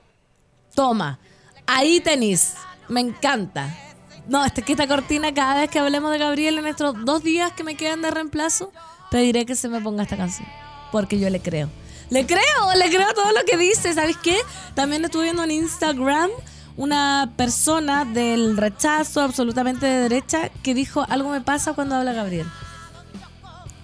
Toma, 0.74 1.18
ahí 1.66 2.00
tenéis. 2.00 2.54
Me 2.88 3.00
encanta. 3.00 3.85
No, 4.28 4.44
esta, 4.44 4.62
que 4.62 4.72
esta 4.72 4.88
cortina 4.88 5.32
cada 5.32 5.60
vez 5.60 5.70
que 5.70 5.78
hablemos 5.78 6.10
de 6.10 6.18
Gabriel 6.18 6.58
en 6.58 6.66
estos 6.66 6.94
dos 7.04 7.22
días 7.22 7.52
que 7.52 7.62
me 7.62 7.76
quedan 7.76 8.02
de 8.02 8.10
reemplazo, 8.10 8.72
pediré 9.10 9.46
que 9.46 9.54
se 9.54 9.68
me 9.68 9.80
ponga 9.80 10.02
esta 10.02 10.16
canción. 10.16 10.48
Porque 10.90 11.18
yo 11.18 11.30
le 11.30 11.40
creo. 11.40 11.68
Le 12.10 12.26
creo, 12.26 12.74
le 12.76 12.88
creo 12.88 13.12
todo 13.14 13.32
lo 13.32 13.44
que 13.44 13.56
dice. 13.56 13.92
¿Sabes 13.94 14.16
qué? 14.16 14.36
También 14.74 15.04
estuve 15.04 15.24
viendo 15.24 15.44
en 15.44 15.50
Instagram 15.50 16.30
una 16.76 17.32
persona 17.36 18.04
del 18.04 18.56
rechazo 18.56 19.22
absolutamente 19.22 19.86
de 19.86 20.08
derecha 20.08 20.50
que 20.62 20.74
dijo 20.74 21.04
algo 21.08 21.30
me 21.30 21.40
pasa 21.40 21.72
cuando 21.72 21.96
habla 21.96 22.12
Gabriel. 22.12 22.46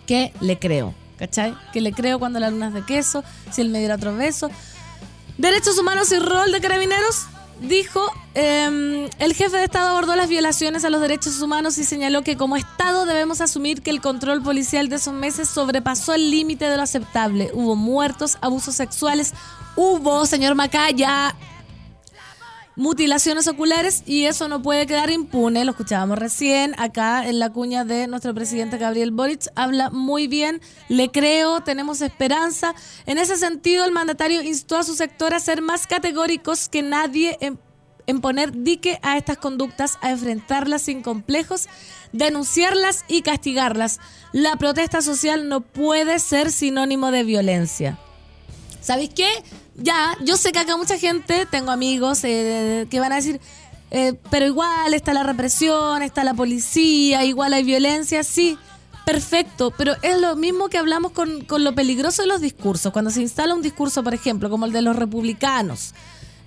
Que 0.07 0.33
le 0.41 0.59
creo, 0.59 0.95
¿cachai? 1.19 1.57
Que 1.73 1.81
le 1.81 1.93
creo 1.93 2.19
cuando 2.19 2.39
la 2.39 2.51
luna 2.51 2.69
es 2.69 2.75
de 2.75 2.85
queso, 2.85 3.25
si 3.51 3.63
él 3.63 3.71
me 3.71 3.79
diera 3.79 3.95
otro 3.95 4.15
beso. 4.15 4.51
Derechos 5.39 5.79
humanos 5.79 6.13
y 6.13 6.19
rol 6.19 6.53
de 6.53 6.61
carabineros, 6.61 7.27
dijo, 7.63 8.01
em, 8.35 9.09
el 9.19 9.35
jefe 9.35 9.57
de 9.57 9.65
Estado 9.65 9.91
abordó 9.91 10.17
las 10.17 10.29
violaciones 10.29 10.85
a 10.85 10.91
los 10.91 11.01
derechos 11.01 11.41
humanos 11.41 11.79
y 11.79 11.85
señaló 11.85 12.23
que 12.23 12.37
como 12.37 12.57
Estado 12.57 13.07
debemos 13.07 13.41
asumir 13.41 13.83
que 13.83 13.91
el 13.91 14.01
control 14.01 14.43
policial 14.43 14.89
de 14.89 14.97
esos 14.97 15.15
meses 15.15 15.49
sobrepasó 15.49 16.15
el 16.15 16.31
límite 16.31 16.69
de 16.69 16.77
lo 16.77 16.83
aceptable. 16.83 17.51
Hubo 17.55 17.77
muertos, 17.77 18.39
abusos 18.41 18.75
sexuales, 18.75 19.33
hubo, 19.77 20.27
señor 20.27 20.55
Macaya, 20.55 21.35
mutilaciones 22.77 23.49
oculares 23.49 24.03
y 24.07 24.25
eso 24.25 24.49
no 24.49 24.63
puede 24.63 24.87
quedar 24.87 25.11
impune. 25.11 25.65
Lo 25.65 25.73
escuchábamos 25.73 26.19
recién 26.19 26.75
acá 26.79 27.27
en 27.27 27.39
la 27.39 27.51
cuña 27.51 27.85
de 27.85 28.07
nuestro 28.07 28.35
presidente 28.35 28.79
Gabriel 28.79 29.11
Boric. 29.11 29.49
Habla 29.55 29.91
muy 29.91 30.27
bien, 30.27 30.61
le 30.89 31.11
creo, 31.11 31.63
tenemos 31.63 32.01
esperanza. 32.01 32.75
En 33.07 33.19
ese 33.19 33.37
sentido, 33.37 33.85
el 33.85 33.93
mandatario 33.93 34.43
instó 34.43 34.79
a 34.79 34.85
su 34.85 34.95
sector 34.95 35.35
a 35.35 35.41
ser 35.41 35.63
más 35.63 35.87
categóricos 35.87 36.69
que 36.69 36.83
nadie 36.83 37.37
en, 37.41 37.59
en 38.07 38.21
poner 38.21 38.53
dique 38.53 38.99
a 39.03 39.17
estas 39.17 39.39
conductas, 39.39 39.99
a 40.01 40.11
enfrentarlas 40.11 40.83
sin 40.83 41.03
complejos, 41.03 41.69
denunciarlas 42.13 43.05
y 43.09 43.23
castigarlas. 43.23 44.01
La 44.33 44.57
protesta 44.57 45.03
social 45.03 45.49
no 45.49 45.61
puede 45.61 46.19
ser 46.19 46.51
sinónimo 46.51 47.11
de 47.11 47.25
violencia. 47.25 47.99
¿Sabéis 48.81 49.11
qué? 49.15 49.29
Ya, 49.77 50.17
yo 50.25 50.37
sé 50.37 50.53
que 50.53 50.59
acá 50.59 50.77
mucha 50.77 50.99
gente, 50.99 51.47
tengo 51.47 51.71
amigos 51.71 52.25
eh, 52.25 52.87
que 52.91 53.01
van 53.01 53.13
a 53.13 53.17
decir, 53.17 53.41
eh, 53.91 54.15
pero 54.31 54.47
igual 54.47 54.95
está 54.95 55.13
la 55.13 55.23
represión, 55.23 56.03
está 56.03 56.25
la 56.25 56.35
policía, 56.35 57.25
igual 57.25 57.53
hay 57.53 57.63
violencia, 57.63 58.25
sí, 58.25 58.59
perfecto, 59.05 59.71
pero 59.77 59.95
es 60.03 60.19
lo 60.19 60.37
mismo 60.37 60.69
que 60.69 60.79
hablamos 60.79 61.13
con, 61.13 61.45
con 61.45 61.65
lo 61.65 61.75
peligroso 61.75 62.23
de 62.23 62.29
los 62.29 62.41
discursos. 62.41 62.93
Cuando 62.93 63.11
se 63.11 63.21
instala 63.21 63.55
un 63.55 63.63
discurso, 63.63 64.03
por 64.03 64.15
ejemplo, 64.15 64.51
como 64.51 64.67
el 64.67 64.73
de 64.73 64.83
los 64.83 64.97
republicanos, 64.97 65.95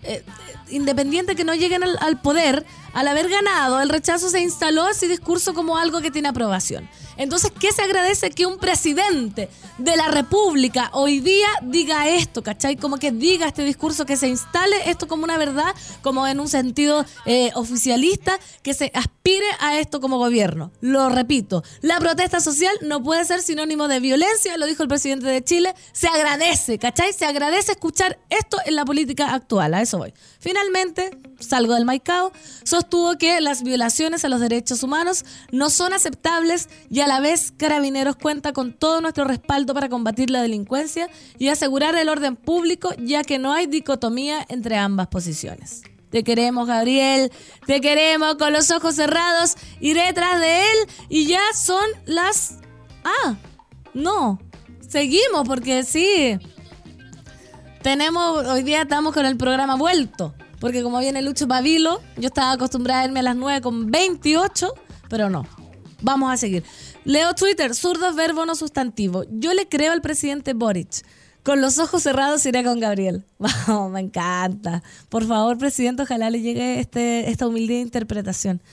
eh, 0.04 0.24
independiente 0.70 1.36
que 1.36 1.44
no 1.44 1.54
lleguen 1.54 1.84
al, 1.84 1.98
al, 2.00 2.22
poder, 2.22 2.66
al 2.94 3.08
haber 3.08 3.30
ganado, 3.30 3.82
el 3.82 3.90
rechazo 3.90 4.30
se 4.30 4.42
instaló 4.42 4.88
ese 4.88 5.08
discurso 5.08 5.54
como 5.54 5.78
algo 5.78 6.02
que 6.02 6.12
tiene 6.12 6.30
aprobación. 6.30 6.90
Entonces, 7.18 7.52
¿qué 7.60 7.72
se 7.72 7.82
agradece 7.82 8.30
que 8.32 8.46
un 8.46 8.58
presidente 8.58 9.50
de 9.78 9.96
la 9.96 10.08
República 10.10 10.90
hoy 10.94 11.20
día 11.20 11.48
diga 11.64 12.10
esto, 12.10 12.44
¿cachai? 12.44 12.76
Como 12.76 12.98
que 12.98 13.12
diga 13.12 13.48
este 13.48 13.64
discurso, 13.64 14.06
que 14.06 14.18
se 14.18 14.28
instale 14.28 14.90
esto 14.90 15.08
como 15.08 15.24
una 15.24 15.38
verdad, 15.38 15.74
como 16.02 16.28
en 16.28 16.40
un 16.40 16.48
sentido 16.48 17.06
eh, 17.26 17.52
oficialista, 17.56 18.40
que 18.64 18.74
se 18.74 18.92
aspire 18.94 19.46
a 19.60 19.80
esto 19.80 20.00
como 20.00 20.18
gobierno. 20.18 20.72
Lo 20.82 21.10
repito, 21.10 21.64
la 21.82 22.00
protesta 22.00 22.40
social 22.40 22.76
no 22.82 23.02
puede 23.02 23.26
ser 23.26 23.42
sinónimo 23.42 23.88
de 23.88 24.00
violencia, 24.00 24.58
lo 24.58 24.66
dijo 24.66 24.84
el 24.84 24.90
presidente 24.90 25.28
de 25.28 25.44
Chile, 25.44 25.74
se 25.92 26.08
agradece, 26.08 26.78
¿cachai? 26.78 27.14
Se 27.14 27.26
agradece 27.26 27.74
escuchar 27.74 28.20
esto 28.30 28.58
en 28.66 28.76
la 28.76 28.86
política 28.86 29.34
actual, 29.34 29.74
a 29.74 29.82
eso 29.82 29.98
voy. 29.98 30.14
Finalmente, 30.46 31.10
salgo 31.40 31.74
del 31.74 31.86
Maicao, 31.86 32.32
sostuvo 32.64 33.18
que 33.18 33.42
las 33.42 33.64
violaciones 33.64 34.24
a 34.26 34.30
los 34.30 34.40
derechos 34.40 34.84
humanos 34.84 35.26
no 35.52 35.72
son 35.72 35.92
aceptables 35.92 36.70
y 36.88 37.00
a 37.00 37.08
la 37.08 37.20
vez 37.20 37.52
Carabineros 37.58 38.16
cuenta 38.16 38.54
con 38.54 38.72
todo 38.72 39.02
nuestro 39.02 39.24
respaldo 39.24 39.74
para 39.74 39.90
combatir 39.90 40.30
la 40.30 40.44
delincuencia 40.44 41.10
y 41.40 41.48
asegurar 41.48 41.96
el 41.96 42.10
orden 42.10 42.36
público, 42.36 42.94
ya 43.00 43.24
que 43.24 43.40
no 43.40 43.54
hay 43.54 43.66
dicotomía 43.66 44.46
entre 44.48 44.78
ambas 44.78 45.08
posiciones. 45.08 45.82
Te 46.12 46.24
queremos, 46.24 46.68
Gabriel. 46.68 47.32
Te 47.66 47.82
queremos 47.82 48.36
con 48.36 48.54
los 48.54 48.70
ojos 48.70 48.94
cerrados. 48.94 49.56
Iré 49.80 50.04
detrás 50.04 50.40
de 50.40 50.62
él 50.62 50.78
y 51.10 51.26
ya 51.26 51.42
son 51.56 51.84
las... 52.06 52.60
Ah, 53.04 53.36
no. 53.96 54.40
Seguimos 54.88 55.48
porque 55.48 55.84
sí. 55.84 56.38
Tenemos, 57.86 58.48
hoy 58.48 58.64
día 58.64 58.82
estamos 58.82 59.14
con 59.14 59.28
el 59.28 59.38
programa 59.38 59.76
vuelto. 59.76 60.34
Porque 60.60 60.82
como 60.82 60.98
viene 60.98 61.22
Lucho 61.22 61.48
Pavilo, 61.48 62.02
yo 62.18 62.30
estaba 62.30 62.54
acostumbrada 62.54 63.02
a 63.02 63.06
irme 63.06 63.20
a 63.20 63.22
las 63.22 63.36
9 63.36 63.62
con 63.62 63.92
28, 63.92 64.74
pero 65.08 65.30
no. 65.30 65.46
Vamos 66.02 66.34
a 66.34 66.38
seguir. 66.38 66.64
Leo 67.04 67.36
Twitter, 67.36 67.76
zurdo 67.76 68.12
verbo 68.16 68.44
no 68.48 68.56
sustantivo. 68.56 69.24
Yo 69.30 69.54
le 69.54 69.68
creo 69.68 69.94
al 69.94 70.02
presidente 70.02 70.56
Boric. 70.56 71.06
Con 71.44 71.62
los 71.62 71.78
ojos 71.78 72.02
cerrados 72.02 72.44
iré 72.48 72.64
con 72.64 72.80
Gabriel. 72.80 73.24
Wow, 73.38 73.90
me 73.92 74.00
encanta. 74.00 74.82
Por 75.10 75.28
favor, 75.28 75.56
presidente, 75.60 76.02
ojalá 76.02 76.32
le 76.32 76.42
llegue 76.42 76.80
este, 76.80 77.30
esta 77.30 77.46
humilde 77.46 77.82
interpretación. 77.82 78.64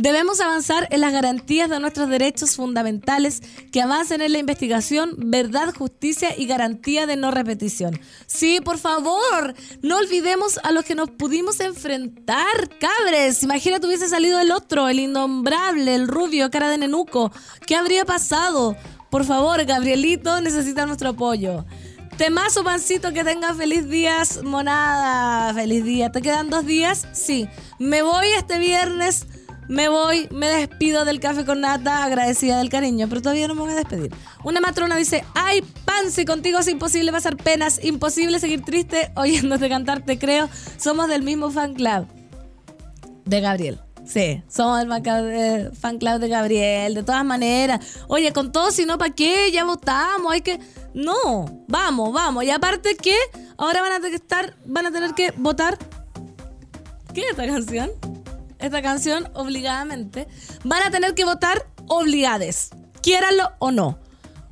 Debemos 0.00 0.40
avanzar 0.40 0.88
en 0.92 1.02
las 1.02 1.12
garantías 1.12 1.68
de 1.68 1.78
nuestros 1.78 2.08
derechos 2.08 2.56
fundamentales 2.56 3.42
que 3.70 3.82
avancen 3.82 4.22
en 4.22 4.32
la 4.32 4.38
investigación, 4.38 5.12
verdad, 5.18 5.74
justicia 5.74 6.30
y 6.34 6.46
garantía 6.46 7.04
de 7.04 7.16
no 7.16 7.30
repetición. 7.30 8.00
Sí, 8.26 8.62
por 8.64 8.78
favor, 8.78 9.54
no 9.82 9.98
olvidemos 9.98 10.58
a 10.62 10.72
los 10.72 10.86
que 10.86 10.94
nos 10.94 11.10
pudimos 11.10 11.60
enfrentar, 11.60 12.70
cabres. 12.80 13.42
Imagínate 13.42 13.86
hubiese 13.86 14.08
salido 14.08 14.40
el 14.40 14.52
otro, 14.52 14.88
el 14.88 15.00
innombrable, 15.00 15.94
el 15.94 16.08
rubio, 16.08 16.50
cara 16.50 16.70
de 16.70 16.78
nenuco. 16.78 17.30
¿Qué 17.66 17.76
habría 17.76 18.06
pasado? 18.06 18.76
Por 19.10 19.26
favor, 19.26 19.62
Gabrielito 19.66 20.40
necesita 20.40 20.86
nuestro 20.86 21.10
apoyo. 21.10 21.66
Temazo, 22.16 22.64
pancito, 22.64 23.12
que 23.12 23.22
tenga 23.22 23.54
feliz 23.54 23.86
días, 23.86 24.42
monada. 24.44 25.52
Feliz 25.52 25.84
día. 25.84 26.10
¿Te 26.10 26.22
quedan 26.22 26.48
dos 26.48 26.64
días? 26.64 27.06
Sí. 27.12 27.50
Me 27.78 28.00
voy 28.00 28.28
este 28.28 28.58
viernes 28.58 29.26
me 29.70 29.88
voy, 29.88 30.26
me 30.32 30.48
despido 30.48 31.04
del 31.04 31.20
café 31.20 31.44
con 31.44 31.60
nata, 31.60 32.02
agradecida 32.02 32.58
del 32.58 32.68
cariño, 32.68 33.08
pero 33.08 33.22
todavía 33.22 33.46
no 33.46 33.54
me 33.54 33.60
voy 33.60 33.70
a 33.70 33.76
despedir. 33.76 34.12
Una 34.42 34.60
matrona 34.60 34.96
dice, 34.96 35.24
ay, 35.36 35.62
Pansy, 35.84 36.24
contigo 36.24 36.58
es 36.58 36.66
imposible 36.66 37.12
pasar 37.12 37.36
penas, 37.36 37.78
imposible 37.84 38.40
seguir 38.40 38.64
triste 38.64 39.12
oyéndote 39.14 39.68
cantar, 39.68 40.04
te 40.04 40.18
creo. 40.18 40.48
Somos 40.76 41.06
del 41.06 41.22
mismo 41.22 41.52
fan 41.52 41.74
club 41.74 42.08
de 43.24 43.40
Gabriel. 43.40 43.80
Sí, 44.04 44.42
somos 44.48 44.82
el 44.82 44.88
fan 45.72 45.98
club 45.98 46.18
de 46.18 46.28
Gabriel, 46.28 46.94
de 46.94 47.04
todas 47.04 47.24
maneras. 47.24 47.98
Oye, 48.08 48.32
con 48.32 48.50
todo, 48.50 48.72
si 48.72 48.84
no, 48.86 48.98
¿para 48.98 49.14
qué? 49.14 49.52
Ya 49.52 49.64
votamos, 49.64 50.32
hay 50.32 50.40
que... 50.40 50.58
No, 50.94 51.64
vamos, 51.68 52.12
vamos. 52.12 52.42
Y 52.42 52.50
aparte 52.50 52.96
que 52.96 53.14
ahora 53.56 53.82
van 53.82 54.02
a 54.02 54.08
estar, 54.08 54.56
van 54.64 54.86
a 54.86 54.90
tener 54.90 55.14
que 55.14 55.32
votar. 55.36 55.78
¿Qué 57.14 57.20
es 57.20 57.30
esta 57.30 57.46
canción? 57.46 57.90
Esta 58.60 58.82
canción 58.82 59.28
obligadamente, 59.34 60.28
van 60.64 60.82
a 60.82 60.90
tener 60.90 61.14
que 61.14 61.24
votar 61.24 61.66
obligades, 61.88 62.70
quiéranlo 63.02 63.50
o 63.58 63.70
no. 63.70 63.98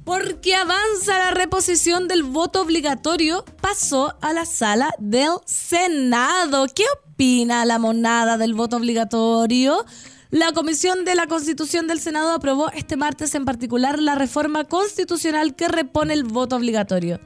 Porque 0.05 0.55
avanza 0.55 1.19
la 1.19 1.33
reposición 1.33 2.09
del 2.09 2.23
voto 2.23 2.63
obligatorio, 2.63 3.45
pasó 3.61 4.17
a 4.23 4.33
la 4.33 4.47
sala 4.47 4.95
del 4.99 5.33
Senado. 5.45 6.67
¿Qué 6.75 6.85
opina 7.05 7.67
la 7.67 7.79
monada 7.79 8.39
del 8.39 8.55
voto 8.55 8.77
obligatorio? 8.77 9.85
La 10.31 10.53
Comisión 10.53 11.05
de 11.05 11.15
la 11.15 11.27
Constitución 11.27 11.87
del 11.87 12.01
Senado 12.01 12.33
aprobó 12.33 12.71
este 12.71 12.97
martes 12.97 13.35
en 13.35 13.45
particular 13.45 14.01
la 14.01 14.15
reforma 14.15 14.65
constitucional 14.65 15.55
que 15.55 15.69
repone 15.69 16.15
el 16.15 16.25
voto 16.25 16.57
obligatorio 16.57 17.21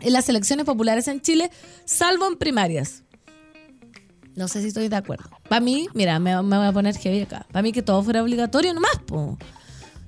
en 0.00 0.12
las 0.12 0.28
elecciones 0.28 0.64
populares 0.64 1.08
en 1.08 1.20
Chile, 1.20 1.50
salvo 1.84 2.26
en 2.26 2.36
primarias. 2.36 3.02
No 4.38 4.46
sé 4.46 4.62
si 4.62 4.68
estoy 4.68 4.86
de 4.86 4.94
acuerdo. 4.94 5.28
Para 5.48 5.60
mí, 5.60 5.88
mira, 5.94 6.20
me, 6.20 6.40
voy 6.40 6.64
a 6.64 6.72
poner 6.72 6.96
heavy 6.96 7.22
acá. 7.22 7.44
Para 7.50 7.60
mí 7.60 7.72
que 7.72 7.82
todo 7.82 8.04
fuera 8.04 8.22
obligatorio 8.22 8.72
nomás, 8.72 8.96
po. 9.04 9.36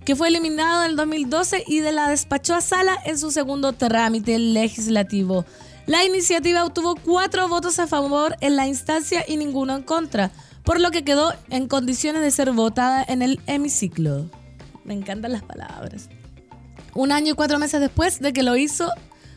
Que 0.04 0.14
fue 0.14 0.28
eliminado 0.28 0.84
en 0.84 0.90
el 0.90 0.96
2012 0.96 1.64
y 1.66 1.80
de 1.80 1.90
la 1.90 2.08
despachó 2.08 2.54
a 2.54 2.60
sala 2.60 2.96
en 3.04 3.18
su 3.18 3.32
segundo 3.32 3.72
trámite 3.72 4.38
legislativo. 4.38 5.44
La 5.86 6.04
iniciativa 6.04 6.64
obtuvo 6.64 6.94
cuatro 6.94 7.48
votos 7.48 7.80
a 7.80 7.88
favor 7.88 8.36
en 8.40 8.54
la 8.54 8.68
instancia 8.68 9.24
y 9.26 9.36
ninguno 9.36 9.74
en 9.74 9.82
contra, 9.82 10.30
por 10.62 10.78
lo 10.78 10.92
que 10.92 11.02
quedó 11.02 11.34
en 11.48 11.66
condiciones 11.66 12.22
de 12.22 12.30
ser 12.30 12.52
votada 12.52 13.04
en 13.08 13.22
el 13.22 13.40
hemiciclo. 13.48 14.30
Me 14.84 14.94
encantan 14.94 15.32
las 15.32 15.42
palabras. 15.42 16.08
Un 16.94 17.10
año 17.10 17.32
y 17.32 17.34
cuatro 17.34 17.58
meses 17.58 17.80
después 17.80 18.20
de 18.20 18.32
que 18.32 18.44
lo 18.44 18.56
hizo 18.56 18.92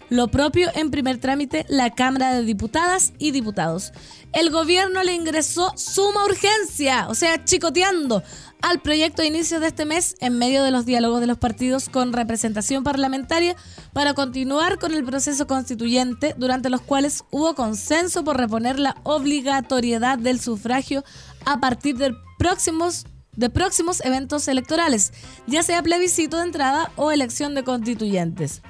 lo 0.09 0.27
propio 0.27 0.69
en 0.75 0.91
primer 0.91 1.17
trámite 1.17 1.65
la 1.69 1.89
Cámara 1.91 2.33
de 2.33 2.43
Diputadas 2.43 3.13
y 3.19 3.31
Diputados. 3.31 3.91
El 4.31 4.49
gobierno 4.49 5.03
le 5.03 5.13
ingresó 5.13 5.73
suma 5.75 6.25
urgencia, 6.25 7.07
o 7.09 7.15
sea, 7.15 7.43
chicoteando, 7.43 8.23
al 8.61 8.81
proyecto 8.81 9.21
de 9.21 9.27
inicio 9.27 9.59
de 9.59 9.67
este 9.67 9.85
mes 9.85 10.15
en 10.21 10.37
medio 10.37 10.63
de 10.63 10.71
los 10.71 10.85
diálogos 10.85 11.19
de 11.19 11.27
los 11.27 11.37
partidos 11.37 11.89
con 11.89 12.13
representación 12.13 12.83
parlamentaria 12.83 13.55
para 13.91 14.13
continuar 14.13 14.79
con 14.79 14.93
el 14.93 15.03
proceso 15.03 15.47
constituyente, 15.47 16.33
durante 16.37 16.69
los 16.69 16.81
cuales 16.81 17.25
hubo 17.29 17.55
consenso 17.55 18.23
por 18.23 18.37
reponer 18.37 18.79
la 18.79 18.95
obligatoriedad 19.03 20.17
del 20.17 20.39
sufragio 20.39 21.03
a 21.45 21.59
partir 21.59 21.97
de 21.97 22.15
próximos 22.37 23.05
de 23.35 23.49
próximos 23.49 23.99
eventos 24.05 24.47
electorales, 24.47 25.11
ya 25.47 25.63
sea 25.63 25.81
plebiscito 25.81 26.37
de 26.37 26.43
entrada 26.43 26.91
o 26.95 27.11
elección 27.11 27.55
de 27.55 27.63
constituyentes. 27.63 28.61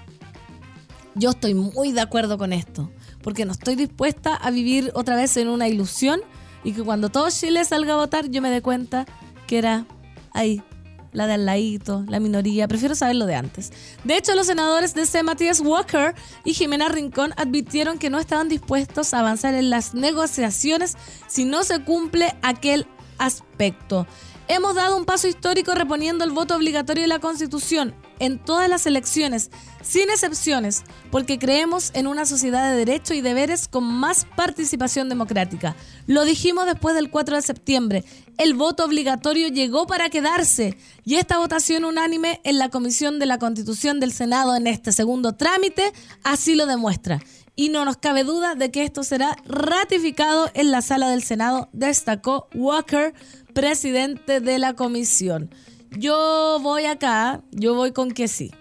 Yo 1.16 1.32
estoy 1.32 1.54
muy 1.54 1.92
de 1.92 2.02
acuerdo 2.02 2.38
con 2.38 2.54
esto, 2.54 2.92
porque 3.22 3.46
no 3.46 3.52
estoy 3.52 3.76
dispuesta 3.76 4.36
a 4.36 4.50
vivir 4.50 4.92
otra 4.96 5.16
vez 5.16 5.38
en 5.38 5.48
una 5.48 5.68
ilusión 5.68 6.22
y 6.64 6.74
que 6.74 6.82
cuando 6.82 7.10
todo 7.10 7.30
Chile 7.30 7.64
salga 7.66 7.94
a 7.94 7.98
votar 7.98 8.30
yo 8.30 8.42
me 8.42 8.50
dé 8.50 8.62
cuenta 8.62 9.06
que 9.46 9.60
era 9.60 9.86
ahí, 10.32 10.64
la 11.12 11.28
de 11.28 11.34
al 11.34 11.46
ladito, 11.46 12.04
la 12.08 12.20
minoría. 12.20 12.68
Prefiero 12.68 12.96
saberlo 12.96 13.28
de 13.28 13.36
antes. 13.36 13.72
De 14.04 14.18
hecho, 14.18 14.34
los 14.34 14.48
senadores 14.48 14.96
de 14.96 15.06
C. 15.06 15.22
Matías 15.22 15.60
Walker 15.60 16.16
y 16.44 16.54
Jimena 16.54 16.90
Rincón 16.90 17.34
advirtieron 17.38 18.00
que 18.00 18.10
no 18.10 18.18
estaban 18.18 18.50
dispuestos 18.50 19.14
a 19.14 19.20
avanzar 19.20 19.54
en 19.54 19.70
las 19.70 19.94
negociaciones 19.94 20.96
si 21.28 21.46
no 21.46 21.64
se 21.64 21.84
cumple 21.84 22.36
aquel 22.42 22.88
aspecto. 23.20 24.08
Hemos 24.48 24.74
dado 24.76 24.98
un 24.98 25.06
paso 25.06 25.28
histórico 25.28 25.76
reponiendo 25.76 26.26
el 26.26 26.32
voto 26.32 26.56
obligatorio 26.56 27.04
de 27.04 27.08
la 27.08 27.20
Constitución 27.20 27.94
en 28.20 28.40
todas 28.40 28.70
las 28.70 28.86
elecciones, 28.86 29.52
sin 29.82 30.10
excepciones, 30.10 30.84
porque 31.12 31.40
creemos 31.40 31.92
en 31.94 32.08
una 32.08 32.26
sociedad 32.26 32.70
de 32.70 32.78
derechos 32.78 33.16
y 33.16 33.22
deberes 33.22 33.68
con 33.68 33.84
más 33.84 34.26
participación 34.36 35.10
democrática. 35.10 35.76
Lo 36.08 36.26
dijimos 36.26 36.66
después 36.66 36.96
del 36.96 37.10
4 37.10 37.36
de 37.36 37.42
septiembre. 37.42 38.04
El 38.38 38.56
voto 38.56 38.86
obligatorio 38.86 39.50
llegó 39.50 39.86
para 39.86 40.10
quedarse 40.10 40.78
y 41.06 41.16
esta 41.16 41.38
votación 41.38 41.86
unánime 41.86 42.42
en 42.44 42.58
la 42.58 42.70
Comisión 42.70 43.20
de 43.20 43.26
la 43.26 43.38
Constitución 43.38 44.00
del 44.00 44.12
Senado 44.12 44.56
en 44.56 44.68
este 44.68 44.92
segundo 44.92 45.34
trámite 45.34 45.94
así 46.24 46.56
lo 46.56 46.66
demuestra. 46.66 47.20
Y 47.56 47.70
no 47.70 47.86
nos 47.86 47.98
cabe 47.98 48.24
duda 48.24 48.56
de 48.56 48.72
que 48.72 48.84
esto 48.84 49.04
será 49.04 49.38
ratificado 49.46 50.50
en 50.56 50.72
la 50.72 50.82
sala 50.82 51.10
del 51.10 51.22
Senado, 51.22 51.70
destacó 51.72 52.48
Walker, 52.56 53.14
presidente 53.54 54.40
de 54.40 54.58
la 54.58 54.74
comisión. 54.74 55.52
Yo 55.98 56.60
voy 56.62 56.86
acá, 56.86 57.42
yo 57.52 57.76
voy 57.76 57.92
con 57.92 58.12
que 58.12 58.28
sí. 58.28 58.52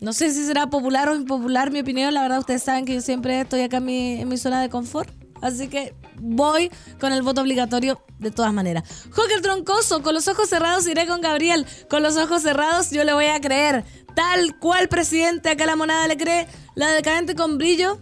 No 0.00 0.12
sé 0.12 0.32
si 0.32 0.44
será 0.44 0.68
popular 0.68 1.08
o 1.08 1.14
impopular 1.14 1.70
mi 1.70 1.80
opinión, 1.80 2.12
la 2.14 2.22
verdad 2.22 2.40
ustedes 2.40 2.62
saben 2.62 2.84
que 2.84 2.94
yo 2.94 3.00
siempre 3.00 3.40
estoy 3.40 3.60
acá 3.60 3.76
en 3.76 4.28
mi, 4.28 4.36
zona 4.38 4.60
de 4.60 4.68
confort. 4.68 5.10
Así 5.40 5.68
que 5.68 5.94
voy 6.18 6.70
con 6.98 7.12
el 7.12 7.22
voto 7.22 7.42
obligatorio 7.42 8.02
de 8.18 8.30
todas 8.30 8.52
maneras. 8.52 8.84
Joker 9.10 9.40
Troncoso, 9.40 10.02
con 10.02 10.14
los 10.14 10.26
ojos 10.28 10.48
cerrados 10.48 10.86
iré 10.86 11.06
con 11.06 11.20
Gabriel. 11.20 11.66
Con 11.88 12.02
los 12.02 12.16
ojos 12.16 12.42
cerrados 12.42 12.90
yo 12.90 13.04
le 13.04 13.12
voy 13.12 13.26
a 13.26 13.40
creer. 13.40 13.84
Tal 14.14 14.58
cual 14.58 14.88
presidente, 14.88 15.50
acá 15.50 15.66
la 15.66 15.76
monada 15.76 16.08
le 16.08 16.16
cree. 16.16 16.46
La 16.74 16.90
decadente 16.90 17.34
con 17.34 17.56
brillo. 17.56 18.00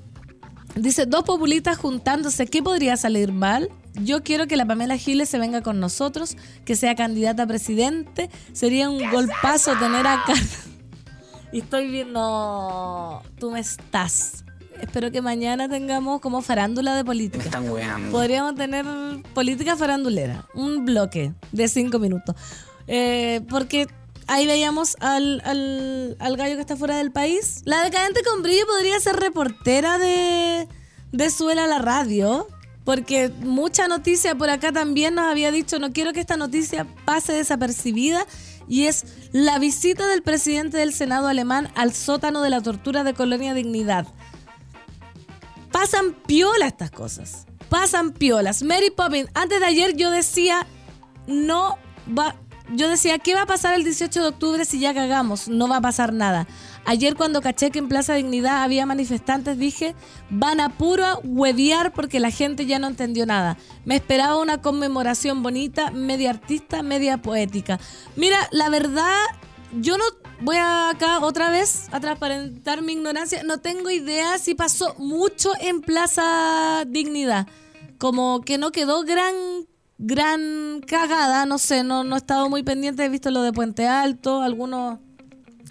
Dice, 0.75 1.07
dos 1.07 1.25
populistas 1.25 1.77
juntándose, 1.77 2.47
¿qué 2.47 2.63
podría 2.63 2.97
salir 2.97 3.33
mal? 3.33 3.69
Yo 4.03 4.23
quiero 4.23 4.47
que 4.47 4.57
la 4.57 4.67
Pamela 4.67 4.97
Giles 4.97 5.29
se 5.29 5.39
venga 5.39 5.63
con 5.63 5.81
nosotros, 5.81 6.37
que 6.65 6.77
sea 6.77 6.95
candidata 6.95 7.45
a 7.45 7.47
presidente. 7.47 8.31
Sería 8.53 8.89
un 8.91 9.11
golpazo 9.11 9.77
tener 9.79 10.07
acá. 10.07 10.35
y 11.53 11.61
estoy 11.61 11.89
viendo. 11.91 13.23
Tú 13.39 13.51
me 13.51 13.61
estás. 13.61 14.45
Espero 14.81 15.11
que 15.11 15.21
mañana 15.23 15.69
tengamos 15.69 16.21
como 16.21 16.41
farándula 16.41 16.95
de 16.95 17.05
política. 17.05 17.45
están 17.45 17.69
weando. 17.69 18.13
Podríamos 18.13 18.55
tener 18.55 18.87
política 19.35 19.77
farandulera. 19.77 20.47
Un 20.55 20.85
bloque 20.85 21.33
de 21.53 21.69
cinco 21.69 21.99
minutos. 21.99 22.37
Eh, 22.87 23.41
porque 23.51 23.89
ahí 24.29 24.47
veíamos 24.47 24.97
al, 25.01 25.43
al, 25.45 26.17
al 26.21 26.37
gallo 26.37 26.55
que 26.55 26.61
está 26.61 26.77
fuera 26.77 26.97
del 26.99 27.11
país. 27.11 27.63
La 27.65 27.83
decadente 27.83 28.23
con 28.23 28.43
brillo 28.43 28.67
podría 28.67 29.01
ser 29.01 29.17
reportera 29.17 29.99
de, 29.99 30.69
de 31.11 31.31
Suela 31.31 31.65
a 31.65 31.67
la 31.67 31.81
radio. 31.81 32.47
Porque 32.89 33.29
mucha 33.29 33.87
noticia 33.87 34.35
por 34.35 34.49
acá 34.49 34.73
también 34.73 35.15
nos 35.15 35.27
había 35.27 35.53
dicho, 35.53 35.79
no 35.79 35.93
quiero 35.93 36.15
que 36.15 36.21
esta 36.21 36.39
noticia 36.39 36.87
pase 37.05 37.35
desapercibida, 37.35 38.25
y 38.67 38.87
es 38.87 39.05
la 39.31 39.59
visita 39.59 40.07
del 40.07 40.23
presidente 40.23 40.79
del 40.79 40.95
Senado 40.95 41.29
alemán 41.29 41.69
al 41.75 41.93
sótano 41.93 42.41
de 42.41 42.49
la 42.49 42.63
tortura 42.63 43.05
de 43.05 43.13
Colonia 43.13 43.53
Dignidad. 43.53 44.07
Pasan 45.71 46.15
piola 46.27 46.67
estas 46.67 46.91
cosas. 46.91 47.45
Pasan 47.69 48.15
piolas. 48.15 48.63
Mary 48.63 48.89
Poppins, 48.89 49.29
antes 49.35 49.61
de 49.61 49.67
ayer 49.67 49.95
yo 49.95 50.11
decía, 50.11 50.67
no 51.27 51.77
va, 52.19 52.37
yo 52.73 52.89
decía, 52.89 53.19
¿qué 53.19 53.35
va 53.35 53.43
a 53.43 53.47
pasar 53.47 53.75
el 53.75 53.85
18 53.85 54.23
de 54.23 54.29
octubre 54.29 54.65
si 54.65 54.81
ya 54.81 54.95
cagamos? 54.95 55.47
No 55.49 55.69
va 55.69 55.77
a 55.77 55.83
pasar 55.83 56.15
nada. 56.15 56.47
Ayer 56.89 57.17
cuando 57.17 57.43
caché 57.43 57.71
que 57.71 57.81
en 57.81 57.89
Plaza 57.91 58.15
Dignidad 58.15 58.63
había 58.63 58.87
manifestantes, 58.87 59.59
dije, 59.59 59.95
van 60.31 60.59
a 60.59 60.71
puro 60.71 61.05
hueviar 61.23 61.93
porque 61.93 62.19
la 62.19 62.31
gente 62.31 62.65
ya 62.65 62.79
no 62.79 62.87
entendió 62.87 63.27
nada. 63.27 63.59
Me 63.85 63.95
esperaba 63.95 64.39
una 64.39 64.63
conmemoración 64.63 65.43
bonita, 65.43 65.91
media 65.91 66.31
artista, 66.31 66.83
media 66.83 67.19
poética. 67.19 67.79
Mira, 68.17 68.39
la 68.53 68.71
verdad, 68.71 69.19
yo 69.79 69.99
no 69.99 70.05
voy 70.41 70.57
acá 70.57 71.19
otra 71.21 71.51
vez 71.51 71.89
a 71.93 72.01
transparentar 72.01 72.81
mi 72.81 72.95
ignorancia. 72.95 73.43
No 73.43 73.59
tengo 73.59 73.91
idea 73.91 74.39
si 74.39 74.55
pasó 74.55 74.95
mucho 74.97 75.53
en 75.61 75.83
Plaza 75.83 76.87
Dignidad. 76.87 77.49
Como 77.99 78.41
que 78.41 78.57
no 78.57 78.73
quedó 78.73 79.03
gran 79.03 79.35
gran 79.99 80.81
cagada, 80.87 81.45
no 81.45 81.59
sé, 81.59 81.85
no, 81.85 82.03
no 82.03 82.15
he 82.15 82.19
estado 82.19 82.49
muy 82.49 82.63
pendiente, 82.63 83.05
he 83.05 83.09
visto 83.11 83.31
lo 83.31 83.43
de 83.43 83.53
Puente 83.53 83.87
Alto, 83.87 84.41
algunos 84.41 85.01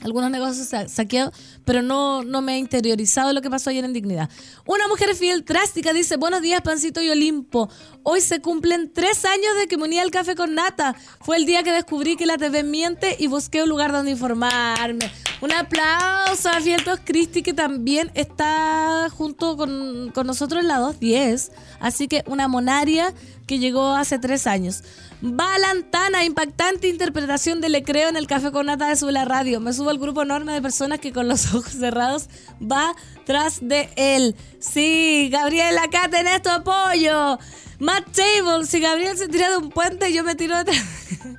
algunos 0.01 0.31
negocios 0.31 0.69
saqueados, 0.91 1.33
pero 1.67 1.81
no, 1.81 2.23
no 2.23 2.41
me 2.41 2.55
he 2.55 2.57
interiorizado 2.59 3.33
lo 3.33 3.41
que 3.41 3.49
pasó 3.49 3.69
ayer 3.71 3.83
en 3.83 3.91
Dignidad. 3.91 4.29
Una 4.65 4.87
mujer 4.87 5.13
fiel 5.15 5.43
drástica 5.43 5.91
dice, 5.91 6.15
buenos 6.15 6.41
días, 6.41 6.61
Pancito 6.61 7.01
y 7.01 7.09
Olimpo. 7.09 7.69
Hoy 8.03 8.21
se 8.21 8.39
cumplen 8.39 8.93
tres 8.93 9.25
años 9.25 9.53
de 9.59 9.67
que 9.67 9.75
me 9.75 9.83
uní 9.83 9.99
al 9.99 10.09
café 10.09 10.33
con 10.33 10.55
nata. 10.55 10.95
Fue 11.19 11.35
el 11.35 11.45
día 11.45 11.63
que 11.63 11.73
descubrí 11.73 12.15
que 12.15 12.25
la 12.25 12.37
TV 12.37 12.63
miente 12.63 13.17
y 13.19 13.27
busqué 13.27 13.63
un 13.63 13.69
lugar 13.69 13.91
donde 13.91 14.11
informarme. 14.11 15.11
Un 15.41 15.51
aplauso 15.51 16.47
a 16.47 16.61
Fieltos 16.61 17.01
Cristi, 17.03 17.43
que 17.43 17.53
también 17.53 18.11
está 18.13 19.09
junto 19.09 19.57
con, 19.57 20.11
con 20.15 20.25
nosotros 20.25 20.61
en 20.61 20.69
la 20.69 20.77
210. 20.77 21.51
Así 21.81 22.07
que 22.07 22.23
una 22.27 22.47
monaria 22.47 23.13
que 23.45 23.59
llegó 23.59 23.91
hace 23.91 24.19
tres 24.19 24.47
años. 24.47 24.83
Valantana, 25.21 26.23
impactante 26.25 26.87
interpretación 26.87 27.59
de 27.59 27.69
Le 27.69 27.81
Creo 27.81 28.09
en 28.09 28.17
el 28.17 28.27
Café 28.27 28.51
con 28.51 28.67
Nata 28.67 28.87
de 28.87 28.95
Sube 28.95 29.11
la 29.11 29.25
Radio. 29.25 29.59
Me 29.59 29.73
subo 29.73 29.89
al 29.89 29.97
grupo 29.97 30.21
enorme 30.21 30.53
de 30.53 30.61
personas 30.61 30.99
que 30.99 31.11
con 31.11 31.27
los 31.27 31.55
ojos 31.57 31.73
cerrados 31.73 32.29
va 32.61 32.93
tras 33.25 33.59
de 33.61 33.89
él. 33.95 34.35
Sí, 34.59 35.29
Gabriel, 35.31 35.77
acá 35.77 36.07
tenés 36.09 36.41
tu 36.41 36.49
apoyo. 36.49 37.37
Matt 37.79 38.05
Table, 38.11 38.65
si 38.65 38.79
Gabriel 38.79 39.17
se 39.17 39.27
tira 39.27 39.49
de 39.49 39.57
un 39.57 39.69
puente, 39.69 40.11
yo 40.13 40.23
me 40.23 40.35
tiro 40.35 40.55
atrás. 40.55 40.83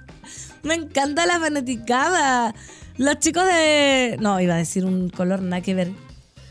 me 0.62 0.74
encanta 0.74 1.26
la 1.26 1.40
fanaticada. 1.40 2.54
Los 2.96 3.18
chicos 3.18 3.44
de... 3.44 4.16
No, 4.20 4.40
iba 4.40 4.54
a 4.54 4.58
decir 4.58 4.84
un 4.84 5.08
color 5.08 5.40
nada 5.40 5.62
que 5.62 5.74
ver. 5.74 5.92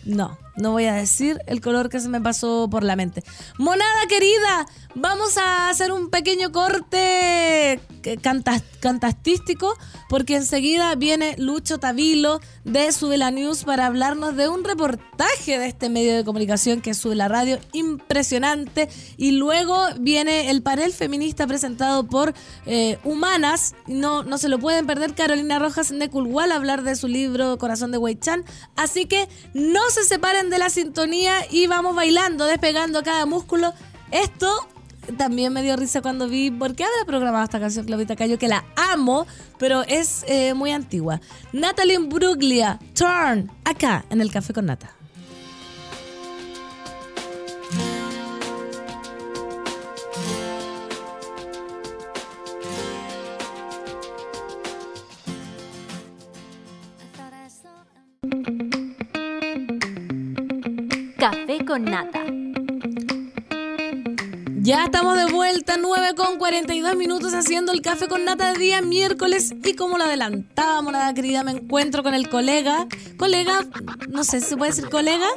No, 0.06 0.38
no 0.58 0.72
voy 0.72 0.86
a 0.86 0.94
decir 0.94 1.40
el 1.48 1.62
color 1.62 1.90
que 1.90 2.00
se 2.00 2.10
me 2.10 2.22
pasó 2.22 2.68
por 2.70 2.84
la 2.84 2.96
mente. 2.96 3.24
Monada 3.58 4.08
querida, 4.10 4.66
vamos 4.96 5.38
a 5.38 5.70
hacer 5.70 5.92
un 5.92 6.10
pequeño 6.10 6.52
corte 6.52 7.80
cantastístico 8.80 9.76
porque 10.10 10.36
enseguida 10.36 10.96
viene 10.96 11.36
Lucho 11.38 11.78
Tavilo 11.78 12.40
de 12.64 12.92
Sube 12.92 13.18
News 13.32 13.64
para 13.64 13.86
hablarnos 13.86 14.36
de 14.36 14.48
un 14.48 14.64
reportaje 14.64 15.60
de 15.60 15.68
este 15.68 15.90
medio 15.90 16.16
de 16.16 16.24
comunicación 16.24 16.82
que 16.82 16.92
es 16.92 16.98
Sube 16.98 17.16
la 17.16 17.28
Radio, 17.28 17.60
impresionante. 17.74 18.90
Y 19.18 19.32
luego 19.32 19.78
viene 20.00 20.50
el 20.50 20.62
panel 20.62 20.94
feminista 20.94 21.48
presentado 21.48 22.06
por 22.06 22.34
eh, 22.66 22.98
Humanas, 23.04 23.76
no, 23.88 24.24
no 24.24 24.38
se 24.38 24.50
lo 24.50 24.60
pueden 24.60 24.86
perder, 24.86 25.14
Carolina 25.14 25.60
Rojas 25.60 25.90
de 25.90 26.10
Culhual 26.10 26.52
hablar 26.52 26.84
de 26.84 26.96
su 26.96 27.08
libro 27.08 27.58
Corazón 27.58 27.92
de 27.92 27.98
Weichan. 27.98 28.44
Así 28.76 29.06
que 29.06 29.28
no 29.54 29.82
se 29.90 30.04
separen 30.04 30.47
de 30.50 30.58
la 30.58 30.70
sintonía 30.70 31.34
y 31.50 31.68
vamos 31.68 31.96
bailando, 31.96 32.46
despegando 32.46 33.04
cada 33.04 33.26
músculo. 33.26 33.74
Esto 34.12 34.68
también 35.18 35.54
me 35.54 35.64
dio 35.64 35.76
risa 35.76 36.02
cuando 36.02 36.28
vi 36.28 36.52
por 36.52 36.76
qué 36.76 36.84
habrá 36.84 37.06
programado 37.06 37.46
esta 37.46 37.60
canción 37.60 37.86
Clavita 37.86 38.16
Cayo, 38.16 38.38
que 38.38 38.48
la 38.48 38.66
amo, 38.76 39.26
pero 39.58 39.84
es 39.84 40.24
eh, 40.28 40.54
muy 40.54 40.72
antigua. 40.72 41.22
Natalie 41.54 42.00
Bruglia, 42.00 42.80
Turn, 42.94 43.52
acá 43.64 44.06
en 44.10 44.22
el 44.22 44.32
Café 44.32 44.54
con 44.54 44.66
Nata. 44.66 44.97
Con 61.68 61.84
Nata. 61.84 62.24
Ya 64.62 64.86
estamos 64.86 65.18
de 65.18 65.26
vuelta, 65.26 65.76
9 65.78 66.16
con 66.16 66.38
42 66.38 66.96
minutos 66.96 67.34
haciendo 67.34 67.74
el 67.74 67.82
café 67.82 68.08
con 68.08 68.26
nata 68.26 68.54
de 68.54 68.60
día 68.60 68.82
miércoles 68.82 69.54
y 69.64 69.74
como 69.76 69.98
lo 69.98 70.06
adelantábamos, 70.06 70.92
nada 70.94 71.14
querida, 71.14 71.44
me 71.44 71.52
encuentro 71.52 72.04
con 72.04 72.14
el 72.14 72.30
colega, 72.30 72.88
colega, 73.18 73.66
no 74.10 74.24
sé 74.24 74.42
si 74.42 74.48
se 74.48 74.58
puede 74.58 74.72
decir 74.72 74.90
colega, 74.90 75.28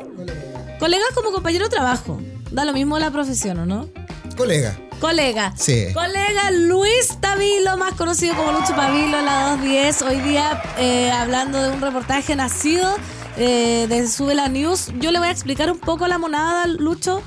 colega 0.78 1.04
como 1.14 1.32
compañero 1.32 1.64
de 1.64 1.70
trabajo, 1.70 2.20
da 2.50 2.64
lo 2.64 2.72
mismo 2.72 2.98
la 2.98 3.10
profesión, 3.10 3.58
¿o 3.58 3.66
no? 3.66 3.88
Colega. 4.36 4.76
Colega. 5.00 5.52
Sí. 5.56 5.86
Colega 5.94 6.50
Luis 6.50 7.18
Tavilo, 7.20 7.76
más 7.76 7.94
conocido 7.94 8.34
como 8.34 8.52
Lucho 8.52 8.74
Pavilo, 8.76 9.20
la 9.20 9.50
210, 9.56 10.02
hoy 10.02 10.20
día 10.20 10.62
eh, 10.78 11.10
hablando 11.10 11.62
de 11.62 11.70
un 11.70 11.80
reportaje 11.80 12.36
nacido 12.36 12.96
eh, 13.36 13.86
de 13.88 14.08
Sube 14.08 14.34
la 14.34 14.48
News. 14.48 14.92
Yo 15.00 15.10
le 15.10 15.18
voy 15.18 15.28
a 15.28 15.30
explicar 15.30 15.70
un 15.70 15.78
poco 15.78 16.06
la 16.06 16.18
monada, 16.18 16.66
Lucho 16.66 17.22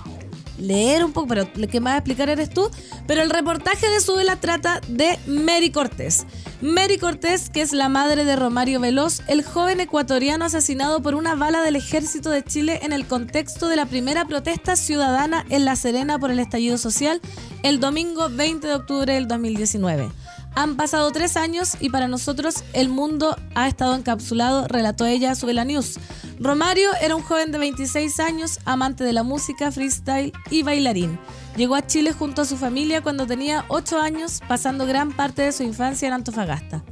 leer 0.58 1.04
un 1.04 1.12
poco, 1.12 1.28
pero 1.28 1.48
lo 1.56 1.68
que 1.68 1.80
va 1.80 1.94
a 1.94 1.98
explicar 1.98 2.30
eres 2.30 2.50
tú. 2.50 2.70
Pero 3.08 3.22
el 3.22 3.30
reportaje 3.30 3.90
de 3.90 4.00
Subela 4.00 4.38
trata 4.38 4.82
de 4.88 5.20
Mary 5.28 5.72
Cortés. 5.72 6.26
Mary 6.62 6.98
Cortés, 6.98 7.50
que 7.50 7.62
es 7.62 7.74
la 7.74 7.90
madre 7.90 8.24
de 8.26 8.36
Romario 8.36 8.80
Veloz, 8.80 9.22
el 9.28 9.44
joven 9.44 9.82
ecuatoriano 9.82 10.46
asesinado 10.46 11.02
por 11.02 11.16
una 11.16 11.36
bala 11.36 11.62
del 11.62 11.76
ejército 11.76 12.30
de 12.30 12.44
Chile 12.44 12.80
en 12.84 12.94
el 12.94 13.06
contexto 13.06 13.68
de 13.68 13.76
la 13.76 13.86
primera 13.86 14.26
protesta 14.26 14.76
ciudadana 14.76 15.46
en 15.50 15.66
La 15.66 15.76
Serena 15.76 16.18
por 16.18 16.32
el 16.32 16.40
estallido 16.40 16.78
social 16.78 17.22
el 17.64 17.80
domingo 17.80 18.30
20 18.30 18.66
de 18.68 18.76
octubre 18.76 19.14
del 19.14 19.28
2019. 19.28 20.10
Han 20.56 20.76
pasado 20.76 21.12
tres 21.12 21.36
años 21.36 21.78
y 21.80 21.90
para 21.90 22.08
nosotros 22.08 22.64
el 22.74 22.88
mundo 22.88 23.36
ha 23.56 23.68
estado 23.68 23.96
encapsulado, 23.96 24.68
relató 24.68 25.06
ella 25.06 25.32
a 25.32 25.36
Subela 25.36 25.66
News. 25.66 26.00
Romario 26.40 26.92
era 27.02 27.16
un 27.16 27.24
joven 27.24 27.52
de 27.52 27.58
26 27.58 28.20
años, 28.20 28.60
amante 28.66 29.04
de 29.04 29.14
la 29.14 29.24
música, 29.24 29.72
freestyle 29.72 30.32
y 30.52 30.62
bailarín. 30.62 31.18
Llegó 31.56 31.76
a 31.76 31.88
Chile 31.88 32.14
junto 32.14 32.44
a 32.44 32.46
su 32.46 32.58
familia 32.58 33.02
cuando 33.02 33.26
tenía 33.26 33.66
8 33.68 34.00
años, 34.00 34.42
pasando 34.48 34.86
gran 34.86 35.12
parte 35.12 35.42
de 35.42 35.52
su 35.52 35.64
infancia 35.64 36.08
en 36.08 36.14
Antofagasta. 36.14 36.84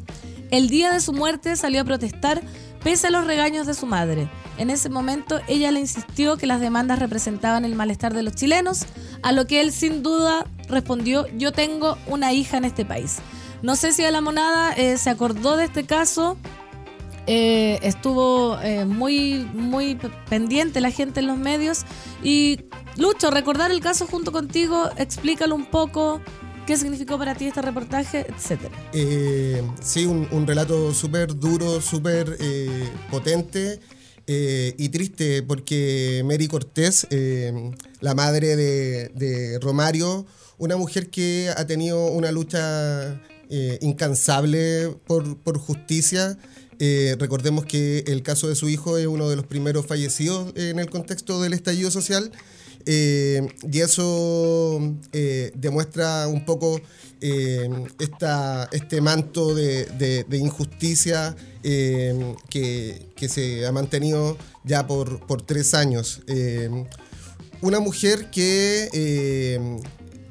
El 0.49 0.68
día 0.68 0.91
de 0.91 0.99
su 0.99 1.14
muerte 1.14 1.55
salió 1.55 1.82
a 1.82 1.86
protestar 1.86 2.41
pese 2.84 3.07
a 3.07 3.11
los 3.11 3.25
regaños 3.25 3.67
de 3.67 3.73
su 3.73 3.86
madre. 3.86 4.29
En 4.57 4.69
ese 4.69 4.89
momento 4.89 5.39
ella 5.47 5.71
le 5.71 5.79
insistió 5.79 6.38
que 6.38 6.47
las 6.47 6.59
demandas 6.59 6.99
representaban 6.99 7.65
el 7.65 7.75
malestar 7.75 8.13
de 8.13 8.23
los 8.23 8.36
chilenos, 8.36 8.86
a 9.23 9.32
lo 9.32 9.47
que 9.47 9.61
él 9.61 9.71
sin 9.71 10.03
duda 10.03 10.45
respondió, 10.67 11.27
yo 11.38 11.51
tengo 11.51 11.97
una 12.07 12.34
hija 12.34 12.57
en 12.57 12.65
este 12.65 12.86
país. 12.86 13.19
No 13.61 13.75
sé 13.75 13.91
si 13.91 14.03
a 14.03 14.11
la 14.11 14.21
monada 14.21 14.73
eh, 14.73 14.97
se 14.97 15.09
acordó 15.09 15.57
de 15.57 15.65
este 15.65 15.86
caso. 15.86 16.38
Eh, 17.27 17.79
estuvo 17.84 18.59
eh, 18.61 18.86
muy, 18.86 19.47
muy 19.53 19.95
pendiente 20.27 20.82
la 20.82 20.89
gente 20.89 21.19
en 21.19 21.27
los 21.27 21.38
medios. 21.38 21.86
Y 22.23 22.61
Lucho, 22.97 23.32
recordar 23.32 23.71
el 23.71 23.79
caso 23.79 24.07
junto 24.07 24.32
contigo, 24.32 24.89
explícalo 24.97 25.55
un 25.55 25.65
poco. 25.65 26.21
¿Qué 26.66 26.78
significó 26.78 27.18
para 27.18 27.36
ti 27.36 27.47
este 27.47 27.62
reportaje, 27.62 28.26
etcétera? 28.30 28.76
sí, 29.82 30.05
un, 30.05 30.47
relato 30.47 30.93
súper 30.93 31.38
duro, 31.38 31.82
súper 31.82 32.38
potente 33.09 33.80
y 34.28 34.89
triste, 34.89 35.43
porque 35.43 36.24
Mary 36.26 36.47
Cortés, 36.47 37.07
la 37.99 38.14
madre 38.14 38.55
de, 38.55 39.09
de 39.09 39.59
Romario, 39.59 40.26
una 40.57 40.78
mujer 40.78 41.09
que 41.09 41.49
ha 41.57 41.66
tenido 41.66 42.12
una 42.12 42.32
lucha 42.32 43.20
eh, 43.53 43.80
incansable 43.82 44.95
por, 45.07 45.57
justicia. 45.57 46.38
Eh, 46.80 47.18
recordemos 47.20 47.66
que 47.66 48.05
el 48.07 48.24
caso 48.24 48.47
de 48.47 48.55
su 48.55 48.70
hijo 48.70 48.97
es 48.97 49.07
uno 49.07 49.28
de 49.28 49.36
los 49.36 49.45
primeros 49.45 49.88
fallecidos 49.88 50.53
en 50.55 50.80
el 50.80 50.89
contexto 50.89 51.41
del 51.41 51.51
estallido 51.51 51.91
social. 51.91 52.32
Eh, 52.86 53.47
y 53.71 53.79
eso 53.79 54.79
demuestra 55.55 56.27
un 56.27 56.45
poco 56.45 56.79
esta, 57.19 58.69
este 58.71 59.01
manto 59.01 59.53
de, 59.53 60.25
injusticia 60.32 61.36
que, 61.61 63.29
se 63.29 63.65
ha 63.65 63.71
mantenido 63.71 64.38
ya 64.63 64.88
por, 64.88 65.25
por 65.27 65.41
tres 65.41 65.73
años. 65.73 66.21
una 67.61 67.79
mujer 67.79 68.32
que 68.32 68.89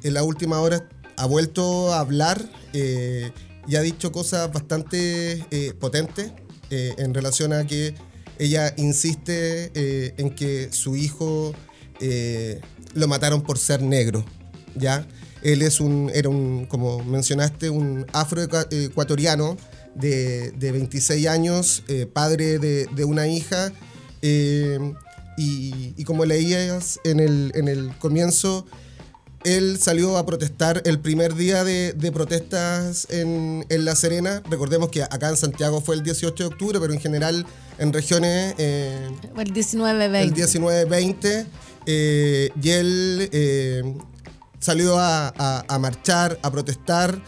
en 0.02 0.14
la 0.14 0.22
última 0.22 0.60
hora 0.60 0.88
ha 1.20 1.26
vuelto 1.26 1.92
a 1.92 2.00
hablar 2.00 2.42
eh, 2.72 3.30
y 3.68 3.76
ha 3.76 3.82
dicho 3.82 4.10
cosas 4.10 4.50
bastante 4.50 5.44
eh, 5.50 5.74
potentes 5.78 6.32
eh, 6.70 6.94
en 6.96 7.12
relación 7.12 7.52
a 7.52 7.66
que 7.66 7.94
ella 8.38 8.72
insiste 8.78 9.70
en 10.18 10.34
que 10.34 10.72
su 10.72 10.96
hijo 10.96 11.54
lo 12.94 13.08
mataron 13.08 13.42
por 13.42 13.58
ser 13.58 13.82
negro, 13.82 14.24
¿ya? 14.74 15.06
Él 15.42 15.62
es 15.62 15.80
un, 15.80 16.10
era 16.14 16.28
un, 16.28 16.66
como 16.66 17.02
mencionaste, 17.04 17.70
un 17.70 18.06
afroecuatoriano 18.12 19.56
de, 19.94 20.50
de 20.52 20.72
26 20.72 21.26
años, 21.28 21.82
padre 22.12 22.58
de, 22.58 23.04
una 23.04 23.26
hija, 23.26 23.72
y, 25.36 26.04
como 26.04 26.24
leías 26.24 27.00
en 27.04 27.20
el, 27.20 27.52
en 27.54 27.68
el 27.68 27.96
comienzo, 27.98 28.66
él 29.44 29.78
salió 29.78 30.18
a 30.18 30.26
protestar 30.26 30.82
el 30.84 30.98
primer 30.98 31.34
día 31.34 31.64
de, 31.64 32.12
protestas 32.12 33.06
en, 33.10 33.64
La 33.70 33.96
Serena. 33.96 34.42
Recordemos 34.50 34.90
que 34.90 35.02
acá 35.02 35.30
en 35.30 35.36
Santiago 35.36 35.80
fue 35.80 35.94
el 35.94 36.02
18 36.02 36.34
de 36.34 36.44
octubre, 36.44 36.78
pero 36.78 36.92
en 36.92 37.00
general 37.00 37.46
en 37.78 37.92
regiones... 37.92 38.54
Eh, 38.58 39.08
el 39.38 39.54
19-20. 39.54 40.16
El 40.16 40.34
19-20. 40.34 41.46
Eh, 41.86 42.50
y 42.62 42.70
él 42.70 43.28
eh, 43.32 43.82
salió 44.58 44.96
a, 44.98 45.64
marchar, 45.80 46.38
a 46.42 46.50
protestar, 46.50 47.20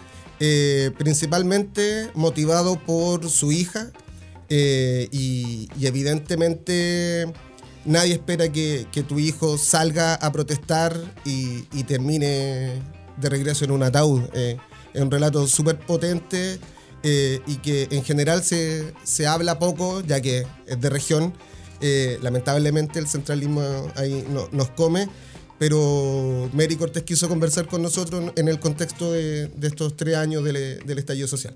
principalmente 0.98 2.10
motivado 2.14 2.78
por 2.78 3.28
su 3.30 3.52
hija. 3.52 3.90
y 4.48 5.68
evidentemente 5.80 7.32
nadie 7.84 8.14
espera 8.14 8.50
que, 8.50 8.86
tu 9.06 9.18
hijo 9.18 9.58
salga 9.58 10.14
a 10.14 10.32
protestar 10.32 10.96
y, 11.24 11.62
termine 11.84 12.82
de 13.16 13.28
regreso 13.28 13.64
en 13.64 13.70
un 13.72 13.82
ataúd. 13.82 14.22
Eh, 14.34 14.56
es 14.94 15.02
un 15.02 15.10
relato 15.10 15.46
súper 15.46 15.78
potente 15.78 16.58
eh, 17.02 17.40
y 17.46 17.56
que 17.56 17.88
en 17.90 18.04
general 18.04 18.42
se, 18.42 19.26
habla 19.26 19.58
poco, 19.58 20.00
ya 20.00 20.20
que 20.20 20.46
es 20.66 20.80
de 20.80 20.90
región. 20.90 21.34
Eh, 21.82 22.18
lamentablemente 22.22 22.98
el 23.00 23.08
centralismo 23.08 23.60
ahí 23.96 24.24
nos 24.52 24.70
come, 24.70 25.08
pero 25.58 26.48
Mary 26.52 26.76
Cortés 26.76 27.02
quiso 27.02 27.28
conversar 27.28 27.66
con 27.66 27.82
nosotros 27.82 28.32
en 28.36 28.48
el 28.48 28.60
contexto 28.60 29.12
de, 29.12 29.50
estos 29.62 29.96
tres 29.96 30.16
años 30.16 30.44
del 30.44 30.98
estallido 30.98 31.26
social. 31.28 31.54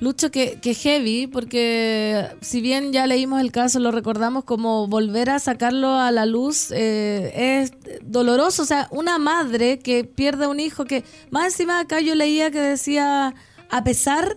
Lucho, 0.00 0.30
que, 0.30 0.60
que, 0.60 0.74
heavy, 0.74 1.26
porque 1.26 2.28
si 2.40 2.60
bien 2.60 2.92
ya 2.92 3.08
leímos 3.08 3.40
el 3.40 3.50
caso, 3.50 3.80
lo 3.80 3.90
recordamos 3.90 4.44
como 4.44 4.86
volver 4.86 5.28
a 5.28 5.40
sacarlo 5.40 5.96
a 5.96 6.12
la 6.12 6.24
luz 6.24 6.70
eh, 6.70 7.32
es 7.34 7.72
doloroso. 8.02 8.62
O 8.62 8.66
sea, 8.66 8.86
una 8.92 9.18
madre 9.18 9.80
que 9.80 10.04
pierde 10.04 10.46
un 10.46 10.60
hijo, 10.60 10.84
que 10.84 11.02
más 11.30 11.46
encima 11.46 11.80
acá 11.80 12.00
yo 12.00 12.14
leía 12.14 12.52
que 12.52 12.60
decía, 12.60 13.34
a 13.70 13.84
pesar 13.84 14.36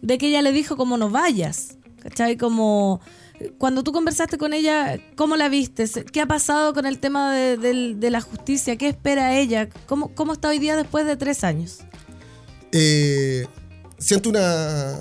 de 0.00 0.16
que 0.16 0.28
ella 0.28 0.42
le 0.42 0.52
dijo 0.52 0.76
como 0.76 0.96
no 0.96 1.10
vayas, 1.10 1.76
¿cachai? 2.02 2.36
Como 2.36 3.00
cuando 3.58 3.82
tú 3.82 3.92
conversaste 3.92 4.38
con 4.38 4.52
ella, 4.52 5.00
¿cómo 5.16 5.36
la 5.36 5.48
viste? 5.48 5.86
¿Qué 6.12 6.20
ha 6.20 6.26
pasado 6.26 6.74
con 6.74 6.86
el 6.86 6.98
tema 6.98 7.34
de, 7.34 8.10
la 8.10 8.20
justicia? 8.20 8.76
¿Qué 8.76 8.88
espera 8.88 9.38
ella? 9.38 9.68
¿Cómo, 9.86 10.14
¿Cómo 10.14 10.32
está 10.32 10.48
hoy 10.48 10.58
día 10.58 10.76
después 10.76 11.06
de 11.06 11.16
tres 11.16 11.44
años? 11.44 11.78
Eh, 12.72 13.46
siento 13.98 14.28
una, 14.30 14.98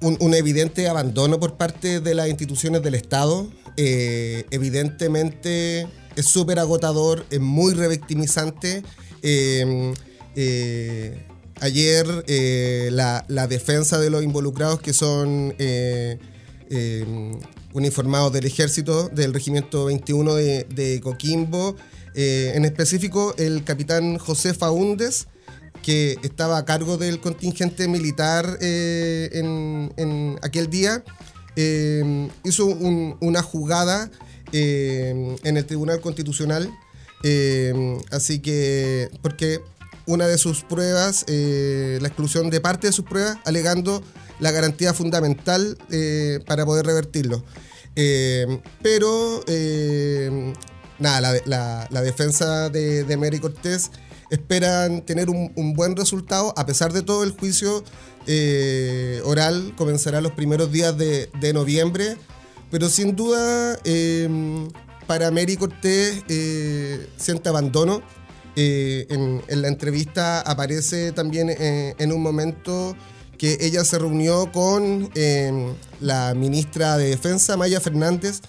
un, 0.00 0.34
evidente 0.34 0.88
abandono 0.88 1.38
por 1.38 1.56
parte 1.56 2.00
de 2.00 2.14
las 2.14 2.28
instituciones 2.28 2.82
del 2.82 2.94
Estado. 2.94 3.48
Eh, 3.76 4.44
evidentemente 4.50 5.86
es 6.16 6.26
súper 6.26 6.58
agotador, 6.58 7.24
es 7.30 7.40
muy 7.40 7.74
revictimizante. 7.74 8.82
Eh, 9.22 9.94
eh, 10.36 11.26
ayer 11.60 12.06
la, 12.92 13.46
defensa 13.48 13.98
de 13.98 14.10
los 14.10 14.22
involucrados 14.22 14.80
que 14.80 14.92
son 14.92 15.54
uniformados 17.72 18.32
del 18.32 18.46
ejército 18.46 19.08
del 19.08 19.32
regimiento 19.32 19.86
21 19.86 20.34
de, 20.34 21.00
Coquimbo, 21.02 21.76
en 22.14 22.64
específico 22.64 23.34
el 23.38 23.64
capitán 23.64 24.18
José 24.18 24.54
Faúndes, 24.54 25.28
que 25.82 26.18
estaba 26.22 26.58
a 26.58 26.64
cargo 26.64 26.96
del 26.96 27.20
contingente 27.20 27.88
militar 27.88 28.58
eh, 28.60 29.30
en, 29.32 30.38
aquel 30.42 30.68
día, 30.70 31.02
eh, 31.56 32.28
hizo 32.44 32.66
una 32.66 33.42
jugada 33.42 34.10
eh, 34.52 35.36
en 35.42 35.56
el 35.56 35.66
Tribunal 35.66 36.00
Constitucional, 36.00 36.70
así 38.10 38.40
que, 38.40 39.10
porque 39.22 39.60
una 40.12 40.26
de 40.26 40.38
sus 40.38 40.62
pruebas, 40.62 41.24
la 41.28 42.08
exclusión 42.08 42.50
de 42.50 42.60
parte 42.60 42.86
de 42.88 42.92
sus 42.92 43.04
pruebas, 43.04 43.38
alegando 43.44 44.02
la 44.38 44.50
garantía 44.50 44.94
fundamental 44.94 45.78
para 46.46 46.64
poder 46.66 46.86
revertirlo. 46.86 47.44
pero, 48.82 49.44
nada, 50.98 51.40
la, 51.44 52.02
defensa 52.02 52.68
de, 52.68 53.04
de 53.04 53.16
Mary 53.16 53.38
Cortés 53.38 53.90
esperan 54.30 55.02
tener 55.02 55.28
un, 55.28 55.74
buen 55.74 55.96
resultado. 55.96 56.54
A 56.56 56.64
pesar 56.64 56.92
de 56.92 57.02
todo, 57.02 57.24
el 57.24 57.32
juicio 57.32 57.84
eh, 58.26 59.20
oral 59.24 59.74
comenzará 59.76 60.20
los 60.20 60.32
primeros 60.32 60.72
días 60.72 60.96
de, 60.96 61.52
noviembre. 61.52 62.16
Pero 62.70 62.88
sin 62.88 63.16
duda, 63.16 63.78
para 65.06 65.30
Mary 65.30 65.56
Cortés 65.56 66.22
eh, 66.28 67.08
siente 67.16 67.48
abandono. 67.48 68.02
Eh, 68.56 69.06
en, 69.10 69.42
la 69.62 69.68
entrevista 69.68 70.40
aparece 70.40 71.12
también 71.12 71.50
en 71.50 72.12
un 72.12 72.20
momento 72.22 72.96
que 73.38 73.56
ella 73.60 73.84
se 73.84 73.98
reunió 73.98 74.50
con 74.52 75.08
em, 75.14 75.72
la 76.00 76.34
ministra 76.34 76.98
de 76.98 77.08
Defensa, 77.08 77.56
Maya 77.56 77.80
Fernández, 77.80 78.40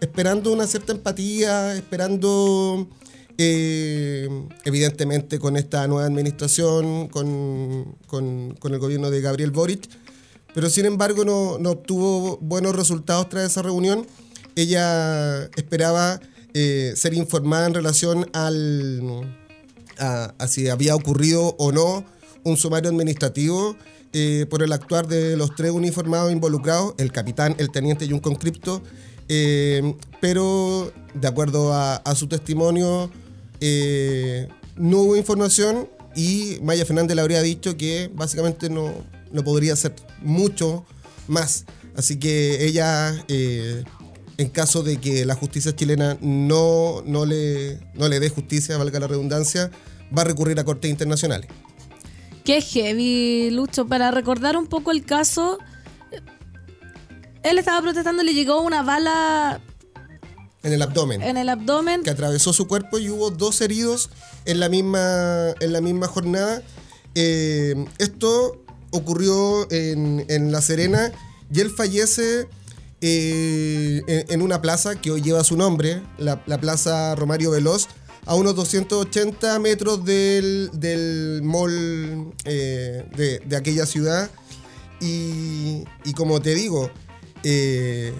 esperando 0.00 0.52
una 0.52 0.66
cierta 0.66 0.92
empatía, 0.92 1.74
esperando 1.74 2.88
eh, 3.36 4.28
evidentemente 4.64 5.38
con 5.38 5.56
esta 5.56 5.86
nueva 5.86 6.06
administración, 6.06 7.08
con, 7.08 7.96
con- 8.06 8.54
con 8.58 8.72
el 8.72 8.78
gobierno 8.78 9.10
de 9.10 9.20
Gabriel 9.20 9.50
Boric, 9.50 9.88
pero 10.54 10.70
sin 10.70 10.86
embargo 10.86 11.24
no, 11.24 11.58
no 11.58 11.70
obtuvo 11.72 12.38
buenos 12.40 12.74
resultados 12.74 13.28
tras 13.28 13.44
esa 13.50 13.62
reunión. 13.62 14.06
Ella 14.56 15.44
esperaba 15.56 16.20
eh, 16.54 16.94
ser 16.96 17.12
informada 17.14 17.66
en 17.66 17.74
relación 17.74 18.30
al, 18.32 19.36
a, 19.98 20.34
si 20.48 20.68
había 20.68 20.94
ocurrido 20.94 21.54
o 21.58 21.72
no 21.72 22.04
un 22.44 22.56
sumario 22.56 22.90
administrativo 22.90 23.76
eh, 24.12 24.46
por 24.48 24.62
el 24.62 24.72
actuar 24.72 25.06
de 25.06 25.36
los 25.36 25.54
tres 25.54 25.70
uniformados 25.70 26.32
involucrados, 26.32 26.94
el 26.98 27.12
capitán, 27.12 27.54
el 27.58 27.70
teniente 27.70 28.04
y 28.04 28.12
un 28.12 28.20
conscripto, 28.20 28.82
eh, 29.28 29.94
pero 30.20 30.92
de 31.14 31.28
acuerdo 31.28 31.74
a, 31.74 32.02
su 32.14 32.26
testimonio 32.26 33.10
eh, 33.60 34.48
no 34.76 34.98
hubo 34.98 35.16
información 35.16 35.88
y 36.14 36.58
Maya 36.62 36.86
Fernández 36.86 37.14
le 37.14 37.22
habría 37.22 37.42
dicho 37.42 37.76
que 37.76 38.10
básicamente 38.14 38.70
no, 38.70 38.92
no 39.32 39.44
podría 39.44 39.74
hacer 39.74 39.94
mucho 40.22 40.84
más. 41.26 41.66
Así 41.94 42.18
que 42.18 42.64
ella, 42.64 43.24
en 44.38 44.48
caso 44.48 44.82
de 44.82 44.98
que 44.98 45.24
la 45.26 45.34
justicia 45.34 45.74
chilena 45.76 46.16
no, 46.20 47.02
no, 47.04 47.26
le, 47.26 47.78
no 47.94 48.08
le 48.08 48.20
dé 48.20 48.28
justicia, 48.30 48.78
valga 48.78 49.00
la 49.00 49.08
redundancia, 49.08 49.70
va 50.16 50.22
a 50.22 50.24
recurrir 50.24 50.58
a 50.60 50.64
cortes 50.64 50.90
internacionales. 50.90 51.50
Qué 52.44 52.62
heavy, 52.62 53.50
Lucho. 53.50 53.86
Para 53.86 54.10
recordar 54.10 54.56
un 54.56 54.66
poco 54.68 54.90
el 54.92 55.04
caso, 55.04 55.58
él 57.42 57.58
estaba 57.58 57.82
protestando, 57.82 58.22
le 58.22 58.32
llegó 58.32 58.62
una 58.62 58.82
bala 58.82 59.60
En 60.62 60.72
el 60.72 60.82
abdomen. 60.82 61.20
en 61.22 61.36
el 61.36 61.48
abdomen. 61.48 62.02
que 62.02 62.10
atravesó 62.10 62.52
su 62.52 62.66
cuerpo 62.66 62.98
y 62.98 63.10
hubo 63.10 63.30
dos 63.30 63.60
heridos 63.60 64.08
en 64.44 64.60
la 64.60 64.68
misma, 64.68 65.50
en 65.60 65.72
la 65.72 65.80
misma 65.80 66.06
jornada. 66.06 66.62
Eh, 67.14 67.74
esto 67.98 68.64
ocurrió 68.92 69.70
en, 69.70 70.24
en 70.28 70.52
La 70.52 70.62
Serena 70.62 71.12
y 71.52 71.60
él 71.60 71.70
fallece 71.70 72.46
eh, 73.00 74.24
en, 74.28 74.42
una 74.42 74.60
plaza 74.60 75.00
que 75.00 75.12
hoy 75.12 75.22
lleva 75.22 75.44
su 75.44 75.56
nombre, 75.56 76.02
la, 76.18 76.42
la 76.46 76.58
Plaza 76.58 77.14
Romario 77.14 77.52
Veloz, 77.52 77.86
a 78.26 78.34
unos 78.34 78.56
280 78.56 79.58
metros 79.60 80.04
del, 80.04 80.70
del 80.72 81.40
mall 81.42 82.34
eh, 82.44 83.40
de, 83.46 83.56
aquella 83.56 83.86
ciudad. 83.86 84.30
Y, 85.00 85.84
y 86.04 86.12
como 86.14 86.42
te 86.42 86.54
digo, 86.54 86.90
eh, 87.44 88.12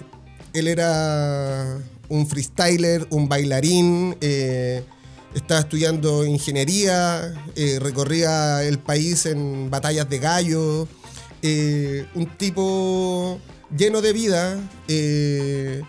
él 0.53 0.67
era 0.67 1.77
un 2.07 2.25
freestyler, 2.25 3.05
un 3.11 3.27
bailarín, 3.27 4.15
estaba 5.35 5.59
estudiando 5.59 6.25
ingeniería, 6.25 7.35
recorría 7.79 8.63
el 8.63 8.79
país 8.79 9.25
en 9.27 9.69
batallas 9.69 10.09
de 10.09 10.17
gallo, 10.17 10.87
un 11.43 12.25
tipo 12.37 13.39
lleno 13.75 14.01
de 14.01 14.13
vida 14.13 14.59
eh, 14.87 15.81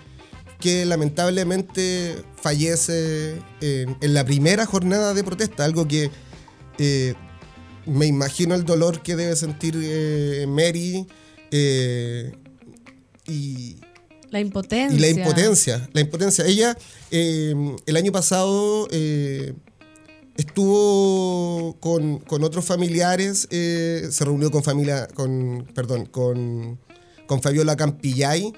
que 0.58 0.84
lamentablemente 0.84 2.16
fallece 2.36 3.36
en, 3.60 3.96
en 4.00 4.14
la 4.14 4.24
primera 4.24 4.66
jornada 4.66 5.14
de 5.14 5.24
protesta, 5.24 5.64
algo 5.64 5.88
que 5.88 6.10
eh, 6.78 7.14
me 7.86 8.06
imagino 8.06 8.54
el 8.54 8.64
dolor 8.64 9.02
que 9.02 9.16
debe 9.16 9.36
sentir 9.36 9.74
eh, 9.82 10.46
Mary 10.48 11.06
y, 13.26 13.76
La 14.30 14.40
impotencia. 14.40 14.96
y 14.96 15.00
la 15.00 15.08
impotencia. 15.08 15.88
La 15.92 16.00
impotencia. 16.00 16.44
Ella 16.46 16.76
el 17.10 17.96
año 17.96 18.12
pasado 18.12 18.86
estuvo 20.36 21.76
con, 21.80 22.18
con 22.18 22.44
otros 22.44 22.64
familiares, 22.64 23.48
se 23.50 24.24
reunió 24.24 24.50
con 24.50 24.62
familia, 24.62 25.08
con, 25.08 25.66
perdón, 25.74 26.06
con, 26.06 26.78
con 27.30 27.40
Fabiola 27.40 27.76
Campillay 27.76 28.52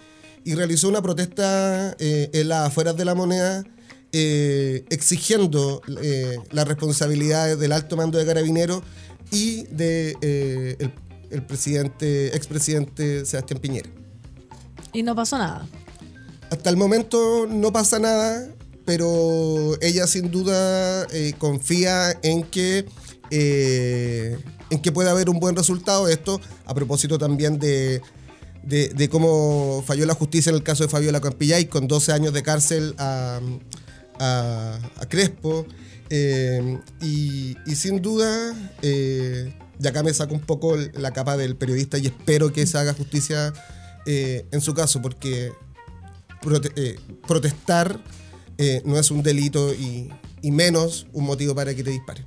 y 0.44 0.54
realizó 0.54 0.88
una 0.88 1.02
protesta 1.02 1.94
eh, 1.98 2.30
en 2.32 2.48
las 2.48 2.68
afueras 2.68 2.96
de 2.96 3.04
la 3.04 3.14
moneda 3.14 3.64
eh, 4.12 4.86
exigiendo 4.88 5.82
eh, 6.02 6.38
las 6.52 6.66
responsabilidades 6.66 7.58
del 7.58 7.72
alto 7.72 7.98
mando 7.98 8.16
de 8.16 8.24
carabineros 8.24 8.82
y 9.30 9.64
de 9.64 10.16
eh, 10.22 10.76
el, 10.78 10.90
el 11.28 11.44
presidente, 11.44 12.34
expresidente 12.34 13.26
Sebastián 13.26 13.60
Piñera. 13.60 13.90
Y 14.94 15.02
no 15.02 15.14
pasó 15.14 15.36
nada. 15.36 15.68
Hasta 16.50 16.70
el 16.70 16.78
momento 16.78 17.46
no 17.46 17.74
pasa 17.74 17.98
nada, 17.98 18.48
pero 18.86 19.76
ella 19.82 20.06
sin 20.06 20.30
duda 20.30 21.06
confía 21.36 22.18
en 22.22 22.42
que, 22.44 22.86
en 23.30 24.80
que 24.80 24.92
pueda 24.92 25.10
haber 25.10 25.28
un 25.28 25.40
buen 25.40 25.56
resultado. 25.56 26.08
Esto 26.08 26.40
a 26.64 26.74
propósito 26.74 27.18
también 27.18 27.58
de, 27.58 28.00
de, 28.64 29.08
cómo 29.10 29.82
falló 29.86 30.06
la 30.06 30.14
justicia 30.14 30.50
en 30.50 30.56
el 30.56 30.62
caso 30.62 30.84
de 30.84 30.88
Fabiola 30.88 31.20
Campillay, 31.20 31.66
con 31.66 31.88
12 31.88 32.12
años 32.12 32.32
de 32.32 32.42
cárcel 32.42 32.94
a, 32.98 33.40
a- 34.18 34.78
Crespo. 35.08 35.66
Eh, 36.10 36.78
y, 37.00 37.56
sin 37.74 38.02
duda, 38.02 38.54
eh, 38.82 39.54
acá 39.86 40.02
me 40.02 40.12
saco 40.12 40.34
un 40.34 40.40
poco 40.40 40.76
la 40.76 41.12
capa 41.12 41.36
del 41.36 41.56
periodista 41.56 41.98
y 41.98 42.06
espero 42.06 42.52
que 42.52 42.66
se 42.66 42.76
haga 42.78 42.92
justicia 42.94 43.52
eh, 44.06 44.46
en 44.52 44.60
su 44.60 44.74
caso, 44.74 45.00
porque 45.00 45.52
eh, 46.76 46.98
protestar 47.26 48.00
no 48.84 48.96
es 48.96 49.10
un 49.10 49.24
delito 49.24 49.74
y, 49.74 50.08
y 50.40 50.50
menos 50.52 51.06
un 51.12 51.24
motivo 51.24 51.52
para 51.54 51.74
que 51.74 51.82
te 51.82 51.90
disparen. 51.90 52.24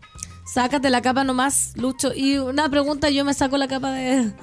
Sácate 0.53 0.89
la 0.89 1.01
capa 1.01 1.23
nomás, 1.23 1.71
Lucho. 1.75 2.13
Y 2.13 2.37
una 2.39 2.69
pregunta, 2.69 3.09
yo 3.09 3.23
me 3.23 3.33
saco 3.33 3.57
la 3.57 3.67
capa 3.67 3.93
de... 3.93 4.33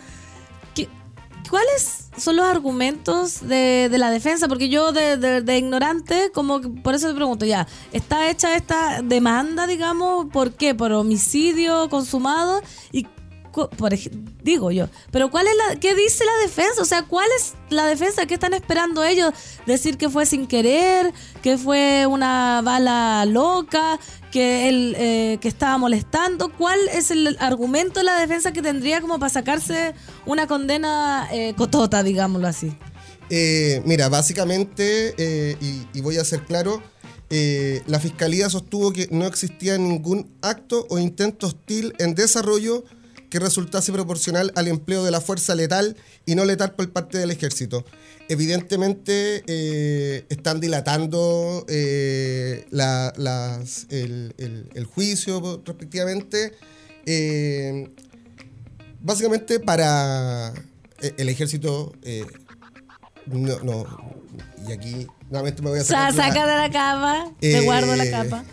¿Qué- 1.52 1.58
¿Cuáles 1.62 2.08
son 2.16 2.36
los 2.36 2.46
argumentos 2.46 3.46
de, 3.46 3.88
de 3.90 3.98
la 3.98 4.10
defensa? 4.10 4.48
Porque 4.48 4.68
yo 4.70 4.92
de, 4.92 5.16
ignorante, 5.58 6.30
como 6.32 6.60
que 6.62 6.68
por 6.68 6.94
eso 6.94 7.08
te 7.08 7.14
pregunto, 7.14 7.44
ya, 7.44 7.66
¿está 7.92 8.30
hecha 8.30 8.56
esta 8.56 9.02
demanda, 9.02 9.66
digamos? 9.66 10.26
¿Por 10.32 10.52
qué? 10.54 10.74
¿Por 10.74 10.92
homicidio 10.92 11.88
consumado? 11.90 12.62
Y 12.90 13.06
por 13.76 13.92
digo 14.42 14.70
yo, 14.70 14.86
pero 15.10 15.30
¿cuál 15.30 15.46
es 15.46 15.52
la 15.68 15.76
qué 15.78 15.94
dice 15.94 16.24
la 16.24 16.36
defensa? 16.42 16.80
O 16.80 16.86
sea, 16.86 17.02
¿cuál 17.02 17.28
es 17.36 17.52
la 17.68 17.84
defensa? 17.84 18.24
¿Qué 18.24 18.32
están 18.34 18.54
esperando 18.54 19.04
ellos? 19.04 19.32
Decir 19.66 19.98
que 19.98 20.08
fue 20.08 20.24
sin 20.24 20.46
querer, 20.46 21.12
que 21.42 21.58
fue 21.58 22.06
una 22.06 22.62
bala 22.64 23.26
loca, 23.26 24.00
que 24.32 24.68
él 24.68 24.96
eh, 24.98 25.38
que 25.40 25.46
estaba 25.46 25.78
molestando. 25.78 26.50
¿Cuál 26.52 26.80
es 26.92 27.12
el 27.12 27.36
argumento 27.38 28.00
de 28.00 28.04
la 28.04 28.18
defensa 28.18 28.52
que 28.52 28.62
tendría 28.62 29.00
como 29.00 29.20
para 29.20 29.30
sacarse 29.30 29.94
una 30.26 30.48
condena 30.48 31.28
eh, 31.30 31.54
cotota, 31.56 32.02
digámoslo 32.02 32.48
así? 32.48 32.76
Eh, 33.30 33.80
mira, 33.84 34.08
básicamente, 34.08 35.14
eh, 35.16 35.56
y, 35.60 35.86
y 35.94 36.00
voy 36.00 36.18
a 36.18 36.24
ser 36.24 36.44
claro, 36.44 36.82
eh, 37.34 37.82
la 37.86 37.98
Fiscalía 37.98 38.50
sostuvo 38.50 38.92
que 38.92 39.08
no 39.10 39.26
existía 39.26 39.78
ningún 39.78 40.30
acto 40.42 40.86
o 40.90 40.98
intento 40.98 41.46
hostil 41.46 41.94
en 41.98 42.14
desarrollo 42.14 42.84
que 43.30 43.38
resultase 43.38 43.90
proporcional 43.90 44.52
al 44.54 44.68
empleo 44.68 45.02
de 45.02 45.10
la 45.10 45.22
fuerza 45.22 45.54
letal 45.54 45.96
y 46.26 46.34
no 46.34 46.44
letal 46.44 46.74
por 46.74 46.92
parte 46.92 47.16
del 47.16 47.30
ejército. 47.30 47.86
Evidentemente 48.28 49.42
eh, 49.46 50.24
están 50.30 50.60
dilatando 50.60 51.64
eh, 51.68 52.66
la- 52.70 53.12
las- 53.16 53.86
el, 53.90 54.34
el- 54.38 54.70
el 54.74 54.84
juicio 54.84 55.62
respectivamente. 55.64 56.52
eh, 57.06 57.90
básicamente 59.00 59.58
para 59.58 60.52
el 61.00 61.28
ejército 61.28 61.92
no, 63.26 63.58
no. 63.60 63.84
Y 64.68 64.72
aquí 64.72 65.06
nuevamente 65.28 65.60
me 65.62 65.70
voy 65.70 65.80
a 65.80 65.82
O 65.82 65.84
sea, 65.84 66.10
sacar. 66.12 66.28
saca 66.28 66.46
de 66.46 66.56
la 66.56 66.70
capa, 66.70 67.32
te 67.40 67.60
guardo 67.62 67.96
la 67.96 68.08
capa. 68.08 68.44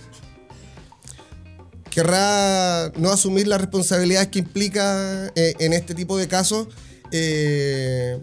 querrá 1.91 2.91
no 2.97 3.11
asumir 3.11 3.47
las 3.47 3.61
responsabilidades 3.61 4.29
que 4.29 4.39
implica 4.39 5.31
en 5.35 5.73
este 5.73 5.93
tipo 5.95 6.17
de 6.17 6.27
casos, 6.27 6.67
eh, 7.11 8.19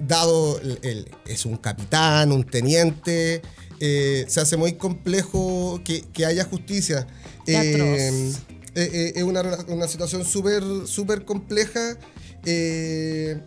dado 0.00 0.58
el, 0.60 0.78
el- 0.82 1.10
es 1.26 1.44
un 1.46 1.56
capitán, 1.56 2.32
un 2.32 2.44
teniente, 2.44 3.42
eh, 3.80 4.24
se 4.28 4.40
hace 4.40 4.56
muy 4.56 4.74
complejo 4.74 5.80
que, 5.84 6.02
que 6.12 6.26
haya 6.26 6.44
justicia. 6.44 7.06
Eh, 7.46 8.32
eh, 8.74 9.12
es 9.16 9.22
una, 9.22 9.42
una 9.68 9.88
situación 9.88 10.24
súper 10.24 10.62
súper 10.86 11.24
compleja. 11.24 11.96
eh, 12.44 13.40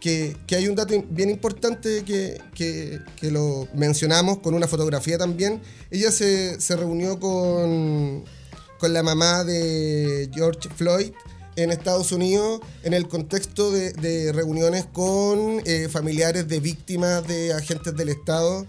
que, 0.00 0.34
que 0.46 0.56
hay 0.56 0.66
un 0.66 0.74
dato 0.74 0.94
bien 1.10 1.28
importante 1.28 2.04
que, 2.04 2.40
que- 2.54 3.00
que 3.20 3.30
lo 3.30 3.68
mencionamos 3.74 4.38
con 4.38 4.54
una 4.54 4.66
fotografía 4.66 5.18
también. 5.18 5.60
Ella 5.90 6.10
se, 6.10 6.58
se 6.58 6.74
reunió 6.74 7.20
con, 7.20 8.24
con 8.78 8.92
la 8.94 9.02
mamá 9.02 9.44
de 9.44 10.30
George 10.32 10.70
Floyd 10.74 11.12
en 11.60 11.70
Estados 11.70 12.12
Unidos 12.12 12.60
en 12.82 12.94
el 12.94 13.08
contexto 13.08 13.70
de, 13.70 14.32
reuniones 14.32 14.86
con 14.86 15.62
eh, 15.64 15.88
familiares 15.90 16.48
de 16.48 16.60
víctimas 16.60 17.26
de 17.26 17.52
agentes 17.52 17.94
del 17.96 18.08
Estado. 18.08 18.66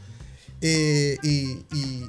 eh, 0.61 1.17
y, 1.23 2.05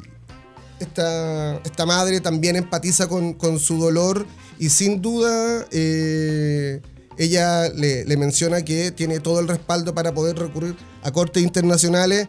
esta, 0.80 1.58
esta 1.58 1.86
madre 1.86 2.20
también 2.20 2.56
empatiza 2.56 3.06
con, 3.06 3.60
su 3.60 3.78
dolor 3.78 4.26
y 4.58 4.68
sin 4.68 5.00
duda 5.00 5.64
eh, 5.70 6.80
ella 7.16 7.68
le, 7.68 8.04
menciona 8.16 8.62
que 8.62 8.90
tiene 8.90 9.20
todo 9.20 9.38
el 9.38 9.46
respaldo 9.46 9.94
para 9.94 10.12
poder 10.12 10.36
recurrir 10.36 10.74
a 11.04 11.12
cortes 11.12 11.40
internacionales, 11.40 12.26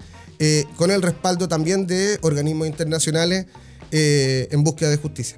con 0.75 0.91
el 0.91 1.01
respaldo 1.01 1.47
también 1.47 1.87
de 1.87 2.19
organismos 2.21 2.67
internacionales 2.67 3.47
eh, 3.95 4.47
en 4.49 4.63
búsqueda 4.63 4.89
de 4.89 4.97
justicia. 4.97 5.37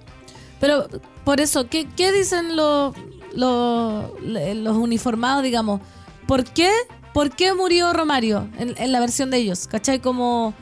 Pero 0.61 0.87
por 1.25 1.41
eso, 1.41 1.67
¿qué, 1.69 1.87
qué 1.95 2.11
dicen 2.11 2.55
los, 2.55 2.95
los, 3.33 4.05
los 4.21 4.77
uniformados, 4.77 5.43
digamos? 5.43 5.81
¿Por 6.27 6.43
qué, 6.45 6.71
¿Por 7.13 7.31
qué 7.35 7.53
murió 7.53 7.91
Romario 7.93 8.47
en, 8.57 8.75
en 8.77 8.91
la 8.91 8.99
versión 8.99 9.31
de 9.31 9.37
ellos? 9.37 9.67
¿Cachai? 9.67 9.99
Como 10.01 10.53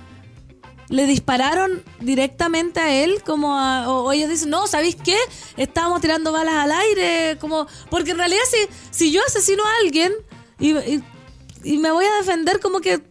le 0.90 1.06
dispararon 1.08 1.82
directamente 2.02 2.80
a 2.80 2.94
él, 2.94 3.24
como 3.24 3.58
a- 3.58 3.90
o, 3.90 4.12
ellos 4.12 4.30
dicen, 4.30 4.50
no, 4.50 4.68
¿sabéis 4.68 4.96
qué? 4.96 5.18
Estábamos 5.58 6.02
tirando 6.02 6.32
balas 6.32 6.56
al 6.56 6.72
aire, 6.72 7.38
como, 7.40 7.68
porque 7.90 8.12
en 8.12 8.18
realidad 8.18 8.42
si, 8.50 8.58
si 8.92 9.12
yo 9.12 9.22
asesino 9.26 9.64
a 9.64 9.78
alguien 9.84 10.12
y, 10.60 10.72
y- 10.78 11.04
y 11.64 11.78
me 11.78 11.90
voy 11.92 12.06
a 12.06 12.16
defender 12.18 12.60
como 12.60 12.80
que, 12.82 13.02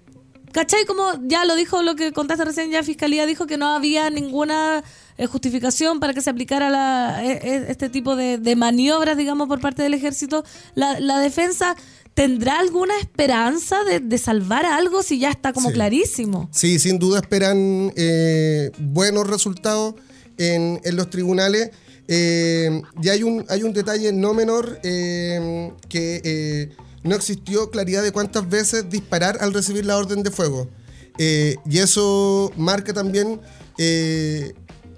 ¿cachai? 0.53 0.85
Como 0.85 1.13
ya 1.23 1.45
lo 1.47 1.55
dijo 1.57 1.83
lo 1.83 1.97
que 1.97 2.13
contaste 2.13 2.45
recién, 2.45 2.71
ya 2.71 2.83
Fiscalía 2.83 3.25
dijo 3.27 3.47
que 3.47 3.57
no 3.57 3.69
había 3.75 4.11
ninguna 4.11 4.85
eh, 5.19 5.27
justificación 5.27 6.01
para 6.01 6.15
que 6.15 6.21
se 6.21 6.31
aplicara 6.31 6.71
la, 6.71 7.23
e- 7.25 7.41
e- 7.43 7.71
este 7.71 7.89
tipo 7.89 8.17
de, 8.17 8.39
de 8.39 8.57
maniobras, 8.57 9.17
digamos, 9.17 9.49
por 9.49 9.61
parte 9.61 9.83
del 9.83 9.95
ejército. 9.95 10.45
La, 10.75 11.01
la 11.01 11.19
defensa... 11.19 11.77
¿Tendrá 12.15 12.59
alguna 12.59 12.93
esperanza 13.01 13.85
de, 13.85 13.99
de 13.99 14.19
salvar 14.19 14.67
algo 14.67 15.03
si 15.03 15.19
ya 15.19 15.31
está 15.31 15.55
como 15.55 15.69
Sí. 15.71 15.75
clarísimo? 15.77 16.47
Sí, 16.53 16.79
sin 16.79 16.99
duda 16.99 17.21
esperan 17.21 17.91
eh, 17.97 18.71
buenos 18.79 19.27
resultados 19.31 19.95
en, 20.37 20.79
en 20.85 20.97
los 20.97 21.09
tribunales. 21.09 21.71
Eh, 22.09 22.83
y 23.03 23.09
hay 23.09 23.23
un, 23.23 23.47
hay 23.49 23.63
un 23.63 23.73
detalle 23.73 24.13
no 24.13 24.35
menor 24.35 24.79
eh, 24.83 25.73
que 25.89 26.21
eh, 26.23 26.77
no 27.03 27.15
existió 27.17 27.71
claridad 27.71 28.03
de 28.03 28.13
cuántas 28.13 28.47
veces 28.47 28.91
disparar 28.91 29.39
al 29.41 29.55
recibir 29.55 29.87
la 29.87 29.97
orden 29.97 30.23
de 30.23 30.31
fuego. 30.31 30.69
Eh, 31.17 31.57
y 31.65 31.79
eso 31.79 32.53
marca 32.59 32.93
también 32.93 33.41
eh, 33.79 34.53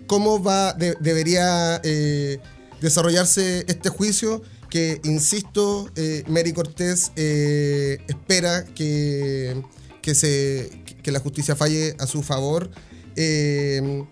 cómo 0.07 0.43
va, 0.43 0.73
de- 0.75 0.97
debería 1.01 1.81
eh, 1.85 2.39
desarrollarse 2.81 3.65
este 3.69 3.89
juicio 3.89 4.43
que, 4.71 5.01
insisto, 5.05 5.89
eh, 5.97 6.25
Mary 6.27 6.53
Cortés 6.53 7.13
eh, 7.17 7.99
espera 8.09 8.65
que, 8.65 9.63
que, 10.03 10.15
se, 10.15 10.71
que 11.03 11.13
la 11.13 11.21
justicia 11.21 11.55
falle 11.55 11.95
a 11.99 12.07
su 12.07 12.23
favor. 12.23 12.71
Eh, 13.17 14.05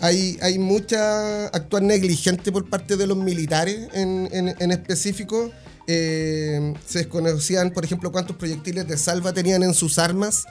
hay, 0.00 0.38
hay 0.40 0.58
mucha 0.58 1.46
actuar 1.48 1.82
negligente 1.82 2.50
por 2.50 2.68
parte 2.70 2.96
de 2.96 3.06
los 3.06 3.18
militares 3.18 3.88
en, 3.92 4.28
en- 4.32 4.70
específico. 4.72 5.50
Se 5.86 6.72
desconocían, 6.94 7.70
por 7.72 7.84
ejemplo, 7.84 8.10
cuántos 8.12 8.36
proyectiles 8.36 8.86
de 8.86 8.96
salva 8.96 9.32
tenían 9.32 9.62
en 9.64 9.74
sus 9.74 9.98
armas. 9.98 10.44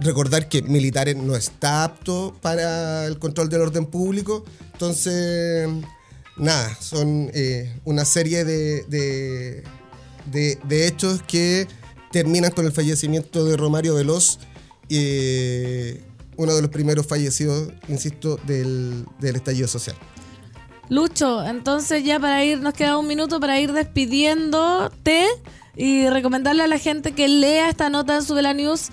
Recordar 0.00 0.48
que 0.48 0.62
militares 0.62 1.16
no 1.16 1.34
está 1.34 1.84
apto 1.84 2.36
para 2.40 3.06
el 3.06 3.18
control 3.18 3.48
del 3.48 3.62
orden 3.62 3.86
público. 3.86 4.44
Entonces, 4.72 5.68
nada, 6.36 6.76
son 6.80 7.30
eh, 7.34 7.74
una 7.84 8.04
serie 8.04 8.44
de, 8.44 8.84
de, 8.84 9.64
de- 10.30 10.86
hechos 10.86 11.22
que 11.26 11.66
terminan 12.12 12.52
con 12.52 12.64
el 12.64 12.72
fallecimiento 12.72 13.44
de 13.44 13.56
Romario 13.56 13.94
Veloz, 13.94 14.38
eh, 14.88 16.00
uno 16.36 16.54
de 16.54 16.62
los 16.62 16.70
primeros 16.70 17.06
fallecidos, 17.06 17.72
insisto, 17.88 18.38
del, 18.46 19.04
del 19.18 19.36
estallido 19.36 19.66
social. 19.68 19.96
Lucho, 20.88 21.44
entonces 21.44 22.04
ya 22.04 22.18
para 22.18 22.44
ir, 22.44 22.60
nos 22.60 22.72
queda 22.72 22.96
un 22.96 23.06
minuto 23.06 23.40
para 23.40 23.60
ir 23.60 23.72
despidiéndote 23.72 25.26
y 25.76 26.08
recomendarle 26.08 26.62
a 26.62 26.66
la 26.66 26.78
gente 26.78 27.12
que 27.12 27.28
lea 27.28 27.68
esta 27.68 27.90
nota 27.90 28.16
en 28.16 28.22
Subela 28.22 28.54
News. 28.54 28.88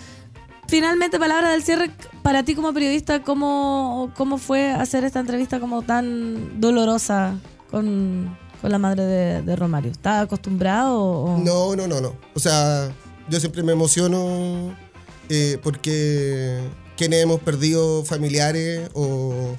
Finalmente, 0.68 1.20
palabra 1.20 1.52
del 1.52 1.64
cierre, 1.64 1.92
para 2.24 2.44
ti 2.44 2.56
como 2.56 2.74
periodista, 2.74 3.22
¿cómo, 3.24 4.12
cómo 4.16 4.38
fue 4.38 4.72
hacer 4.72 5.04
esta 5.04 5.20
entrevista 5.20 5.60
como 5.60 5.84
tan 5.84 6.60
dolorosa 6.60 7.36
con, 7.70 8.36
con 8.62 8.72
la 8.72 8.80
madre 8.80 9.04
de, 9.44 9.56
Romario? 9.56 9.92
¿Estás 9.92 10.24
acostumbrado 10.24 11.00
o...? 11.00 11.38
No, 11.38 11.76
no, 11.76 11.88
no, 11.88 12.02
no. 12.02 12.16
O 12.34 12.40
sea, 12.40 12.92
yo 13.30 13.40
siempre 13.40 13.62
me 13.62 13.74
emociono 13.74 14.76
eh, 15.30 15.60
porque 15.64 16.60
quienes 16.98 17.22
hemos 17.22 17.42
perdido 17.42 18.04
familiares 18.04 18.90
o, 18.94 19.56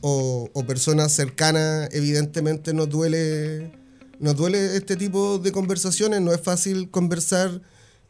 o- 0.00 0.48
o 0.52 0.64
personas 0.64 1.10
cercanas, 1.12 1.88
evidentemente 1.92 2.72
nos 2.72 2.88
duele, 2.88 3.72
nos 4.20 4.36
duele 4.36 4.76
este 4.76 4.94
tipo 4.96 5.38
de 5.38 5.50
conversaciones. 5.50 6.20
No 6.20 6.32
es 6.32 6.40
fácil 6.40 6.88
conversar 6.90 7.60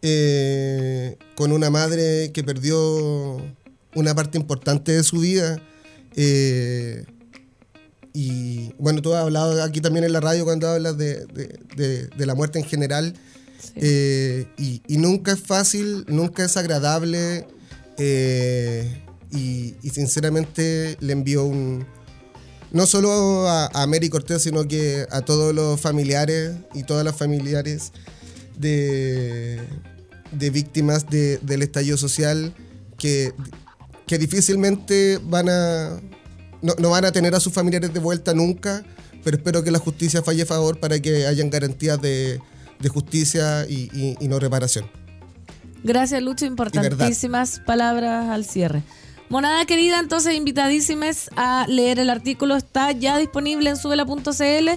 eh, 0.03 1.17
con 1.37 1.53
una 1.53 1.71
madre 1.71 2.31
que 2.33 2.43
perdió 2.45 3.37
una 3.95 4.15
parte 4.15 4.39
importante 4.39 4.93
de 4.93 5.03
su 5.05 5.19
vida. 5.21 5.61
eh, 6.17 7.05
y 8.13 8.73
bueno, 8.79 9.01
tú 9.03 9.15
has 9.15 9.23
hablado 9.23 9.63
aquí 9.63 9.81
también 9.81 10.05
en 10.05 10.13
la 10.13 10.21
radio 10.21 10.45
cuando 10.45 10.69
hablas 10.69 10.99
de, 10.99 11.27
de- 11.27 11.59
de- 11.77 12.07
de 12.09 12.27
la 12.27 12.35
muerte 12.35 12.59
en 12.59 12.65
general. 12.65 13.15
Eh, 13.77 14.47
y, 14.59 14.83
y 14.89 14.97
nunca 14.97 15.33
es 15.33 15.41
fácil, 15.41 16.05
nunca 16.09 16.45
es 16.45 16.57
agradable. 16.57 17.47
y, 19.33 19.75
y 19.83 19.91
sinceramente 19.93 20.97
le 21.01 21.13
envío 21.13 21.45
un. 21.45 21.87
No 22.73 22.87
solo 22.87 23.49
a, 23.49 23.67
a 23.67 23.87
Mary 23.87 24.09
Cortés, 24.09 24.43
sino 24.43 24.67
que 24.67 25.07
a 25.11 25.21
todos 25.23 25.55
los 25.55 25.81
familiares 25.81 26.53
y 26.75 26.85
todas 26.85 27.05
las 27.05 27.17
familiares 27.17 27.93
de, 28.57 29.61
de 30.33 30.51
víctimas 30.51 31.09
de- 31.09 31.39
del 31.39 31.63
estallido 31.63 31.97
social 31.97 32.55
que, 32.99 33.33
que 34.07 34.19
difícilmente 34.19 35.19
van 35.23 35.49
a. 35.49 36.01
No, 36.63 36.75
no 36.79 36.91
van 36.91 37.05
a 37.07 37.13
tener 37.13 37.35
a 37.35 37.41
sus 37.41 37.53
familiares 37.53 37.93
de 37.95 38.01
vuelta 38.01 38.35
nunca, 38.35 38.85
pero 39.25 39.37
espero 39.39 39.63
que 39.65 39.71
la 39.71 39.79
justicia 39.79 40.23
falle 40.23 40.43
a 40.43 40.47
favor 40.47 40.79
para 40.79 41.01
que 41.01 41.27
hayan 41.27 41.49
garantías 41.49 42.01
de, 42.03 42.41
de 42.79 42.89
justicia 42.89 43.67
y, 43.69 43.89
y- 43.95 44.17
y 44.21 44.29
no 44.29 44.39
reparación. 44.39 44.85
Gracias, 45.83 46.23
Lucho. 46.23 46.45
Importantísimas 46.45 47.61
palabras 47.65 48.29
al 48.29 48.45
cierre. 48.45 48.83
Monada 49.31 49.65
querida, 49.65 50.01
entonces 50.01 50.35
invitadísimas 50.35 51.31
a 51.37 51.65
leer 51.69 51.99
el 52.01 52.11
artículo. 52.11 52.57
Está 52.57 52.93
ya 52.93 53.17
disponible 53.17 53.71
en 53.71 53.77
subela.cl 53.77 54.69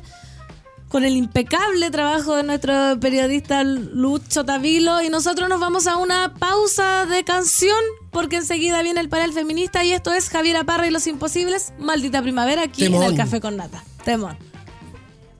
con 0.93 1.03
el 1.03 1.17
impecable 1.17 1.89
trabajo 1.89 2.35
de 2.35 2.43
nuestro 2.43 2.99
periodista 2.99 3.63
Lucho 3.63 4.45
Tavilo. 4.45 5.01
Y 5.01 5.09
nosotros 5.09 5.49
nos 5.49 5.59
vamos 5.59 5.87
a 5.87 5.97
una 5.97 6.35
pausa 6.35 7.07
de 7.07 7.23
canción 7.23 7.79
porque 8.11 8.35
enseguida 8.35 8.83
viene 8.83 9.01
el 9.01 9.09
panel 9.09 9.33
feminista 9.33 9.83
y 9.83 9.91
esto 9.91 10.13
es 10.13 10.29
Javiera 10.29 10.65
Parra 10.65 10.85
y 10.85 10.91
los 10.91 11.07
Imposibles. 11.07 11.73
Maldita 11.79 12.21
primavera 12.21 12.61
aquí 12.61 12.85
en 12.85 12.93
el. 12.93 13.17
Café 13.17 13.41
con 13.41 13.57
Nata. 13.57 13.83
Temón. 14.05 14.37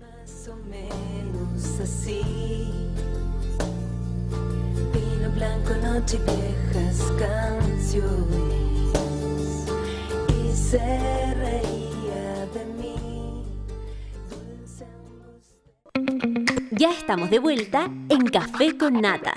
más 0.01 0.47
o 0.47 0.55
menos 0.67 1.79
así. 1.79 2.23
Vino 4.91 5.29
blanco, 5.35 5.75
noche 5.83 6.17
y 6.17 6.31
viejas 6.31 6.97
canciones. 7.19 8.53
Y 10.29 10.55
se 10.55 11.32
Ya 16.83 16.91
estamos 16.91 17.29
de 17.29 17.39
vuelta 17.39 17.89
en 18.09 18.25
Café 18.25 18.77
con 18.77 18.99
Nata. 18.99 19.31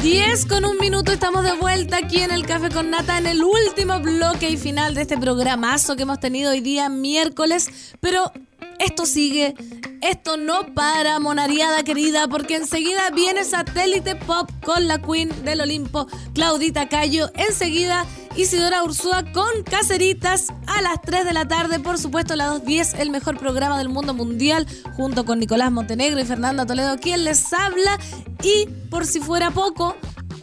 10 0.00 0.46
con 0.46 0.64
un 0.64 0.78
minuto, 0.78 1.10
estamos 1.10 1.42
de 1.42 1.54
vuelta 1.54 1.96
aquí 1.96 2.20
en 2.20 2.30
el 2.30 2.46
Café 2.46 2.68
con 2.68 2.90
Nata 2.90 3.18
en 3.18 3.26
el 3.26 3.42
último 3.42 3.98
bloque 3.98 4.48
y 4.48 4.56
final 4.56 4.94
de 4.94 5.02
este 5.02 5.18
programazo 5.18 5.96
que 5.96 6.04
hemos 6.04 6.20
tenido 6.20 6.52
hoy 6.52 6.60
día 6.60 6.88
miércoles. 6.88 7.96
Pero 7.98 8.30
esto 8.78 9.06
sigue, 9.06 9.54
esto 10.02 10.36
no 10.36 10.74
para, 10.74 11.18
monariada 11.18 11.82
querida, 11.82 12.28
porque 12.28 12.56
enseguida 12.56 13.10
viene 13.14 13.44
Satélite 13.44 14.16
Pop 14.16 14.50
con 14.64 14.86
la 14.88 14.98
Queen 15.00 15.30
del 15.44 15.60
Olimpo, 15.60 16.06
Claudita 16.34 16.88
Cayo. 16.88 17.30
Enseguida 17.34 18.06
Isidora 18.36 18.84
Ursúa 18.84 19.24
con 19.32 19.62
Caceritas 19.64 20.48
a 20.66 20.82
las 20.82 21.00
3 21.00 21.24
de 21.24 21.32
la 21.32 21.48
tarde. 21.48 21.80
Por 21.80 21.96
supuesto, 21.96 22.34
a 22.34 22.36
las 22.36 22.62
2.10, 22.62 22.98
el 22.98 23.10
mejor 23.10 23.38
programa 23.38 23.78
del 23.78 23.88
mundo 23.88 24.12
mundial, 24.12 24.66
junto 24.94 25.24
con 25.24 25.38
Nicolás 25.38 25.72
Montenegro 25.72 26.20
y 26.20 26.24
Fernanda 26.24 26.66
Toledo, 26.66 26.98
quien 26.98 27.24
les 27.24 27.52
habla. 27.54 27.98
Y 28.42 28.66
por 28.90 29.06
si 29.06 29.20
fuera 29.20 29.50
poco, 29.50 29.96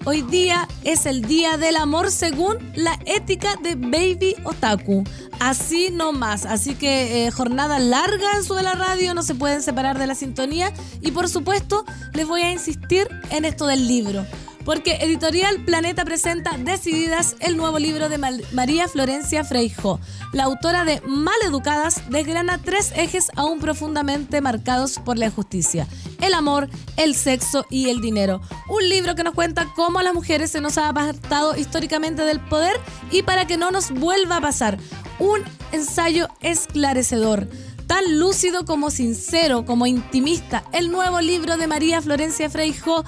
hoy 0.06 0.22
día 0.22 0.68
es 0.84 1.06
el 1.06 1.22
Día 1.22 1.58
del 1.58 1.76
Amor 1.76 2.12
según 2.12 2.58
la 2.76 3.00
ética 3.06 3.56
de 3.62 3.76
Baby 3.76 4.36
Otaku. 4.44 5.04
Así 5.40 5.90
nomás. 5.92 6.46
Así 6.46 6.76
que 6.76 7.26
eh, 7.26 7.32
jornada 7.32 7.80
larga 7.80 8.38
en 8.38 8.44
su 8.44 8.54
de 8.56 8.64
la 8.64 8.74
radio, 8.74 9.14
no 9.14 9.24
se 9.24 9.36
pueden 9.36 9.62
separar 9.62 9.98
de 9.98 10.08
la 10.08 10.16
sintonía. 10.16 10.74
Y 11.02 11.12
por 11.12 11.30
supuesto, 11.30 11.86
les 12.14 12.28
voy 12.28 12.42
a 12.42 12.52
insistir 12.52 13.08
en 13.30 13.46
esto 13.46 13.66
del 13.68 13.88
libro. 13.88 14.26
Porque 14.66 14.98
Editorial 15.02 15.64
Planeta 15.66 16.06
presenta 16.06 16.58
Decididas, 16.58 17.36
el 17.40 17.58
nuevo 17.58 17.80
libro 17.80 18.10
de 18.10 18.18
María 18.18 18.88
Florencia 18.88 19.44
Freijo. 19.44 20.00
La 20.32 20.46
autora 20.46 20.86
de 20.86 21.02
Maleducadas 21.06 22.10
desgrana 22.10 22.60
tres 22.64 22.92
ejes 22.96 23.28
aún 23.36 23.60
profundamente 23.60 24.42
marcados 24.42 25.00
por 25.00 25.18
la 25.18 25.26
injusticia. 25.28 25.88
El 26.22 26.34
amor, 26.34 26.70
el 26.98 27.16
sexo 27.16 27.66
y 27.70 27.90
el 27.90 28.02
dinero. 28.02 28.42
Un 28.70 28.88
libro 28.88 29.16
que 29.16 29.24
nos 29.24 29.34
cuenta 29.34 29.74
cómo 29.76 30.00
a 30.00 30.04
las 30.04 30.14
mujeres 30.14 30.52
se 30.52 30.62
nos 30.62 30.78
ha 30.78 30.90
apartado 30.90 31.58
históricamente 31.58 32.24
del 32.24 32.40
poder 32.40 32.80
y 33.12 33.24
para 33.24 33.46
que 33.46 33.58
no 33.58 33.72
nos 33.72 33.92
vuelva 33.92 34.38
a 34.38 34.42
pasar. 34.42 34.78
Un 35.20 35.42
ensayo 35.72 36.28
esclarecedor 36.42 37.48
tan 37.88 38.18
lúcido 38.18 38.66
como 38.66 38.90
sincero, 38.90 39.66
como 39.66 39.86
intimista. 39.86 40.64
El 40.72 40.92
nuevo 40.92 41.22
libro 41.22 41.58
de 41.58 41.68
María 41.68 42.02
Florencia 42.02 42.50
Freijo 42.50 43.04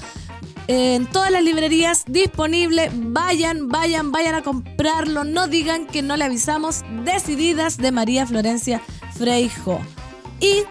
en 0.67 1.05
todas 1.07 1.31
las 1.31 1.43
librerías 1.43 2.05
disponible. 2.07 2.89
Vayan, 2.93 3.69
vayan, 3.69 4.11
vayan 4.11 4.35
a 4.35 4.41
comprarlo. 4.41 5.23
No 5.23 5.47
digan 5.47 5.87
que 5.87 6.01
no 6.01 6.17
le 6.17 6.25
avisamos. 6.25 6.83
Decididas 7.03 7.77
de 7.77 7.91
María 7.91 8.25
Florencia 8.25 8.81
Freijo. 9.13 9.79
Y 10.39 10.63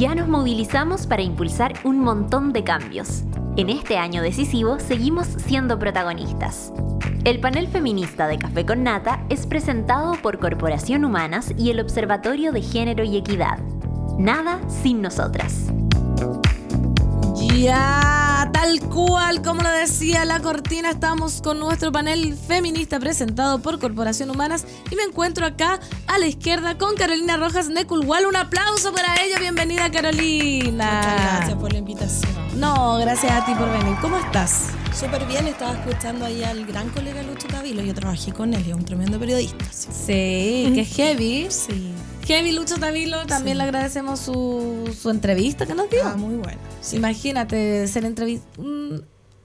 Ya 0.00 0.14
nos 0.14 0.28
movilizamos 0.28 1.06
para 1.06 1.20
impulsar 1.20 1.74
un 1.84 2.00
montón 2.00 2.54
de 2.54 2.64
cambios. 2.64 3.24
En 3.58 3.68
este 3.68 3.98
año 3.98 4.22
decisivo 4.22 4.78
seguimos 4.78 5.26
siendo 5.26 5.78
protagonistas. 5.78 6.72
El 7.24 7.38
panel 7.38 7.68
feminista 7.68 8.26
de 8.26 8.38
Café 8.38 8.64
con 8.64 8.82
Nata 8.82 9.22
es 9.28 9.46
presentado 9.46 10.14
por 10.22 10.38
Corporación 10.38 11.04
Humanas 11.04 11.52
y 11.58 11.68
el 11.68 11.80
Observatorio 11.80 12.50
de 12.50 12.62
Género 12.62 13.04
y 13.04 13.18
Equidad. 13.18 13.58
Nada 14.16 14.58
sin 14.68 15.02
nosotras. 15.02 15.70
Ya, 17.56 18.48
tal 18.52 18.80
cual, 18.80 19.42
como 19.42 19.62
lo 19.62 19.70
decía 19.70 20.24
la 20.24 20.40
cortina, 20.40 20.90
estamos 20.90 21.42
con 21.42 21.58
nuestro 21.58 21.92
panel 21.92 22.34
feminista 22.36 23.00
presentado 23.00 23.60
por 23.60 23.78
Corporación 23.78 24.30
Humanas 24.30 24.64
y 24.90 24.96
me 24.96 25.02
encuentro 25.02 25.46
acá 25.46 25.80
a 26.06 26.18
la 26.18 26.26
izquierda 26.26 26.78
con 26.78 26.94
Carolina 26.96 27.36
Rojas 27.36 27.68
Neculwal. 27.68 28.26
Un 28.26 28.36
aplauso 28.36 28.92
para 28.92 29.22
ella. 29.22 29.38
Bienvenida, 29.38 29.90
Carolina. 29.90 31.02
Muchas 31.02 31.22
gracias 31.22 31.58
por 31.58 31.72
la 31.72 31.78
invitación. 31.78 32.32
No, 32.56 32.98
gracias 32.98 33.32
a 33.32 33.44
ti 33.44 33.54
por 33.54 33.70
venir. 33.70 33.96
¿Cómo 34.00 34.16
estás? 34.16 34.68
Súper 34.92 35.26
bien, 35.26 35.46
estaba 35.46 35.72
escuchando 35.74 36.24
ahí 36.24 36.42
al 36.42 36.66
gran 36.66 36.88
colega 36.90 37.22
Lucho 37.22 37.48
Tavilo. 37.48 37.82
Yo 37.82 37.94
trabajé 37.94 38.32
con 38.32 38.54
él, 38.54 38.64
es 38.66 38.74
un 38.74 38.84
tremendo 38.84 39.18
periodista. 39.18 39.64
Sí. 39.70 39.88
Sí, 39.90 40.72
que 40.74 40.84
heavy. 40.84 41.46
Sí. 41.50 41.92
Heavy 42.26 42.52
Lucho 42.52 42.76
Tavilo, 42.76 43.26
también 43.26 43.56
Sí. 43.56 43.58
le 43.58 43.64
agradecemos 43.64 44.20
su, 44.20 44.94
su 45.00 45.10
entrevista 45.10 45.66
que 45.66 45.74
nos 45.74 45.90
dio. 45.90 46.00
Ah, 46.04 46.16
muy 46.16 46.36
bueno. 46.36 46.58
Imagínate 46.92 47.86
ser 47.88 48.04
entrevistada. 48.04 48.64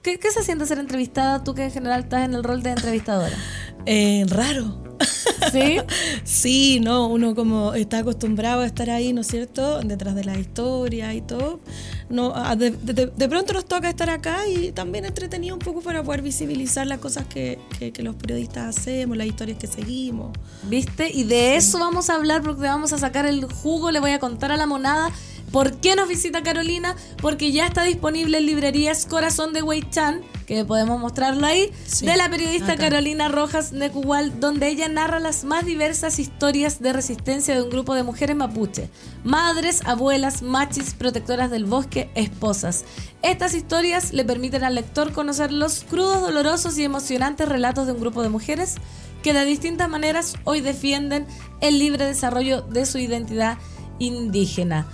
¿Qué, 0.02 0.18
¿Qué 0.20 0.30
se 0.30 0.42
siente 0.44 0.66
ser 0.66 0.78
entrevistada 0.78 1.42
tú 1.42 1.54
que 1.54 1.64
en 1.64 1.70
general 1.72 2.00
estás 2.04 2.24
en 2.24 2.34
el 2.34 2.44
rol 2.44 2.62
de 2.62 2.70
entrevistadora? 2.70 3.36
Eh, 3.88 4.24
raro. 4.28 4.82
¿Sí? 5.52 5.78
Sí, 6.24 6.80
no, 6.80 7.06
uno 7.08 7.34
como 7.34 7.74
está 7.74 7.98
acostumbrado 7.98 8.62
a 8.62 8.66
estar 8.66 8.90
ahí, 8.90 9.12
¿no 9.12 9.20
es 9.20 9.26
cierto? 9.28 9.80
Detrás 9.80 10.14
de 10.14 10.24
la 10.24 10.38
historia 10.38 11.14
y 11.14 11.20
todo. 11.20 11.60
No, 12.08 12.32
de, 12.56 12.70
de- 12.70 13.06
de 13.06 13.28
pronto 13.28 13.52
nos 13.52 13.64
toca 13.64 13.88
estar 13.88 14.08
acá 14.10 14.46
y 14.48 14.70
también 14.72 15.04
entretenido 15.04 15.54
un 15.54 15.58
poco 15.60 15.80
para 15.80 16.02
poder 16.02 16.22
visibilizar 16.22 16.86
las 16.86 16.98
cosas 16.98 17.26
que, 17.26 17.58
que- 17.78 17.92
que 17.92 18.02
los 18.02 18.14
periodistas 18.14 18.76
hacemos, 18.78 19.16
las 19.16 19.26
historias 19.26 19.58
que 19.58 19.66
seguimos. 19.66 20.30
¿Viste? 20.64 21.10
Y 21.12 21.24
de 21.24 21.56
eso 21.56 21.78
vamos 21.78 22.08
a 22.10 22.14
hablar 22.14 22.42
porque 22.42 22.62
vamos 22.62 22.92
a 22.92 22.98
sacar 22.98 23.26
el 23.26 23.44
jugo, 23.44 23.90
le 23.90 24.00
voy 24.00 24.12
a 24.12 24.18
contar 24.18 24.52
a 24.52 24.56
la 24.56 24.66
monada. 24.66 25.10
¿Por 25.52 25.76
qué 25.76 25.96
nos 25.96 26.08
visita 26.08 26.42
Carolina? 26.42 26.96
Porque 27.22 27.52
ya 27.52 27.66
está 27.66 27.84
disponible 27.84 28.38
en 28.38 28.46
librerías 28.46 29.06
Corazón 29.06 29.52
de 29.52 29.62
Wei 29.62 29.88
Chan, 29.88 30.22
que 30.46 30.64
podemos 30.64 31.00
mostrarlo 31.00 31.46
ahí, 31.46 31.72
Sí, 31.86 32.04
de 32.04 32.16
la 32.16 32.28
periodista 32.28 32.72
acá. 32.72 32.84
Carolina 32.84 33.28
Rojas 33.28 33.72
Necuwal, 33.72 34.38
donde 34.38 34.68
ella 34.68 34.88
narra 34.88 35.18
las 35.18 35.44
más 35.44 35.64
diversas 35.64 36.18
historias 36.18 36.80
de 36.80 36.92
resistencia 36.92 37.54
de 37.54 37.62
un 37.62 37.70
grupo 37.70 37.94
de 37.94 38.02
mujeres 38.02 38.36
mapuche. 38.36 38.90
Madres, 39.24 39.82
abuelas, 39.86 40.42
machis, 40.42 40.94
protectoras 40.94 41.50
del 41.50 41.64
bosque, 41.64 42.10
esposas. 42.14 42.84
Estas 43.22 43.54
historias 43.54 44.12
le 44.12 44.24
permiten 44.24 44.62
al 44.62 44.74
lector 44.74 45.12
conocer 45.12 45.52
los 45.52 45.84
crudos, 45.84 46.20
dolorosos 46.20 46.76
y 46.78 46.84
emocionantes 46.84 47.48
relatos 47.48 47.86
de 47.86 47.92
un 47.92 48.00
grupo 48.00 48.22
de 48.22 48.28
mujeres 48.28 48.76
que 49.22 49.32
de 49.32 49.44
distintas 49.44 49.88
maneras 49.88 50.34
hoy 50.44 50.60
defienden 50.60 51.26
el 51.60 51.78
libre 51.78 52.04
desarrollo 52.04 52.62
de 52.62 52.86
su 52.86 52.98
identidad 52.98 53.58
indígena. 53.98 54.86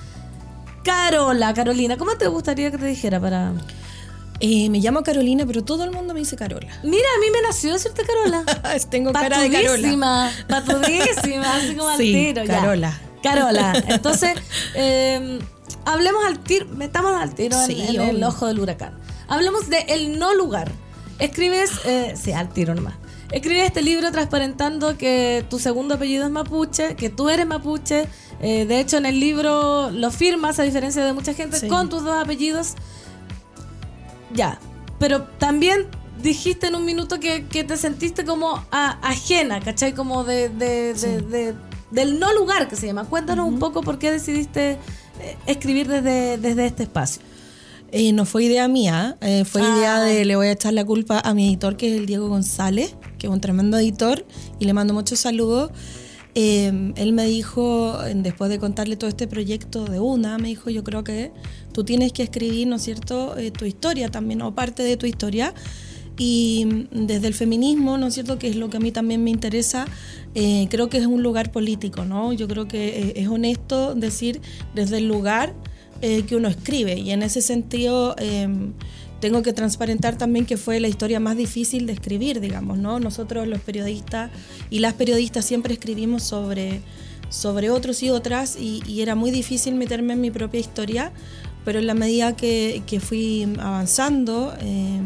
Carola, 0.85 1.55
Carolina, 1.55 1.97
¿cómo 1.97 2.17
te 2.17 2.27
gustaría 2.29 2.71
que 2.71 2.79
te 2.79 2.87
dijera 2.87 3.21
para...? 3.21 3.53
Eh, 4.45 4.69
me 4.71 4.79
llamo 4.81 5.05
Carolina, 5.05 5.45
pero 5.47 5.63
todo 5.63 5.85
el 5.85 5.93
mundo 5.93 6.15
me 6.15 6.21
dice 6.21 6.35
Carola. 6.35 6.67
Mira, 6.83 7.07
a 7.17 7.21
mí 7.21 7.27
me 7.33 7.41
nació 7.43 7.75
decirte 7.75 8.03
Carola. 8.05 8.45
Tengo 8.91 9.13
cara 9.13 9.41
de 9.41 9.51
Carola. 9.51 9.71
Patudísima, 9.71 10.31
patudísima, 10.49 11.57
así 11.57 11.77
como 11.77 11.89
al 11.89 11.99
tiro. 11.99 12.43
ya. 12.45 12.61
Carola. 12.61 13.01
Carola. 13.23 13.73
Entonces, 13.87 14.35
eh, 14.75 15.39
hablemos 15.85 16.25
al 16.25 16.41
tiro, 16.41 16.67
metamos 16.71 17.15
al 17.21 17.35
tiro 17.37 17.57
en- 17.61 17.67
Sí, 17.69 17.87
en, 17.97 18.01
el 18.01 18.25
ojo 18.25 18.49
del 18.49 18.59
huracán. 18.59 18.99
Hablemos 19.29 19.69
de 19.69 19.79
el 19.89 20.19
no 20.19 20.35
lugar. 20.35 20.73
Escribes, 21.21 21.71
eh, 21.85 22.15
sí, 22.21 22.33
al 22.33 22.49
tiro 22.49 22.75
nomás. 22.75 22.95
Escribes 23.33 23.67
este 23.67 23.81
libro 23.83 24.13
transparentando 24.13 24.99
que 24.99 25.45
tu 25.49 25.59
segundo 25.59 25.95
apellido 25.95 26.25
es 26.27 26.31
mapuche, 26.31 26.97
que 26.97 27.09
tú 27.09 27.31
eres 27.31 27.47
mapuche. 27.47 28.07
Eh, 28.41 28.67
de 28.67 28.79
hecho, 28.81 28.99
en 28.99 29.07
el 29.07 29.19
libro 29.21 29.91
lo 29.91 30.11
firmas, 30.11 30.59
a 30.59 30.65
diferencia 30.65 31.05
de 31.05 31.13
mucha 31.15 31.33
gente, 31.33 31.59
Sí. 31.59 31.67
con 31.69 31.89
tus 31.89 32.05
dos 32.05 32.23
apellidos. 32.23 32.75
Ya, 34.35 34.59
pero 34.99 35.23
también 35.39 35.87
dijiste 36.23 36.67
en 36.67 36.75
un 36.75 36.85
minuto 36.85 37.21
que, 37.21 37.47
que 37.47 37.65
te 37.65 37.77
sentiste 37.77 38.25
como 38.25 38.63
a- 38.71 38.99
ajena, 39.03 39.61
¿cachai? 39.61 39.95
Como 39.95 40.25
de, 40.25 40.49
de- 40.51 40.95
de- 40.95 41.21
de- 41.23 41.55
del 41.91 42.19
no 42.19 42.33
lugar 42.35 42.69
que 42.69 42.77
se 42.77 42.87
llama. 42.87 43.05
Cuéntanos 43.05 43.47
un 43.49 43.59
poco 43.59 43.83
por 43.83 43.99
qué 43.99 44.11
decidiste 44.11 44.79
eh, 45.21 45.37
escribir 45.47 45.89
desde, 45.89 46.37
desde 46.39 46.67
este 46.67 46.83
espacio. 46.85 47.23
Eh, 47.93 48.13
no 48.13 48.25
fue 48.25 48.45
idea 48.45 48.67
mía, 48.69 49.17
eh, 49.21 49.45
fue 49.45 49.61
Ah. 49.63 49.75
idea 49.77 50.01
de, 50.01 50.25
le 50.25 50.37
voy 50.37 50.47
a 50.49 50.53
echar 50.53 50.73
la 50.73 50.85
culpa 50.85 51.21
a 51.21 51.35
mi 51.35 51.47
editor, 51.49 51.77
que 51.77 51.93
es 51.93 51.99
el 52.01 52.07
Diego 52.07 52.29
González, 52.29 52.95
que 53.23 53.29
es 53.29 53.33
un 53.33 53.41
tremendo 53.41 53.79
editor, 53.79 54.27
y 54.59 54.65
le 54.65 54.73
mando 54.73 54.93
muchos 54.95 55.21
saludos. 55.21 55.71
Eh, 56.35 56.93
él 56.97 57.13
me 57.13 57.25
dijo, 57.27 57.97
después 58.17 58.51
de 58.51 58.59
contarle 58.59 58.97
todo 58.97 59.09
este 59.09 59.29
proyecto 59.29 59.85
de 59.85 60.01
una, 60.01 60.39
me 60.39 60.49
dijo, 60.49 60.71
yo 60.71 60.83
creo 60.83 61.05
que 61.05 61.31
tú 61.73 61.85
tienes 61.85 62.13
que 62.13 62.25
escribir, 62.25 62.67
¿no 62.67 62.77
es 62.77 62.83
cierto?, 62.83 63.39
Eh, 63.39 63.53
tu 63.53 63.65
historia 63.65 64.09
también, 64.11 64.43
o 64.43 64.55
parte 64.55 64.83
de 64.83 64.97
tu 64.97 65.07
historia. 65.07 65.55
Y 66.19 66.67
mm, 66.67 67.07
desde 67.07 67.29
el 67.29 67.35
feminismo, 67.35 67.97
¿no 67.97 68.09
es 68.09 68.15
cierto?, 68.15 68.39
que 68.41 68.49
es 68.49 68.57
lo 68.57 68.69
que 68.71 68.79
a 68.79 68.81
mí 68.81 68.91
también 68.91 69.23
me 69.23 69.31
interesa, 69.31 69.87
eh, 70.35 70.67
creo 70.69 70.89
que 70.89 70.99
es 70.99 71.07
un 71.07 71.23
lugar 71.23 71.53
político, 71.53 72.05
¿no? 72.05 72.33
Yo 72.33 72.49
creo 72.49 72.67
que 72.67 72.89
eh, 72.89 73.13
es 73.17 73.29
honesto 73.29 73.95
decir 73.95 74.41
desde 74.75 74.99
el 74.99 75.07
lugar 75.07 75.55
eh, 76.01 76.23
que 76.27 76.35
uno 76.35 76.49
escribe. 76.49 76.99
Y 76.99 77.13
en 77.13 77.23
ese 77.23 77.41
sentido 77.41 78.17
eh, 78.19 78.49
tengo 79.23 79.43
que 79.43 79.53
transparentar 79.53 80.19
también 80.19 80.47
que 80.47 80.57
fue 80.57 80.81
la 80.81 80.89
historia 80.89 81.21
más 81.21 81.37
difícil 81.37 81.87
de 81.87 81.93
escribir, 81.93 82.41
digamos, 82.41 82.77
¿no? 82.77 82.99
Nosotros 82.99 83.47
los 83.47 83.61
periodistas 83.61 84.33
y 84.69 84.81
las 84.81 84.95
periodistas 84.95 85.45
siempre 85.45 85.75
escribimos 85.75 86.25
sobre, 86.25 86.81
sobre 87.29 87.71
otros 87.71 88.03
y 88.03 88.11
otras 88.11 88.57
y, 88.59 88.83
y 88.85 89.01
era 89.01 89.15
muy 89.15 89.31
difícil 89.31 89.77
meterme 89.77 90.15
en 90.15 90.21
mi 90.21 90.33
propia 90.33 90.59
historia, 90.59 91.13
pero 91.65 91.79
en 91.79 91.87
la 91.87 91.95
medida 91.95 92.37
que, 92.37 92.83
que 92.85 92.99
fui 92.99 93.49
avanzando... 93.61 94.55
eh, 94.61 95.01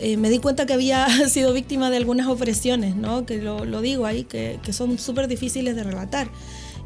eh, 0.00 0.16
me 0.16 0.28
di 0.28 0.38
cuenta 0.38 0.66
que 0.66 0.72
había 0.72 1.06
sido 1.28 1.52
víctima 1.52 1.88
de 1.88 1.96
algunas 1.96 2.26
opresiones, 2.26 2.96
¿no? 2.96 3.26
que 3.26 3.40
lo, 3.40 3.64
lo 3.64 3.80
digo 3.80 4.06
ahí, 4.06 4.24
que, 4.24 4.58
que 4.62 4.72
son 4.72 4.98
súper 4.98 5.28
difíciles 5.28 5.76
de 5.76 5.84
relatar. 5.84 6.28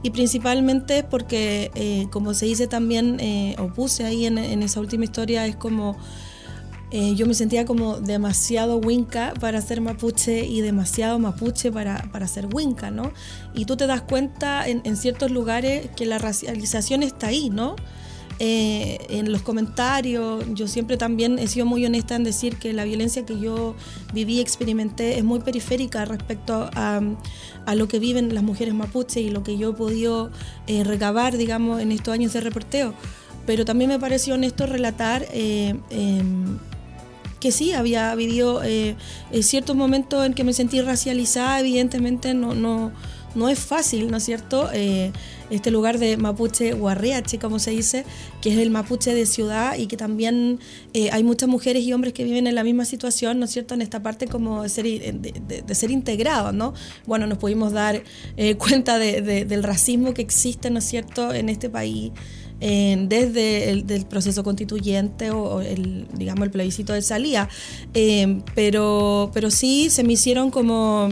Y 0.02 0.10
principalmente 0.10 1.02
porque, 1.02 1.70
eh, 1.74 2.06
como 2.10 2.34
se 2.34 2.46
dice 2.46 2.66
también, 2.66 3.18
eh, 3.20 3.56
o 3.58 3.68
puse 3.68 4.04
ahí 4.04 4.26
en, 4.26 4.38
en 4.38 4.62
esa 4.62 4.80
última 4.80 5.04
historia, 5.04 5.46
es 5.46 5.56
como 5.56 5.96
eh, 6.90 7.14
yo 7.16 7.26
me 7.26 7.34
sentía 7.34 7.66
como 7.66 8.00
demasiado 8.00 8.78
winca 8.78 9.34
para 9.38 9.60
ser 9.60 9.82
mapuche 9.82 10.46
y 10.46 10.62
demasiado 10.62 11.18
mapuche 11.18 11.70
para, 11.70 12.08
para 12.12 12.26
ser 12.26 12.46
winca, 12.46 12.90
¿no? 12.90 13.12
Y 13.54 13.66
tú 13.66 13.76
te 13.76 13.86
das 13.86 14.00
cuenta 14.02 14.66
en, 14.66 14.80
en 14.84 14.96
ciertos 14.96 15.30
lugares 15.30 15.90
que 15.96 16.06
la 16.06 16.16
racialización 16.16 17.02
está 17.02 17.26
ahí, 17.26 17.50
¿no? 17.50 17.76
Eh, 18.40 19.04
en 19.08 19.32
los 19.32 19.42
comentarios, 19.42 20.44
yo 20.54 20.68
siempre 20.68 20.96
también 20.96 21.40
he 21.40 21.48
sido 21.48 21.66
muy 21.66 21.84
honesta 21.84 22.14
en 22.14 22.22
decir 22.22 22.56
que 22.56 22.72
la 22.72 22.84
violencia 22.84 23.26
que 23.26 23.40
yo 23.40 23.74
viví 24.14 24.38
experimenté 24.38 25.18
es 25.18 25.24
muy 25.24 25.40
periférica 25.40 26.04
respecto 26.04 26.70
a, 26.72 27.00
a 27.68 27.74
lo 27.74 27.86
que 27.86 27.98
viven 27.98 28.34
las 28.34 28.42
mujeres 28.42 28.72
mapuche 28.72 29.20
y 29.20 29.28
lo 29.28 29.42
que 29.42 29.58
yo 29.58 29.70
he 29.70 29.72
podido 29.74 30.30
eh, 30.66 30.84
recabar, 30.84 31.36
digamos, 31.36 31.82
en 31.82 31.92
estos 31.92 32.14
años 32.14 32.32
de 32.32 32.40
reporteo. 32.40 32.94
Pero 33.44 33.66
también 33.66 33.90
me 33.90 33.98
pareció 33.98 34.34
honesto 34.34 34.64
relatar 34.64 35.26
eh, 35.32 35.74
em, 35.90 36.58
que 37.40 37.52
sí, 37.52 37.72
había 37.72 38.14
vivido 38.14 38.62
eh, 38.64 38.96
eh, 39.32 39.42
ciertos 39.42 39.76
momentos 39.76 40.24
en 40.24 40.32
que 40.32 40.44
me 40.44 40.54
sentí 40.54 40.80
racializada, 40.80 41.60
evidentemente 41.60 42.32
no, 42.32 42.54
no, 42.54 42.90
no 43.34 43.48
es 43.48 43.58
fácil, 43.58 44.10
¿no 44.10 44.16
es 44.16 44.24
cierto? 44.24 44.68
Eh, 44.72 45.12
este 45.50 45.70
lugar 45.70 45.98
de 45.98 46.16
Mapuche 46.16 46.74
Huarriache, 46.74 47.38
como 47.38 47.58
se 47.58 47.70
dice, 47.70 48.04
que 48.42 48.52
es 48.52 48.58
el 48.58 48.70
Mapuche 48.70 49.14
de 49.14 49.24
ciudad 49.26 49.76
y 49.78 49.86
que 49.86 49.96
también 49.96 50.58
eh, 50.92 51.10
hay 51.12 51.22
muchas 51.24 51.48
mujeres 51.48 51.82
y 51.84 51.92
hombres 51.92 52.12
que 52.12 52.24
viven 52.24 52.46
en 52.46 52.54
la 52.54 52.64
misma 52.64 52.84
situación, 52.84 53.38
¿no 53.38 53.44
es 53.46 53.50
cierto? 53.52 53.74
En 53.74 53.82
esta 53.82 54.02
parte 54.02 54.26
como 54.26 54.62
de 54.62 54.68
ser, 54.68 54.84
de, 54.84 55.62
de- 55.66 55.74
ser 55.74 55.90
integrados, 55.90 56.52
¿no? 56.54 56.74
Bueno, 57.06 57.26
nos 57.26 57.38
pudimos 57.38 57.72
dar 57.72 58.02
eh, 58.36 58.54
cuenta 58.58 58.98
de- 58.98 59.22
de- 59.22 59.44
del 59.44 59.62
racismo 59.62 60.12
que 60.14 60.22
existe, 60.22 60.70
¿no 60.70 60.78
es 60.80 60.84
cierto?, 60.84 61.32
en 61.32 61.48
este 61.48 61.68
país. 61.70 62.12
eh, 62.60 62.96
desde 63.08 63.70
el 63.70 63.84
proceso 64.06 64.42
constituyente 64.42 65.30
o, 65.30 65.60
el 65.60 66.08
digamos 66.12 66.42
el 66.44 66.50
plebiscito 66.50 66.92
de 66.92 67.02
salida 67.02 67.48
Eh, 67.94 68.42
pero 68.56 69.30
pero 69.32 69.48
sí 69.52 69.90
se 69.90 70.02
me 70.02 70.14
hicieron 70.14 70.50
como 70.50 71.08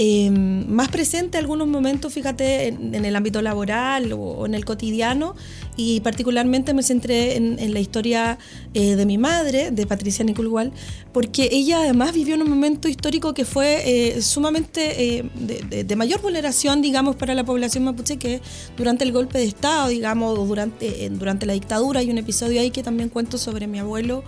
eh, 0.00 0.30
más 0.30 0.88
presente 0.88 1.38
algunos 1.38 1.66
momentos, 1.68 2.12
fíjate, 2.14 2.68
en, 2.68 2.94
en 2.94 3.04
el 3.04 3.14
ámbito 3.16 3.42
laboral 3.42 4.12
o, 4.12 4.18
o 4.18 4.46
en 4.46 4.54
el 4.54 4.64
cotidiano 4.64 5.34
y 5.76 6.00
particularmente 6.00 6.72
me 6.72 6.82
centré 6.84 7.36
en, 7.36 7.58
en 7.58 7.74
la 7.74 7.80
historia 7.80 8.38
eh, 8.74 8.94
de 8.96 9.04
mi 9.06 9.18
madre, 9.18 9.70
de 9.72 9.86
Patricia 9.86 10.24
Nicolgual, 10.24 10.72
porque 11.12 11.48
ella 11.52 11.80
además 11.80 12.12
vivió 12.14 12.36
en 12.36 12.42
un 12.42 12.50
momento 12.50 12.88
histórico 12.88 13.34
que 13.34 13.44
fue 13.44 13.82
eh, 14.16 14.22
sumamente 14.22 15.18
eh, 15.18 15.30
de, 15.34 15.62
de- 15.68 15.84
de 15.84 15.96
mayor 15.96 16.22
vulneración, 16.22 16.80
digamos, 16.80 17.16
para 17.16 17.34
la 17.34 17.44
población 17.44 17.82
mapuche 17.84 18.18
que 18.18 18.40
durante 18.76 19.02
el 19.04 19.10
golpe 19.12 19.38
de 19.38 19.44
Estado, 19.46 19.88
digamos, 19.88 20.36
durante, 20.48 21.04
eh, 21.06 21.10
durante 21.10 21.44
la 21.44 21.54
dictadura. 21.54 22.00
Hay 22.00 22.10
un 22.10 22.18
episodio 22.18 22.60
ahí 22.60 22.70
que 22.70 22.82
también 22.84 23.08
cuento 23.08 23.36
sobre 23.36 23.66
mi 23.66 23.78
abuelo. 23.80 24.22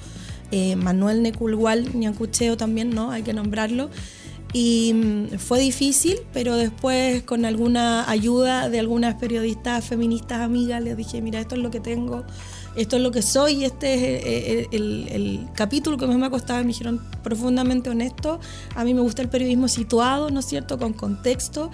eh, 0.52 0.74
Manuel 0.74 1.22
Neculgual, 1.22 1.94
Ñancucheo 1.96 2.56
también, 2.56 2.90
¿no? 2.90 3.12
Hay 3.12 3.22
que 3.22 3.32
nombrarlo. 3.32 3.88
Y 4.52 4.92
mm, 4.94 5.38
fue 5.38 5.60
difícil, 5.60 6.16
pero 6.32 6.56
después 6.56 7.22
con 7.22 7.44
alguna 7.44 8.10
ayuda 8.10 8.68
de 8.68 8.80
algunas 8.80 9.14
periodistas 9.14 9.84
feministas 9.84 10.40
amigas 10.40 10.82
les 10.82 10.96
dije, 10.96 11.22
mira, 11.22 11.40
esto 11.40 11.54
es 11.54 11.60
lo 11.60 11.70
que 11.70 11.78
tengo, 11.78 12.24
esto 12.74 12.96
es 12.96 13.02
lo 13.02 13.12
que 13.12 13.22
soy, 13.22 13.64
este 13.64 13.94
es 13.94 14.02
eh, 14.02 14.68
el, 14.72 15.06
el- 15.06 15.08
el 15.08 15.48
capítulo 15.54 15.96
que 15.98 16.06
más 16.08 16.16
me 16.16 16.26
ha 16.26 16.30
costado, 16.30 16.60
me 16.62 16.68
dijeron 16.68 17.00
profundamente 17.22 17.90
honesto, 17.90 18.40
a 18.74 18.84
mí 18.84 18.92
me 18.92 19.00
gusta 19.02 19.22
el 19.22 19.28
periodismo 19.28 19.68
situado, 19.68 20.30
¿no 20.30 20.40
es 20.40 20.46
cierto?, 20.46 20.78
con 20.78 20.94
contexto. 20.94 21.70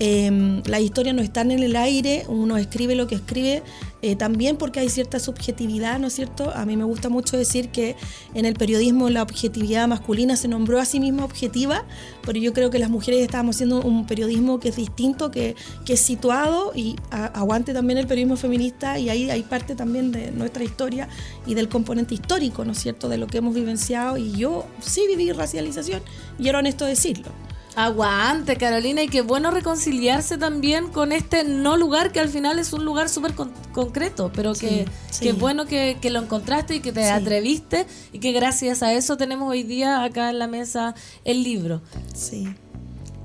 Eh, 0.00 0.60
las 0.66 0.80
historias 0.80 1.14
no 1.14 1.22
están 1.22 1.50
en 1.52 1.62
el 1.62 1.76
aire, 1.76 2.24
uno 2.28 2.56
escribe 2.56 2.96
lo 2.96 3.06
que 3.06 3.14
escribe, 3.14 3.62
eh, 4.02 4.16
también 4.16 4.56
porque 4.56 4.80
hay 4.80 4.88
cierta 4.88 5.20
subjetividad, 5.20 5.98
¿no 6.00 6.08
es 6.08 6.14
cierto? 6.14 6.50
A 6.54 6.66
mí 6.66 6.76
me 6.76 6.82
gusta 6.84 7.08
mucho 7.08 7.36
decir 7.36 7.68
que 7.68 7.94
en 8.34 8.44
el 8.44 8.54
periodismo 8.54 9.08
la 9.08 9.22
objetividad 9.22 9.86
masculina 9.86 10.36
se 10.36 10.48
nombró 10.48 10.80
a 10.80 10.84
sí 10.84 10.98
misma 10.98 11.24
objetiva, 11.24 11.84
pero 12.26 12.38
yo 12.38 12.52
creo 12.52 12.70
que 12.70 12.78
las 12.80 12.90
mujeres 12.90 13.22
estábamos 13.22 13.56
haciendo 13.56 13.80
un 13.82 14.04
periodismo 14.06 14.58
que 14.58 14.70
es 14.70 14.76
distinto, 14.76 15.30
que, 15.30 15.54
que 15.86 15.92
es 15.94 16.00
situado 16.00 16.72
y 16.74 16.96
a- 17.10 17.26
aguante 17.26 17.72
también 17.72 17.98
el 17.98 18.06
periodismo 18.08 18.36
feminista 18.36 18.98
y 18.98 19.08
ahí 19.10 19.30
hay 19.30 19.42
parte 19.42 19.74
también 19.76 20.10
de 20.10 20.32
nuestra 20.32 20.64
historia 20.64 21.08
y 21.46 21.54
del 21.54 21.68
componente 21.68 22.14
histórico, 22.14 22.64
¿no 22.64 22.72
es 22.72 22.78
cierto?, 22.78 23.08
de 23.08 23.16
lo 23.16 23.26
que 23.28 23.38
hemos 23.38 23.54
vivenciado 23.54 24.18
y 24.18 24.32
yo 24.32 24.66
sí 24.80 25.02
viví 25.08 25.30
racialización 25.32 26.02
y 26.38 26.48
era 26.48 26.58
honesto 26.58 26.84
decirlo. 26.84 27.28
Aguante, 27.76 28.56
Carolina, 28.56 29.02
y 29.02 29.08
qué 29.08 29.20
bueno 29.22 29.50
reconciliarse 29.50 30.38
también 30.38 30.88
con 30.88 31.10
este 31.12 31.42
no 31.44 31.76
lugar 31.76 32.12
que 32.12 32.20
al 32.20 32.28
final 32.28 32.58
es 32.58 32.72
un 32.72 32.84
lugar 32.84 33.08
súper 33.08 33.34
con- 33.34 33.52
concreto, 33.72 34.30
pero 34.34 34.52
que, 34.52 34.86
Sí, 35.10 35.20
que 35.24 35.32
sí. 35.32 35.36
bueno 35.38 35.66
que, 35.66 35.98
que 36.00 36.10
lo 36.10 36.20
encontraste 36.20 36.76
y 36.76 36.80
que 36.80 36.92
te 36.92 37.02
Sí. 37.02 37.08
atreviste 37.10 37.86
y 38.12 38.20
que 38.20 38.32
gracias 38.32 38.82
a 38.82 38.92
eso 38.92 39.16
tenemos 39.16 39.50
hoy 39.50 39.64
día 39.64 40.04
acá 40.04 40.30
en 40.30 40.38
la 40.38 40.46
mesa 40.46 40.94
el 41.24 41.42
libro. 41.42 41.82
Sí. 42.14 42.46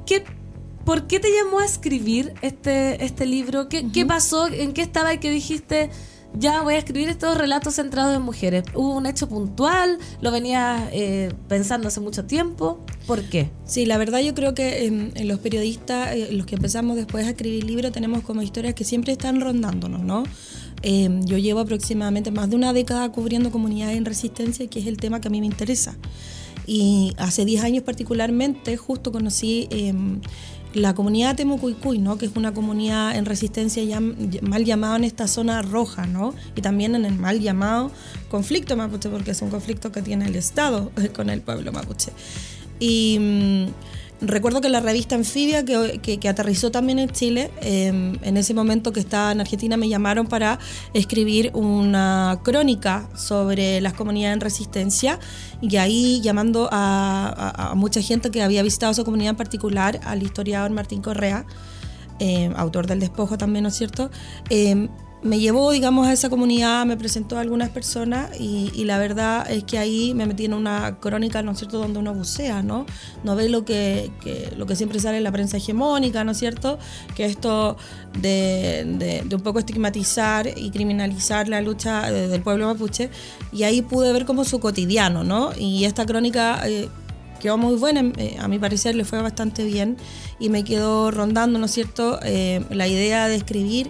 ¿Qué, 0.07 0.23
¿Por 0.83 1.05
qué 1.05 1.19
te 1.19 1.29
llamó 1.31 1.59
a 1.59 1.65
escribir 1.65 2.33
este, 2.41 3.05
este 3.05 3.27
libro? 3.27 3.69
¿Qué, 3.69 3.91
qué 3.91 4.05
pasó? 4.05 4.47
¿En 4.47 4.73
qué 4.73 4.81
estaba 4.81 5.13
y 5.13 5.19
que 5.19 5.29
dijiste, 5.29 5.91
ya 6.33 6.61
voy 6.61 6.75
a 6.75 6.77
escribir 6.77 7.09
estos 7.09 7.37
relatos 7.37 7.75
centrados 7.75 8.15
en 8.15 8.21
mujeres? 8.21 8.63
¿Hubo 8.73 8.95
un 8.95 9.05
hecho 9.05 9.27
puntual? 9.27 9.97
¿Lo 10.21 10.31
venías 10.31 10.89
eh, 10.91 11.33
pensando 11.47 11.87
hace 11.87 11.99
mucho 11.99 12.25
tiempo? 12.25 12.83
¿Por 13.07 13.23
qué? 13.23 13.49
Sí, 13.65 13.85
la 13.85 13.97
verdad 13.97 14.19
yo 14.19 14.33
creo 14.33 14.53
que 14.53 15.11
los 15.23 15.39
periodistas, 15.39 16.15
eh, 16.15 16.29
los 16.31 16.45
que 16.45 16.55
empezamos 16.55 16.95
después 16.95 17.25
a 17.25 17.31
escribir 17.31 17.63
libros, 17.63 17.91
tenemos 17.91 18.23
como 18.23 18.41
historias 18.41 18.73
que 18.73 18.83
siempre 18.83 19.13
están 19.13 19.41
rondándonos, 19.41 20.01
¿no? 20.01 20.23
Eh, 20.81 21.09
yo 21.25 21.37
llevo 21.37 21.59
aproximadamente 21.59 22.31
más 22.31 22.49
de 22.49 22.55
una 22.55 22.73
década 22.73 23.11
cubriendo 23.11 23.51
comunidades 23.51 23.97
en 23.97 24.05
resistencia, 24.05 24.67
que 24.67 24.79
es 24.79 24.87
el 24.87 24.97
tema 24.97 25.19
que 25.19 25.27
a 25.27 25.31
mí 25.31 25.39
me 25.41 25.47
interesa. 25.47 25.97
Y 26.65 27.13
hace 27.17 27.45
10 27.45 27.63
años 27.63 27.83
particularmente, 27.83 28.77
justo 28.77 29.11
conocí 29.11 29.67
eh, 29.71 29.93
la 30.73 30.93
comunidad 30.93 31.35
Temucuicuy, 31.35 31.97
¿no? 31.99 32.17
que 32.17 32.27
es 32.27 32.31
una 32.35 32.53
comunidad 32.53 33.15
en 33.15 33.25
resistencia 33.25 33.83
llam- 33.83 34.41
mal 34.41 34.65
llamada 34.65 34.97
en 34.97 35.03
esta 35.03 35.27
zona 35.27 35.61
roja, 35.63 36.05
¿no? 36.05 36.33
y 36.55 36.61
también 36.61 36.93
en 36.95 37.05
el 37.05 37.15
mal 37.15 37.39
llamado 37.39 37.91
conflicto 38.29 38.75
mapuche, 38.77 39.09
porque 39.09 39.31
es 39.31 39.41
un 39.41 39.49
conflicto 39.49 39.91
que 39.91 40.01
tiene 40.01 40.27
el 40.27 40.35
Estado 40.35 40.91
con 41.15 41.29
el 41.29 41.41
pueblo 41.41 41.71
mapuche. 41.71 42.11
Y 42.79 43.17
mm, 43.19 43.65
recuerdo 44.21 44.61
que 44.61 44.69
la 44.69 44.79
revista 44.79 45.15
Anfibia, 45.15 45.63
que, 45.65 45.99
que- 46.01 46.19
que 46.19 46.29
aterrizó 46.29 46.71
también 46.71 46.99
en 46.99 47.09
Chile, 47.09 47.51
eh, 47.61 47.87
en 48.21 48.37
ese 48.37 48.53
momento 48.53 48.91
que 48.91 48.99
estaba 48.99 49.31
en 49.31 49.41
Argentina, 49.41 49.77
me 49.77 49.87
llamaron 49.89 50.27
para 50.27 50.59
escribir 50.93 51.51
una 51.53 52.39
crónica 52.43 53.09
sobre 53.15 53.81
las 53.81 53.93
comunidades 53.93 54.35
en 54.35 54.41
resistencia. 54.41 55.19
Y 55.61 55.77
ahí 55.77 56.21
llamando 56.21 56.69
a, 56.71 57.27
a- 57.27 57.71
a 57.71 57.75
mucha 57.75 58.01
gente 58.01 58.31
que 58.31 58.41
había 58.43 58.61
visitado 58.63 58.91
esa 58.91 59.03
comunidad 59.03 59.31
en 59.31 59.37
particular, 59.37 59.99
al 60.03 60.21
historiador 60.23 60.71
Martín 60.71 61.01
Correa, 61.01 61.45
eh, 62.19 62.51
autor 62.57 62.85
del 62.87 62.99
despojo 62.99 63.37
también, 63.37 63.63
¿no 63.63 63.69
es 63.69 63.75
cierto? 63.75 64.11
Eh, 64.49 64.89
me 65.21 65.37
llevó, 65.39 65.71
digamos, 65.71 66.07
a 66.07 66.13
esa 66.13 66.29
comunidad, 66.29 66.85
me 66.85 66.95
presentó 66.95 67.37
a 67.37 67.41
algunas 67.41 67.69
personas 67.69 68.29
y, 68.39 68.71
y 68.73 68.85
la 68.85 68.97
verdad 68.97 69.49
es 69.51 69.65
que 69.65 69.77
ahí 69.77 70.13
me 70.13 70.25
metí 70.25 70.45
en 70.45 70.53
una 70.53 70.97
crónica, 71.01 71.41
¿no 71.41 71.51
es 71.51 71.57
cierto?, 71.57 71.77
donde 71.77 71.99
uno 71.99 72.13
bucea, 72.13 72.63
¿no? 72.63 72.85
No 73.25 73.35
ve 73.35 73.49
lo 73.49 73.65
que, 73.65 74.11
que- 74.21 74.53
lo 74.55 74.65
que 74.65 74.77
siempre 74.77 74.99
sale 75.01 75.17
en 75.17 75.25
la 75.25 75.31
prensa 75.33 75.57
hegemónica, 75.57 76.23
¿no 76.23 76.31
es 76.31 76.37
cierto? 76.37 76.79
Que 77.17 77.25
esto 77.25 77.75
de, 78.21 78.85
de- 78.97 79.23
de 79.25 79.35
un 79.35 79.41
poco 79.41 79.59
estigmatizar 79.59 80.47
y 80.57 80.69
criminalizar 80.71 81.49
la 81.49 81.59
lucha 81.61 82.09
eh, 82.09 82.27
del 82.29 82.41
pueblo 82.41 82.67
mapuche 82.67 83.09
y 83.51 83.63
ahí 83.63 83.81
pude 83.81 84.13
ver 84.13 84.25
como 84.25 84.45
su 84.45 84.59
cotidiano, 84.61 85.23
¿no? 85.25 85.51
Y 85.57 85.83
esta 85.85 86.05
crónica... 86.05 86.61
eh, 86.67 86.87
quedó 87.41 87.57
muy 87.57 87.75
buena, 87.75 88.01
eh, 88.17 88.35
a 88.37 88.49
mi 88.49 88.59
parecer 88.59 88.95
le 88.95 89.05
fue 89.05 89.21
bastante 89.21 89.63
bien 89.63 89.95
y 90.41 90.49
me 90.49 90.65
quedó 90.65 91.09
rondando, 91.09 91.57
¿no 91.57 91.67
es 91.67 91.71
cierto?, 91.71 92.19
Eh, 92.23 92.61
la 92.69 92.85
idea 92.89 93.29
de 93.29 93.35
escribir 93.35 93.89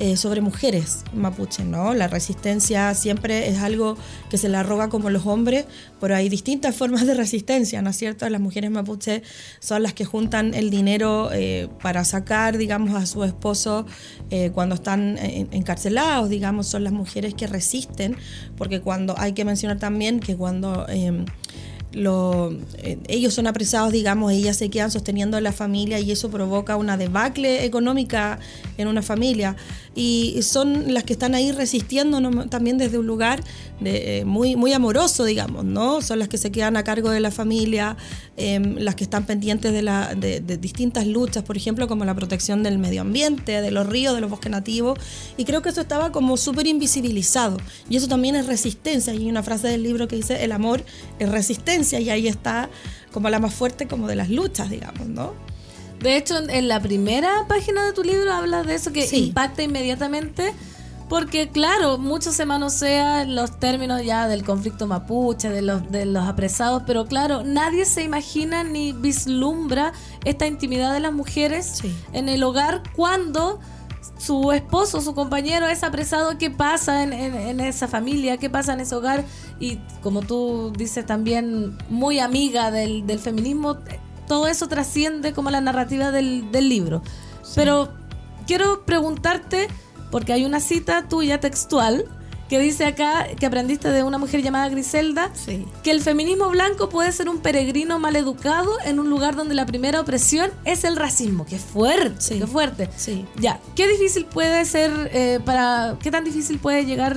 eh, 0.00 0.16
sobre 0.16 0.40
mujeres 0.40 1.04
mapuches, 1.14 1.64
¿no? 1.64 1.94
La 1.94 2.08
resistencia 2.08 2.94
siempre 2.94 3.48
es 3.48 3.58
algo 3.58 3.96
que 4.28 4.38
se 4.38 4.48
la 4.48 4.62
roga 4.62 4.88
como 4.88 5.08
los 5.08 5.24
hombres, 5.26 5.66
pero 6.00 6.16
hay 6.16 6.28
distintas 6.28 6.74
formas 6.80 7.06
de 7.06 7.14
resistencia, 7.14 7.80
¿no 7.80 7.90
es 7.90 7.96
cierto? 7.96 8.28
Las 8.28 8.40
mujeres 8.40 8.70
mapuches 8.70 9.22
son 9.60 9.82
las 9.82 9.92
que 9.94 10.04
juntan 10.04 10.52
el 10.54 10.70
dinero 10.70 11.30
eh, 11.32 11.68
para 11.80 12.04
sacar, 12.04 12.58
digamos, 12.58 12.94
a 12.94 13.06
su 13.06 13.22
esposo 13.24 13.86
eh, 14.30 14.50
cuando 14.52 14.74
están 14.74 15.16
en- 15.18 15.48
encarcelados, 15.52 16.28
digamos, 16.28 16.66
son 16.66 16.82
las 16.84 16.92
mujeres 16.92 17.34
que 17.34 17.46
resisten, 17.46 18.16
porque 18.56 18.80
cuando 18.80 19.14
hay 19.18 19.32
que 19.32 19.44
mencionar 19.44 19.78
también 19.78 20.20
que 20.20 20.36
cuando... 20.36 20.86
lo- 21.94 22.52
eh, 22.78 22.98
ellos 23.08 23.34
son 23.34 23.46
apresados, 23.46 23.92
digamos, 23.92 24.32
ellas 24.32 24.56
se 24.56 24.68
quedan 24.70 24.90
sosteniendo 24.90 25.36
a 25.36 25.40
la 25.40 25.52
familia 25.52 25.98
y 26.00 26.10
eso 26.12 26.30
provoca 26.30 26.76
una 26.76 26.96
debacle 26.96 27.64
económica 27.64 28.38
en 28.78 28.88
una 28.88 29.02
familia. 29.02 29.56
Y 29.94 30.40
son 30.42 30.92
las 30.92 31.04
que 31.04 31.12
están 31.12 31.34
ahí 31.34 31.52
resistiendo 31.52 32.20
también 32.48 32.78
desde 32.78 32.98
un 32.98 33.06
lugar 33.06 33.42
de, 33.80 34.18
eh, 34.20 34.24
muy, 34.24 34.54
muy 34.56 34.72
amoroso, 34.72 35.24
digamos, 35.24 35.64
¿no? 35.64 36.00
Son 36.00 36.18
las 36.18 36.28
que 36.28 36.38
se 36.38 36.52
quedan 36.52 36.76
a 36.76 36.84
cargo 36.84 37.10
de 37.10 37.20
la 37.20 37.30
familia, 37.30 37.96
em, 38.36 38.76
las 38.78 38.94
que 38.94 39.04
están 39.04 39.26
pendientes 39.26 39.72
de, 39.72 39.82
la, 39.82 40.14
de, 40.14 40.40
de 40.40 40.56
distintas 40.56 41.06
luchas, 41.06 41.42
por 41.42 41.56
ejemplo, 41.56 41.88
como 41.88 42.04
la 42.04 42.14
protección 42.14 42.62
del 42.62 42.78
medio 42.78 43.00
ambiente, 43.00 43.60
de 43.60 43.70
los 43.70 43.86
ríos, 43.86 44.14
de 44.14 44.20
los 44.20 44.30
bosques 44.30 44.50
nativos. 44.50 44.98
Y 45.36 45.44
creo 45.44 45.60
que 45.62 45.70
eso 45.70 45.80
estaba 45.80 46.12
como 46.12 46.36
súper 46.36 46.66
invisibilizado. 46.68 47.56
Y 47.88 47.96
eso 47.96 48.06
también 48.08 48.36
es 48.36 48.46
resistencia. 48.46 49.12
Hay 49.12 49.28
una 49.28 49.42
frase 49.42 49.68
del 49.68 49.82
libro 49.82 50.06
que 50.08 50.16
dice, 50.16 50.44
el 50.44 50.52
amor 50.52 50.84
es 51.18 51.28
resistencia. 51.28 51.98
Y 52.00 52.10
ahí 52.10 52.28
está 52.28 52.70
como 53.12 53.28
la 53.28 53.38
más 53.40 53.54
fuerte 53.54 53.86
como 53.88 54.06
de 54.08 54.14
las 54.16 54.30
luchas, 54.30 54.70
digamos, 54.70 55.08
¿no? 55.08 55.32
De 56.00 56.16
hecho, 56.16 56.36
en, 56.38 56.50
en 56.50 56.68
la 56.68 56.80
primera 56.80 57.46
página 57.48 57.86
de 57.86 57.92
tu 57.92 58.02
libro 58.04 58.32
hablas 58.32 58.66
de 58.66 58.74
eso 58.74 58.92
que 58.92 59.06
Sí. 59.06 59.26
impacta 59.28 59.62
inmediatamente. 59.62 60.52
Porque, 61.08 61.50
claro, 61.50 61.98
mucho 61.98 62.32
se 62.32 62.46
manosea 62.46 63.24
los 63.24 63.58
términos 63.60 64.02
ya 64.04 64.26
del 64.26 64.42
conflicto 64.42 64.86
mapuche, 64.86 65.50
de 65.50 65.60
los, 65.62 65.90
de 65.92 66.06
los 66.06 66.26
apresados, 66.26 66.82
pero 66.86 67.04
claro, 67.06 67.42
nadie 67.44 67.84
se 67.84 68.02
imagina 68.02 68.64
ni 68.64 68.92
vislumbra 68.92 69.92
esta 70.24 70.46
intimidad 70.46 70.92
de 70.92 71.00
las 71.00 71.12
mujeres 71.12 71.66
Sí. 71.82 71.94
en 72.14 72.28
el 72.28 72.42
hogar 72.42 72.82
cuando 72.96 73.60
su 74.18 74.52
esposo, 74.52 75.00
su 75.02 75.14
compañero 75.14 75.66
es 75.66 75.82
apresado, 75.84 76.38
qué 76.38 76.50
pasa 76.50 77.02
en, 77.02 77.12
en- 77.12 77.34
en 77.34 77.60
esa 77.60 77.86
familia, 77.86 78.38
qué 78.38 78.48
pasa 78.48 78.72
en 78.72 78.80
ese 78.80 78.94
hogar. 78.94 79.24
Y 79.60 79.78
como 80.02 80.22
tú 80.22 80.72
dices 80.76 81.04
también, 81.04 81.76
muy 81.90 82.18
amiga 82.18 82.70
del, 82.70 83.06
del 83.06 83.18
feminismo, 83.18 83.76
todo 84.26 84.46
eso 84.46 84.68
trasciende 84.68 85.32
como 85.34 85.50
la 85.50 85.60
narrativa 85.60 86.10
del, 86.12 86.50
del 86.50 86.68
libro. 86.70 87.02
Pero 87.54 87.90
quiero 88.46 88.84
preguntarte, 88.86 89.68
porque 90.14 90.32
hay 90.32 90.44
una 90.44 90.60
cita 90.60 91.08
tuya 91.08 91.40
textual 91.40 92.04
que 92.48 92.60
dice 92.60 92.84
acá 92.86 93.26
que 93.36 93.46
aprendiste 93.46 93.90
de 93.90 94.04
una 94.04 94.16
mujer 94.16 94.42
llamada 94.42 94.68
Griselda, 94.68 95.32
Sí. 95.34 95.66
que 95.82 95.90
el 95.90 96.00
feminismo 96.02 96.50
blanco 96.50 96.88
puede 96.88 97.10
ser 97.10 97.28
un 97.28 97.38
peregrino 97.38 97.98
mal 97.98 98.14
educado 98.14 98.70
en 98.84 99.00
un 99.00 99.10
lugar 99.10 99.34
donde 99.34 99.56
la 99.56 99.66
primera 99.66 100.00
opresión 100.00 100.52
es 100.64 100.84
el 100.84 100.94
racismo. 100.94 101.46
Qué 101.46 101.58
fuerte, 101.58 102.20
Sí. 102.20 102.38
qué 102.38 102.46
fuerte. 102.46 102.88
Sí. 102.96 103.24
Ya, 103.40 103.58
¿qué 103.74 103.88
difícil 103.88 104.24
puede 104.26 104.64
ser 104.66 104.92
eh, 105.12 105.40
para, 105.44 105.96
qué 106.00 106.12
tan 106.12 106.22
difícil 106.22 106.60
puede 106.60 106.84
llegar 106.86 107.16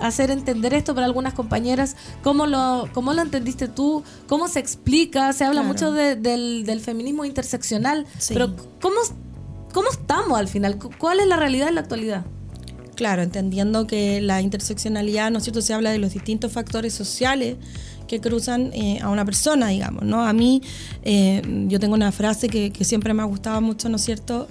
a 0.00 0.06
hacer 0.06 0.30
entender 0.30 0.72
esto 0.72 0.94
para 0.94 1.04
algunas 1.04 1.34
compañeras? 1.34 1.94
¿Cómo 2.22 2.46
lo, 2.46 2.88
cómo 2.94 3.12
lo 3.12 3.20
entendiste 3.20 3.68
tú? 3.68 4.02
¿Cómo 4.28 4.48
se 4.48 4.60
explica? 4.60 5.30
Se 5.34 5.44
habla 5.44 5.60
Claro. 5.60 5.74
mucho 5.74 5.92
de- 5.92 6.16
del, 6.16 6.64
del 6.64 6.80
feminismo 6.80 7.26
interseccional, 7.26 8.06
Sí. 8.18 8.32
pero 8.32 8.54
¿cómo, 8.80 8.96
¿cómo 9.74 9.90
estamos 9.90 10.38
al 10.38 10.48
final? 10.48 10.78
¿Cu- 10.78 10.90
¿Cuál 10.98 11.20
es 11.20 11.26
la 11.26 11.36
realidad 11.36 11.68
en 11.68 11.74
la 11.74 11.82
actualidad? 11.82 12.24
Claro, 12.94 13.22
entendiendo 13.22 13.86
que 13.86 14.20
la 14.20 14.40
interseccionalidad, 14.40 15.30
¿no 15.30 15.38
es 15.38 15.44
cierto?, 15.44 15.60
se 15.60 15.74
habla 15.74 15.90
de 15.90 15.98
los 15.98 16.14
distintos 16.14 16.52
factores 16.52 16.94
sociales 16.94 17.56
que 18.06 18.20
cruzan 18.20 18.70
eh, 18.72 19.00
a 19.02 19.08
una 19.10 19.24
persona, 19.24 19.68
digamos, 19.68 20.04
¿no? 20.04 20.22
A 20.24 20.32
mí, 20.32 20.62
eh, 21.02 21.42
yo 21.68 21.80
tengo 21.80 21.94
una 21.94 22.12
frase 22.12 22.48
que, 22.48 22.72
siempre 22.84 23.12
me 23.14 23.22
ha 23.22 23.26
gustado 23.26 23.60
mucho, 23.60 23.88
¿no 23.88 23.96
es 23.96 24.02
cierto?, 24.04 24.46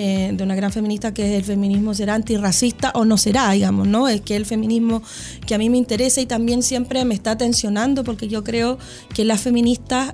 Eh, 0.00 0.30
de 0.32 0.44
una 0.44 0.54
gran 0.54 0.70
feminista 0.70 1.12
que 1.12 1.24
es 1.26 1.34
el 1.38 1.44
feminismo 1.44 1.92
será 1.92 2.14
antirracista 2.14 2.92
o 2.94 3.04
no 3.04 3.16
será, 3.16 3.50
digamos, 3.50 3.88
¿no? 3.88 4.06
Es 4.06 4.20
que 4.20 4.36
el 4.36 4.44
feminismo 4.46 5.02
que 5.44 5.56
a 5.56 5.58
mí 5.58 5.68
me 5.70 5.76
interesa 5.76 6.20
y 6.20 6.26
también 6.26 6.62
siempre 6.62 7.04
me 7.04 7.14
está 7.14 7.36
tensionando 7.36 8.04
porque 8.04 8.28
yo 8.28 8.44
creo 8.44 8.78
que 9.12 9.24
las 9.24 9.40
feministas 9.40 10.12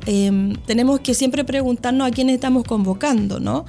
tenemos 0.64 1.00
que 1.00 1.12
siempre 1.12 1.44
preguntarnos 1.44 2.06
a 2.08 2.10
quiénes 2.12 2.36
estamos 2.36 2.64
convocando, 2.64 3.40
¿no? 3.40 3.66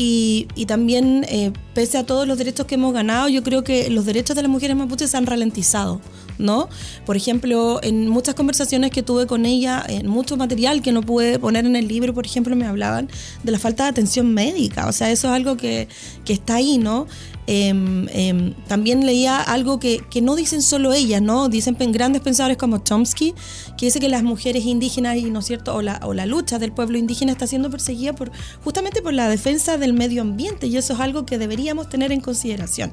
Y, 0.00 0.46
también, 0.68 1.26
eh, 1.28 1.52
pese 1.74 1.98
a 1.98 2.06
todos 2.06 2.26
los 2.28 2.38
derechos 2.38 2.66
que 2.66 2.76
hemos 2.76 2.94
ganado, 2.94 3.28
yo 3.28 3.42
creo 3.42 3.64
que 3.64 3.90
los 3.90 4.04
derechos 4.04 4.36
de 4.36 4.42
las 4.42 4.50
mujeres 4.50 4.76
mapuches 4.76 5.10
se 5.10 5.16
han 5.16 5.26
ralentizado, 5.26 6.00
¿no? 6.38 6.68
Por 7.04 7.16
ejemplo, 7.16 7.80
en 7.82 8.08
muchas 8.08 8.36
conversaciones 8.36 8.92
que 8.92 9.02
tuve 9.02 9.26
con 9.26 9.44
ella, 9.44 9.84
en 9.88 10.06
mucho 10.06 10.36
material 10.36 10.82
que 10.82 10.92
no 10.92 11.02
pude 11.02 11.40
poner 11.40 11.66
en 11.66 11.74
el 11.74 11.88
libro, 11.88 12.14
por 12.14 12.26
ejemplo, 12.26 12.54
me 12.54 12.64
hablaban 12.64 13.10
de 13.42 13.50
la 13.50 13.58
falta 13.58 13.82
de 13.82 13.90
atención 13.90 14.32
médica. 14.32 14.86
O 14.86 14.92
sea, 14.92 15.10
eso 15.10 15.26
es 15.26 15.34
algo 15.34 15.56
que, 15.56 15.88
que 16.24 16.32
está 16.32 16.54
ahí, 16.54 16.78
¿no? 16.78 17.08
Em, 17.50 18.06
em, 18.10 18.52
también 18.66 19.06
leía 19.06 19.40
algo 19.40 19.78
que, 19.78 20.04
que 20.10 20.20
no 20.20 20.36
dicen 20.36 20.60
solo 20.60 20.92
ellas, 20.92 21.22
¿no? 21.22 21.48
Dicen 21.48 21.76
grandes 21.92 22.20
pensadores 22.20 22.58
como 22.58 22.76
Chomsky, 22.76 23.34
que 23.78 23.86
dice 23.86 24.00
que 24.00 24.10
las 24.10 24.22
mujeres 24.22 24.66
indígenas, 24.66 25.16
y 25.16 25.30
no 25.30 25.38
es 25.38 25.46
cierto, 25.46 25.74
o 25.74 25.80
la, 25.80 25.98
o 26.04 26.12
la 26.12 26.26
lucha 26.26 26.58
del 26.58 26.72
pueblo 26.72 26.98
indígena 26.98 27.32
está 27.32 27.46
siendo 27.46 27.70
perseguida 27.70 28.12
por, 28.12 28.30
justamente 28.62 29.00
por 29.00 29.14
la 29.14 29.30
defensa 29.30 29.78
del 29.78 29.94
medio 29.94 30.20
ambiente, 30.20 30.66
y 30.66 30.76
eso 30.76 30.92
es 30.92 31.00
algo 31.00 31.24
que 31.24 31.38
deberíamos 31.38 31.88
tener 31.88 32.12
en 32.12 32.20
consideración. 32.20 32.92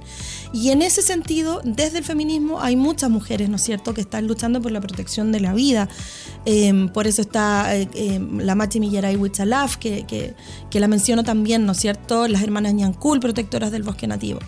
Y 0.53 0.69
en 0.69 0.81
ese 0.83 1.01
sentido, 1.01 1.59
desde 1.65 1.97
el 1.97 2.05
feminismo 2.05 2.61
hay 2.61 2.77
muchas 2.77 3.09
mujeres, 3.09 3.49
¿no 3.49 3.57
es 3.57 3.61
cierto?, 3.61 3.93
que 3.93 3.99
están 3.99 4.25
luchando 4.25 4.61
por 4.61 4.71
la 4.71 4.79
protección 4.79 5.33
de 5.33 5.41
la 5.41 5.53
vida. 5.53 5.89
Em, 6.45 6.87
por 6.87 7.07
eso 7.07 7.21
está 7.21 7.75
eh, 7.75 8.21
la 8.37 8.55
Machi 8.55 8.79
Millaray 8.79 9.17
Huichalaf, 9.17 9.75
que, 9.75 10.05
que, 10.05 10.33
que 10.69 10.79
la 10.79 10.87
menciono 10.87 11.25
también, 11.25 11.65
¿no 11.65 11.73
es 11.73 11.79
cierto?, 11.79 12.29
las 12.29 12.41
hermanas 12.41 12.73
Ñancul, 12.73 13.19
protectoras 13.19 13.73
del 13.73 13.83
bosque 13.83 14.07
nativo. 14.07 14.39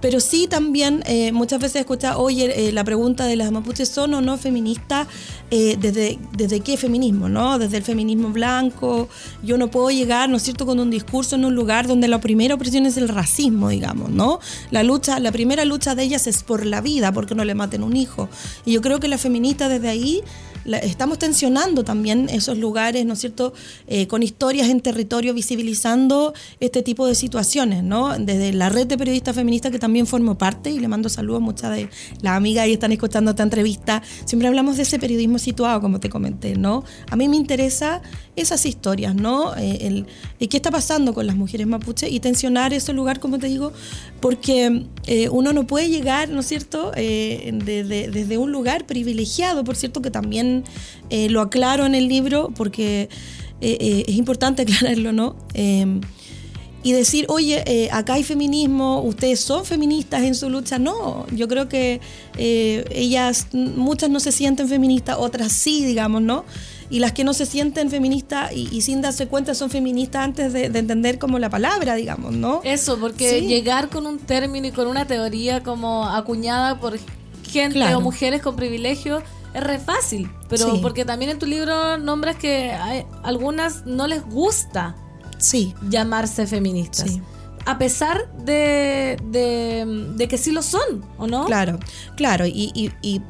Pero 0.00 0.20
sí 0.20 0.46
también 0.46 1.02
eh, 1.06 1.32
muchas 1.32 1.60
veces 1.60 1.80
escucha, 1.80 2.18
oye, 2.18 2.68
eh, 2.68 2.72
la 2.72 2.84
pregunta 2.84 3.24
de 3.26 3.36
las 3.36 3.50
mapuches 3.50 3.88
son 3.88 4.14
o 4.14 4.20
no 4.20 4.36
feministas, 4.36 5.08
eh, 5.50 5.76
desde, 5.80 6.18
¿desde 6.36 6.60
qué 6.60 6.76
feminismo? 6.76 7.28
¿no? 7.28 7.58
Desde 7.58 7.78
el 7.78 7.82
feminismo 7.82 8.28
blanco, 8.30 9.08
yo 9.42 9.56
no 9.56 9.70
puedo 9.70 9.90
llegar, 9.90 10.28
¿no 10.28 10.36
es 10.36 10.42
cierto?, 10.42 10.66
con 10.66 10.78
un 10.78 10.90
discurso 10.90 11.36
en 11.36 11.44
un 11.44 11.54
lugar 11.54 11.86
donde 11.86 12.08
la 12.08 12.20
primera 12.20 12.54
opresión 12.54 12.86
es 12.86 12.96
el 12.96 13.08
racismo, 13.08 13.68
digamos, 13.68 14.10
¿no? 14.10 14.40
La 14.70 14.82
lucha, 14.82 15.20
la 15.20 15.32
primera 15.32 15.64
lucha 15.64 15.94
de 15.94 16.02
ellas 16.02 16.26
es 16.26 16.42
por 16.42 16.66
la 16.66 16.80
vida, 16.80 17.12
porque 17.12 17.34
no 17.34 17.44
le 17.44 17.54
maten 17.54 17.82
un 17.82 17.96
hijo. 17.96 18.28
Y 18.64 18.72
yo 18.72 18.80
creo 18.80 19.00
que 19.00 19.08
las 19.08 19.20
feministas 19.20 19.70
desde 19.70 19.88
ahí 19.88 20.22
la- 20.64 20.78
estamos 20.78 21.18
tensionando 21.18 21.84
también 21.84 22.28
esos 22.28 22.58
lugares, 22.58 23.04
¿no 23.06 23.12
es 23.14 23.20
cierto?, 23.20 23.52
Eh, 23.86 24.06
con 24.06 24.22
historias 24.22 24.68
en 24.68 24.80
territorio 24.80 25.34
visibilizando 25.34 26.32
este 26.60 26.82
tipo 26.82 27.06
de 27.06 27.14
situaciones, 27.14 27.82
¿no? 27.82 28.18
Desde 28.18 28.52
la 28.52 28.68
red 28.68 28.86
de 28.86 28.96
periodistas 28.96 29.34
feministas 29.36 29.70
que 29.72 29.78
también 29.78 30.06
formo 30.06 30.36
parte 30.38 30.70
y 30.70 30.78
le 30.80 30.88
mando 30.88 31.08
saludos 31.08 31.40
a 31.42 31.44
muchas 31.44 31.76
de 31.76 31.88
las 32.22 32.36
amigas 32.36 32.66
y 32.68 32.72
están 32.72 32.92
escuchando 32.92 33.30
esta 33.32 33.42
entrevista, 33.42 34.02
siempre 34.24 34.48
hablamos 34.48 34.76
de 34.76 34.82
ese 34.84 34.98
periodismo 34.98 35.38
situado, 35.38 35.80
como 35.80 36.00
te 36.00 36.08
comenté, 36.08 36.56
¿no? 36.56 36.84
A 37.10 37.16
mí 37.16 37.28
me 37.28 37.36
interesa 37.36 38.00
esas 38.36 38.64
historias, 38.66 39.14
¿no? 39.14 39.54
Eh, 39.56 39.78
el, 39.86 40.06
qué 40.48 40.56
está 40.56 40.70
pasando 40.70 41.14
con 41.14 41.26
las 41.26 41.36
mujeres 41.36 41.66
mapuche 41.66 42.08
y 42.08 42.20
tensionar 42.20 42.72
ese 42.72 42.92
lugar, 42.92 43.20
como 43.20 43.38
te 43.38 43.46
digo, 43.48 43.72
porque 44.20 44.86
eh, 45.06 45.28
uno 45.28 45.52
no 45.52 45.66
puede 45.66 45.88
llegar, 45.88 46.28
¿no 46.30 46.40
es 46.40 46.46
cierto?, 46.46 46.92
Eh, 46.96 47.50
de- 47.64 47.84
de- 47.84 48.08
desde 48.10 48.38
un 48.38 48.50
lugar 48.52 48.86
privilegiado, 48.86 49.64
por 49.64 49.76
cierto, 49.76 50.00
que 50.02 50.10
también 50.62 50.64
eh, 51.10 51.28
lo 51.30 51.40
aclaro 51.40 51.84
en 51.86 51.94
el 51.94 52.08
libro, 52.08 52.50
porque 52.56 53.08
eh, 53.60 53.76
eh, 53.80 54.04
es 54.08 54.14
importante 54.16 54.62
aclararlo, 54.66 55.12
¿no? 55.12 55.36
Eh, 55.54 56.00
y 56.82 56.92
decir, 56.92 57.24
oye, 57.30 57.88
acá 57.92 58.12
hay 58.14 58.24
feminismo, 58.24 59.00
ustedes 59.00 59.40
son 59.40 59.64
feministas 59.64 60.22
en 60.22 60.34
su 60.34 60.50
lucha. 60.50 60.78
No, 60.78 61.24
yo 61.34 61.48
creo 61.48 61.66
que 61.66 61.98
ellas, 62.36 63.46
muchas 63.54 64.10
no 64.10 64.20
se 64.20 64.32
sienten 64.32 64.68
feministas, 64.68 65.16
otras 65.18 65.50
sí, 65.52 65.82
digamos, 65.82 66.20
¿no? 66.20 66.44
Y 66.90 66.98
las 66.98 67.12
que 67.12 67.24
no 67.24 67.32
se 67.32 67.46
sienten 67.46 67.88
feministas 67.88 68.52
y, 68.54 68.68
y 68.70 68.82
sin 68.82 69.00
darse 69.00 69.26
cuenta 69.28 69.54
son 69.54 69.70
feministas 69.70 70.24
antes 70.24 70.52
de, 70.52 70.68
de 70.68 70.78
entender 70.78 71.18
como 71.18 71.38
la 71.38 71.48
palabra, 71.48 71.94
digamos, 71.94 72.34
¿no? 72.34 72.60
Eso, 72.64 72.98
porque 72.98 73.40
Sí. 73.40 73.46
llegar 73.46 73.88
con 73.88 74.06
un 74.06 74.18
término 74.18 74.66
y 74.66 74.70
con 74.70 74.86
una 74.86 75.06
teoría 75.06 75.62
como 75.62 76.04
acuñada 76.06 76.78
por 76.80 76.98
gente 77.50 77.78
Claro. 77.78 77.96
o 77.96 78.00
mujeres 78.02 78.42
con 78.42 78.56
privilegio 78.56 79.22
es 79.54 79.62
re 79.62 79.78
fácil, 79.78 80.30
pero 80.48 80.72
Sí. 80.74 80.78
porque 80.82 81.04
también 81.04 81.30
en 81.30 81.38
tu 81.38 81.46
libro 81.46 81.96
nombras 81.98 82.36
que 82.36 82.72
hay- 82.72 83.06
algunas 83.22 83.86
no 83.86 84.06
les 84.06 84.24
gusta 84.24 84.96
Sí, 85.38 85.74
llamarse 85.88 86.46
feministas. 86.46 87.10
Sí. 87.10 87.22
A 87.66 87.78
pesar 87.78 88.30
de, 88.44 89.16
de, 89.30 89.84
de 90.16 90.28
que 90.28 90.36
sí 90.36 90.52
lo 90.52 90.62
son, 90.62 91.04
¿o 91.18 91.26
no? 91.26 91.44
Claro, 91.46 91.78
claro. 92.16 92.44
Y, 92.46 92.70
y- 92.74 92.92
y, 93.02 93.22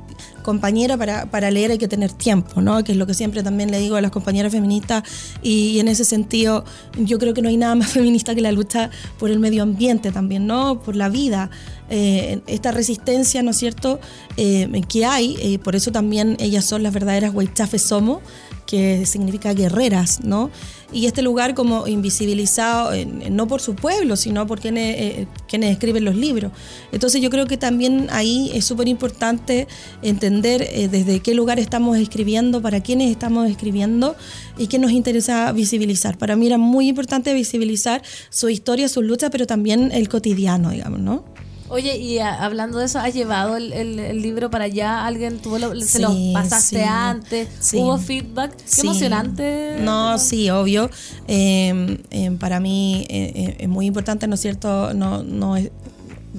compañera, 0.42 0.96
para, 0.96 1.26
para 1.30 1.50
leer 1.50 1.70
hay 1.70 1.78
que 1.78 1.88
tener 1.88 2.12
tiempo, 2.12 2.60
¿no? 2.60 2.82
Que 2.84 2.92
es 2.92 2.98
lo 2.98 3.06
que 3.06 3.14
siempre 3.14 3.42
también 3.42 3.70
le 3.70 3.78
digo 3.78 3.96
a 3.96 4.00
las 4.00 4.10
compañeras 4.10 4.52
feministas. 4.52 5.02
Y, 5.42 5.70
y 5.70 5.80
en 5.80 5.88
ese 5.88 6.04
sentido, 6.04 6.64
yo 6.98 7.18
creo 7.18 7.32
que 7.32 7.42
no 7.42 7.48
hay 7.48 7.56
nada 7.56 7.74
más 7.74 7.88
feminista 7.92 8.34
que 8.34 8.40
la 8.42 8.52
lucha 8.52 8.90
por 9.18 9.30
el 9.30 9.38
medio 9.40 9.62
ambiente 9.62 10.12
también, 10.12 10.46
¿no? 10.46 10.80
Por 10.80 10.96
la 10.96 11.08
vida. 11.08 11.50
Eh, 11.90 12.40
esta 12.46 12.72
resistencia, 12.72 13.42
¿no 13.42 13.50
es 13.50 13.58
cierto?, 13.58 14.00
eh, 14.36 14.68
que 14.88 15.04
hay, 15.04 15.36
eh, 15.40 15.58
por 15.58 15.76
eso 15.76 15.92
también 15.92 16.36
ellas 16.40 16.64
son 16.64 16.82
las 16.82 16.92
verdaderas 16.92 17.34
Huaychafes 17.34 17.82
Somos, 17.82 18.22
que 18.66 19.04
significa 19.06 19.52
guerreras, 19.52 20.20
¿no? 20.24 20.50
Y 20.92 21.06
este 21.06 21.22
lugar 21.22 21.54
como 21.54 21.86
invisibilizado, 21.86 22.92
no 23.30 23.46
por 23.48 23.60
su 23.60 23.74
pueblo, 23.74 24.16
sino 24.16 24.46
por 24.46 24.60
quienes, 24.60 24.96
eh, 24.98 25.26
quienes 25.48 25.72
escriben 25.72 26.04
los 26.04 26.14
libros. 26.14 26.52
Entonces 26.92 27.20
yo 27.20 27.30
creo 27.30 27.46
que 27.46 27.56
también 27.56 28.06
ahí 28.10 28.50
es 28.54 28.64
súper 28.64 28.88
importante 28.88 29.66
entender 30.02 30.62
eh, 30.62 30.88
desde 30.88 31.20
qué 31.20 31.34
lugar 31.34 31.58
estamos 31.58 31.98
escribiendo, 31.98 32.62
para 32.62 32.80
quiénes 32.80 33.10
estamos 33.10 33.50
escribiendo 33.50 34.14
y 34.56 34.68
qué 34.68 34.78
nos 34.78 34.92
interesa 34.92 35.50
visibilizar. 35.52 36.16
Para 36.16 36.36
mí 36.36 36.46
era 36.46 36.58
muy 36.58 36.88
importante 36.88 37.34
visibilizar 37.34 38.02
su 38.30 38.48
historia, 38.48 38.88
sus 38.88 39.04
luchas, 39.04 39.30
pero 39.30 39.46
también 39.46 39.90
el 39.92 40.08
cotidiano, 40.08 40.70
digamos, 40.70 41.00
¿no? 41.00 41.33
Oye, 41.70 41.96
y 41.96 42.18
a- 42.18 42.44
hablando 42.44 42.78
de 42.78 42.84
eso, 42.86 42.98
¿has 42.98 43.14
llevado 43.14 43.56
el, 43.56 43.72
el- 43.72 43.98
el 43.98 44.20
libro 44.22 44.50
para 44.50 44.64
allá? 44.64 45.06
¿Alguien 45.06 45.38
tuvo 45.38 45.58
lo, 45.58 45.74
se 45.80 45.86
Sí, 45.98 46.02
lo 46.02 46.12
pasaste 46.34 46.76
sí, 46.76 46.82
antes? 46.86 47.48
sí. 47.60 47.78
¿Hubo 47.78 47.96
feedback? 47.98 48.54
Qué 48.56 48.80
emocionante. 48.82 49.76
No, 49.80 50.18
sí, 50.18 50.50
obvio. 50.50 50.90
Eh, 51.26 51.98
eh, 52.10 52.30
para 52.38 52.60
mí 52.60 53.06
eh, 53.08 53.32
eh, 53.34 53.56
es 53.60 53.68
muy 53.68 53.86
importante, 53.86 54.26
¿no 54.26 54.34
es 54.34 54.40
cierto? 54.40 54.92
No, 54.94 55.22
no 55.22 55.56
es- 55.56 55.70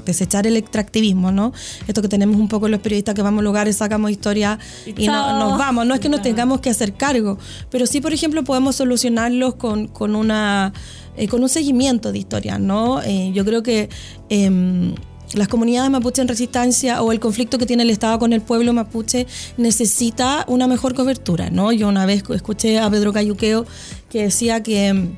desechar 0.06 0.46
el 0.46 0.58
extractivismo, 0.58 1.32
¿no? 1.32 1.54
Esto 1.88 2.02
que 2.02 2.10
tenemos 2.10 2.36
un 2.36 2.48
poco 2.50 2.68
los 2.68 2.82
periodistas 2.82 3.16
que 3.16 3.22
vamos 3.22 3.40
a 3.40 3.44
lugares, 3.44 3.78
sacamos 3.78 4.12
historia 4.12 4.60
Y 4.86 5.06
y, 5.06 5.08
no- 5.08 5.40
nos 5.40 5.58
vamos. 5.58 5.86
No 5.88 5.94
es 5.96 6.00
que 6.02 6.10
nos 6.10 6.22
tengamos 6.22 6.60
que 6.60 6.70
hacer 6.70 6.94
cargo, 6.94 7.40
pero 7.72 7.88
sí, 7.88 8.02
por 8.02 8.14
ejemplo, 8.14 8.44
podemos 8.44 8.76
solucionarlos 8.76 9.56
con, 9.56 9.88
con 9.88 10.16
una 10.16 10.72
eh, 11.18 11.28
con 11.30 11.42
un 11.42 11.50
seguimiento 11.50 12.12
de 12.12 12.20
historias, 12.20 12.60
¿no? 12.60 13.02
Eh, 13.02 13.32
yo 13.34 13.46
creo 13.46 13.64
que 13.64 13.90
em, 14.30 14.94
las 15.36 15.48
comunidades 15.48 15.92
mapuche 15.92 16.22
en 16.22 16.28
resistencia 16.28 17.02
o 17.02 17.12
el 17.12 17.20
conflicto 17.20 17.58
que 17.58 17.66
tiene 17.66 17.84
el 17.84 17.90
Estado 17.90 18.20
con 18.20 18.34
el 18.34 18.42
pueblo 18.42 18.74
mapuche 18.74 19.28
necesita 19.58 20.46
una 20.48 20.68
mejor 20.68 20.94
cobertura, 20.96 21.50
¿no? 21.50 21.72
Yo 21.72 21.88
una 21.88 22.06
vez 22.06 22.24
escuché 22.34 22.80
a 22.80 22.90
Pedro 22.90 23.14
Cayuqueo 23.14 23.66
que 24.10 24.24
decía 24.24 24.64
que 24.64 25.14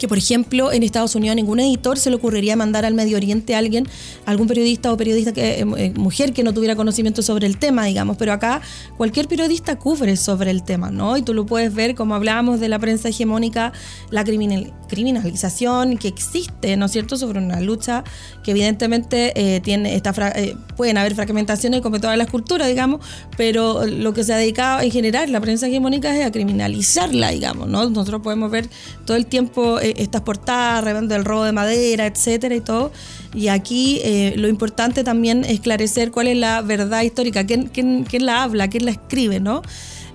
que 0.00 0.08
por 0.08 0.18
ejemplo 0.18 0.72
en 0.72 0.82
Estados 0.82 1.14
Unidos 1.14 1.32
a 1.32 1.36
ningún 1.36 1.60
editor 1.60 1.98
se 1.98 2.10
le 2.10 2.16
ocurriría 2.16 2.56
mandar 2.56 2.84
al 2.84 2.94
Medio 2.94 3.18
Oriente 3.18 3.54
a 3.54 3.58
alguien, 3.58 3.86
algún 4.24 4.48
periodista 4.48 4.92
o 4.92 4.96
periodista 4.96 5.32
que 5.32 5.60
eh, 5.60 5.66
eh, 5.76 5.92
mujer 5.94 6.32
que 6.32 6.42
no 6.42 6.52
tuviera 6.54 6.74
conocimiento 6.74 7.22
sobre 7.22 7.46
el 7.46 7.58
tema, 7.58 7.84
digamos, 7.84 8.16
pero 8.16 8.32
acá 8.32 8.62
cualquier 8.96 9.28
periodista 9.28 9.78
cubre 9.78 10.16
sobre 10.16 10.50
el 10.50 10.62
tema, 10.64 10.90
¿no? 10.90 11.16
Y 11.18 11.22
tú 11.22 11.34
lo 11.34 11.44
puedes 11.46 11.74
ver 11.74 11.94
como 11.94 12.14
hablábamos 12.14 12.58
de 12.60 12.68
la 12.68 12.78
prensa 12.78 13.10
hegemónica, 13.10 13.72
la 14.10 14.24
criminal- 14.24 14.72
criminalización 14.88 15.98
que 15.98 16.08
existe, 16.08 16.76
¿no 16.76 16.86
es 16.86 16.92
cierto?, 16.92 17.16
sobre 17.16 17.38
una 17.38 17.60
lucha 17.60 18.02
que 18.42 18.52
evidentemente 18.52 19.32
eh, 19.36 19.60
tiene 19.60 19.94
esta 19.94 20.14
eh, 20.34 20.56
pueden 20.76 20.96
haber 20.96 21.14
fragmentaciones 21.14 21.82
como 21.82 22.00
todas 22.00 22.16
las 22.16 22.28
culturas, 22.28 22.68
digamos, 22.68 23.04
pero 23.36 23.84
lo 23.86 24.14
que 24.14 24.24
se 24.24 24.32
ha 24.32 24.38
dedicado 24.38 24.80
en 24.80 24.90
general 24.90 25.30
la 25.30 25.40
prensa 25.40 25.68
hegemónica 25.68 26.16
es 26.18 26.24
a 26.24 26.32
criminalizarla, 26.32 27.30
digamos, 27.30 27.68
¿no? 27.68 27.88
Nosotros 27.90 28.22
podemos 28.22 28.50
ver 28.50 28.68
todo 29.04 29.16
el 29.16 29.26
tiempo 29.26 29.78
estas 29.96 30.22
portadas, 30.22 30.84
rebando 30.84 31.14
el 31.14 31.24
robo 31.24 31.44
de 31.44 31.52
madera, 31.52 32.06
etcétera 32.06 32.54
y 32.54 32.60
todo. 32.60 32.92
Y 33.34 33.48
aquí 33.48 34.00
eh, 34.02 34.34
lo 34.36 34.48
importante 34.48 35.04
también 35.04 35.44
es 35.44 35.50
esclarecer 35.52 36.10
cuál 36.10 36.28
es 36.28 36.36
la 36.36 36.62
verdad 36.62 37.02
histórica, 37.02 37.44
quién, 37.46 37.68
quién, 37.68 38.04
quién 38.04 38.26
la 38.26 38.42
habla, 38.42 38.68
quién 38.68 38.84
la 38.84 38.90
escribe, 38.92 39.40
¿no? 39.40 39.62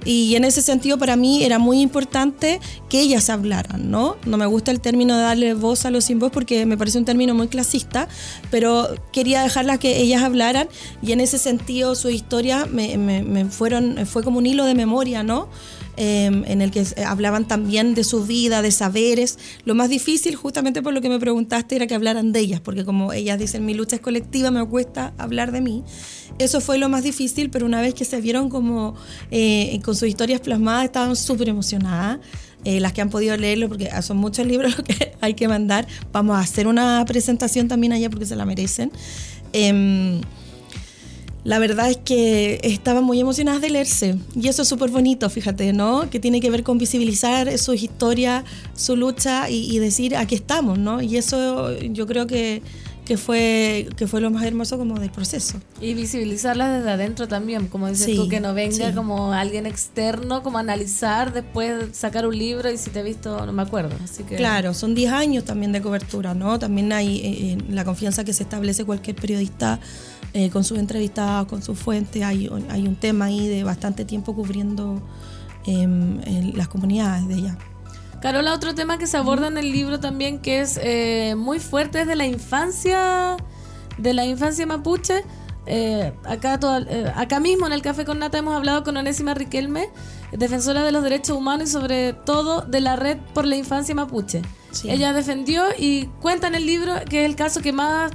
Y 0.08 0.36
en 0.36 0.44
ese 0.46 0.62
sentido 0.62 1.00
para 1.00 1.16
mí 1.16 1.44
era 1.44 1.58
muy 1.58 1.82
importante 1.82 2.60
que 2.90 3.00
ellas 3.00 3.32
hablaran, 3.32 3.90
¿no? 3.90 4.18
No 4.28 4.38
me 4.38 4.46
gusta 4.46 4.70
el 4.70 4.80
término 4.80 5.16
de 5.16 5.24
darle 5.24 5.54
voz 5.56 5.84
a 5.86 5.90
los 5.90 6.04
sin 6.06 6.20
voz 6.20 6.32
porque 6.32 6.68
me 6.68 6.78
parece 6.78 7.00
un 7.00 7.06
término 7.06 7.34
muy 7.34 7.48
clasista, 7.48 8.08
pero 8.52 8.88
quería 9.12 9.42
dejarlas 9.42 9.80
que 9.80 9.98
ellas 10.00 10.22
hablaran 10.22 10.68
y 11.02 11.12
en 11.14 11.22
ese 11.22 11.40
sentido 11.40 11.96
su 11.96 12.10
historia 12.10 12.68
me, 12.68 13.00
me- 13.00 13.24
me 13.24 13.46
fueron, 13.46 14.06
fue 14.06 14.22
como 14.22 14.38
un 14.38 14.46
hilo 14.46 14.66
de 14.66 14.76
memoria, 14.76 15.24
¿no? 15.24 15.50
Eh, 15.98 16.26
en 16.26 16.62
el 16.62 16.72
que 16.72 16.82
eh, 16.82 17.04
hablaban 17.06 17.48
también 17.48 17.96
de 17.96 18.04
su 18.04 18.26
vida, 18.26 18.62
de 18.62 18.72
saberes. 18.72 19.40
Lo 19.64 19.76
más 19.76 19.90
difícil, 19.90 20.36
justamente 20.36 20.82
por 20.82 20.94
lo 20.94 21.02
que 21.02 21.10
me 21.10 21.20
preguntaste, 21.20 21.76
era 21.76 21.88
que 21.88 21.96
hablaran 21.96 22.32
de 22.32 22.42
ellas, 22.42 22.60
porque 22.60 22.84
como 22.84 23.14
ellas 23.14 23.40
dicen, 23.40 23.66
mi 23.66 23.74
lucha 23.74 23.96
es 23.96 24.02
colectiva, 24.02 24.52
me 24.52 24.66
cuesta 24.66 25.14
hablar 25.18 25.52
de 25.52 25.62
mí. 25.62 25.84
Eso 26.38 26.60
fue 26.60 26.78
lo 26.78 26.90
más 26.90 27.04
difícil, 27.04 27.50
pero 27.50 27.66
una 27.66 27.80
vez 27.80 27.94
que 27.94 28.04
se 28.04 28.20
vieron 28.20 28.50
como 28.50 28.96
eh, 29.32 29.80
con 29.84 29.96
sus 29.96 30.10
historias 30.10 30.42
plasmadas, 30.42 30.86
estaban 30.86 31.16
súper 31.16 31.50
emocionadas. 31.50 32.20
Eh, 32.66 32.80
las 32.80 32.94
que 32.94 33.02
han 33.02 33.12
podido 33.12 33.38
leerlo, 33.38 33.70
porque 33.70 33.90
son 34.02 34.18
muchos 34.18 34.46
libros 34.48 34.76
los 34.78 34.86
que 34.86 35.14
hay 35.22 35.36
que 35.36 35.48
mandar. 35.48 35.88
Vamos 36.12 36.36
a 36.36 36.40
hacer 36.40 36.68
una 36.68 37.06
presentación 37.06 37.68
también 37.68 37.94
allá 37.94 38.10
porque 38.10 38.26
se 38.26 38.36
la 38.36 38.44
merecen. 38.46 38.92
La 41.46 41.60
verdad 41.60 41.92
es 41.92 41.98
que 41.98 42.60
estaban 42.64 43.04
muy 43.04 43.20
emocionadas 43.20 43.62
de 43.62 43.70
leerse 43.70 44.16
y 44.36 44.48
eso 44.48 44.64
es 44.64 44.68
súper 44.68 44.90
bonito, 44.90 45.30
fíjate, 45.30 45.74
¿no? 45.74 46.10
Que 46.10 46.20
tiene 46.20 46.42
que 46.42 46.50
ver 46.50 46.64
con 46.64 46.80
visibilizar 46.80 47.56
sus 47.60 47.82
historias, 47.84 48.44
su 48.76 48.96
lucha 48.96 49.48
y, 49.50 49.74
y 49.74 49.78
decir 49.78 50.16
aquí 50.18 50.34
estamos, 50.34 50.80
¿no? 50.80 51.04
Y 51.04 51.18
eso 51.18 51.72
yo 51.80 52.08
creo 52.08 52.26
que, 52.26 52.64
que, 53.06 53.18
fue, 53.18 53.88
que 53.96 54.08
fue 54.08 54.22
lo 54.22 54.32
más 54.32 54.44
hermoso 54.44 54.80
como 54.80 55.00
del 55.00 55.12
proceso. 55.12 55.62
Y 55.80 55.94
visibilizarlas 55.94 56.80
desde 56.80 56.90
adentro 56.90 57.28
también, 57.28 57.68
como 57.68 57.88
dices 57.88 58.08
Sí, 58.08 58.16
tú, 58.16 58.28
que 58.28 58.40
no 58.40 58.56
venga 58.56 58.90
sí. 58.90 58.96
como 58.96 59.32
alguien 59.32 59.68
externo, 59.68 60.42
como 60.42 60.58
analizar, 60.58 61.32
después 61.32 61.96
sacar 61.96 62.26
un 62.26 62.36
libro 62.38 62.72
y 62.72 62.78
si 62.80 62.90
te 62.90 63.02
he 63.02 63.04
visto, 63.04 63.46
no 63.46 63.54
me 63.54 63.62
acuerdo. 63.62 63.96
Así 64.04 64.24
que 64.24 64.36
Claro, 64.36 64.74
son 64.74 64.96
10 64.96 65.12
años 65.14 65.46
también 65.46 65.72
de 65.72 65.82
cobertura, 65.84 66.34
¿no? 66.34 66.58
También 66.58 66.92
hay 66.92 67.18
eh, 67.18 67.22
eh, 67.24 67.58
la 67.70 67.86
confianza 67.86 68.24
que 68.24 68.34
se 68.34 68.42
establece 68.42 68.84
cualquier 68.84 69.16
periodista 69.16 69.80
eh, 70.36 70.50
con 70.50 70.66
sus 70.66 70.78
entrevistados, 70.78 71.48
con 71.48 71.64
sus 71.64 71.80
fuentes. 71.80 72.22
Hay, 72.22 72.50
hay 72.70 72.88
un 72.88 72.98
tema 72.98 73.26
ahí 73.26 73.48
de 73.48 73.64
bastante 73.64 74.04
tiempo 74.04 74.36
cubriendo 74.36 75.02
em, 75.66 76.20
en 76.26 76.58
las 76.58 76.68
comunidades 76.68 77.26
de 77.30 77.36
ella. 77.36 77.58
Carola, 78.22 78.54
otro 78.54 78.76
tema 78.76 78.98
que 78.98 79.08
se 79.08 79.16
aborda 79.16 79.48
en 79.48 79.58
el 79.58 79.72
libro 79.72 80.02
también 80.02 80.40
que 80.40 80.60
es 80.60 80.78
eh, 80.84 81.36
muy 81.38 81.60
fuerte 81.60 82.02
es 82.02 82.08
de 82.08 82.18
la 82.18 82.26
infancia, 82.26 83.38
de 83.98 84.14
la 84.14 84.26
infancia 84.26 84.66
mapuche. 84.66 85.24
Eh, 85.68 86.12
acá, 86.26 86.60
eh, 86.90 87.14
acá 87.16 87.40
mismo 87.40 87.66
en 87.66 87.72
el 87.72 87.82
Café 87.82 88.04
con 88.04 88.20
Nata 88.20 88.38
hemos 88.38 88.56
hablado 88.56 88.84
con 88.84 88.98
Onésima 88.98 89.36
Riquelme, 89.36 89.90
defensora 90.34 90.84
de 90.84 90.92
los 90.92 91.02
derechos 91.02 91.38
humanos 91.38 91.70
y 91.70 91.72
sobre 91.72 92.12
todo 92.12 92.60
de 92.62 92.82
la 92.82 92.98
red 92.98 93.20
por 93.34 93.46
la 93.46 93.56
infancia 93.56 93.96
mapuche. 93.96 94.42
Sí. 94.72 94.90
Ella 94.90 95.14
defendió 95.14 95.64
y 95.80 96.08
cuenta 96.20 96.48
en 96.48 96.56
el 96.56 96.66
libro 96.66 96.94
que 97.10 97.24
es 97.24 97.30
el 97.30 97.38
caso 97.38 97.62
que 97.62 97.72
más 97.72 98.12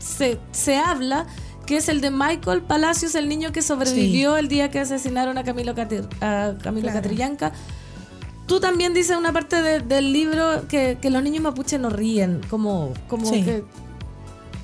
se, 0.00 0.38
se 0.50 0.76
habla, 0.76 1.26
que 1.66 1.76
es 1.76 1.88
el 1.88 2.00
de 2.00 2.10
Michael 2.10 2.62
Palacios, 2.62 3.14
el 3.14 3.28
niño 3.28 3.52
que 3.52 3.62
sobrevivió 3.62 4.36
el 4.36 4.48
día 4.48 4.70
que 4.72 4.80
asesinaron 4.80 5.38
a 5.38 5.44
Camilo, 5.44 5.74
Catir- 5.76 6.08
a 6.20 6.54
Camilo 6.60 6.88
Claro. 6.88 7.00
Catrillanca. 7.00 7.52
Tú 8.48 8.58
también 8.58 8.92
dices 8.94 9.16
una 9.16 9.32
parte 9.32 9.62
de- 9.62 9.78
del 9.78 10.12
libro 10.12 10.66
que, 10.68 10.98
que 11.00 11.10
los 11.10 11.22
niños 11.22 11.42
mapuches 11.44 11.78
no 11.78 11.88
ríen, 11.90 12.40
como, 12.50 12.92
como 13.08 13.24
Sí. 13.26 13.44
que... 13.44 13.62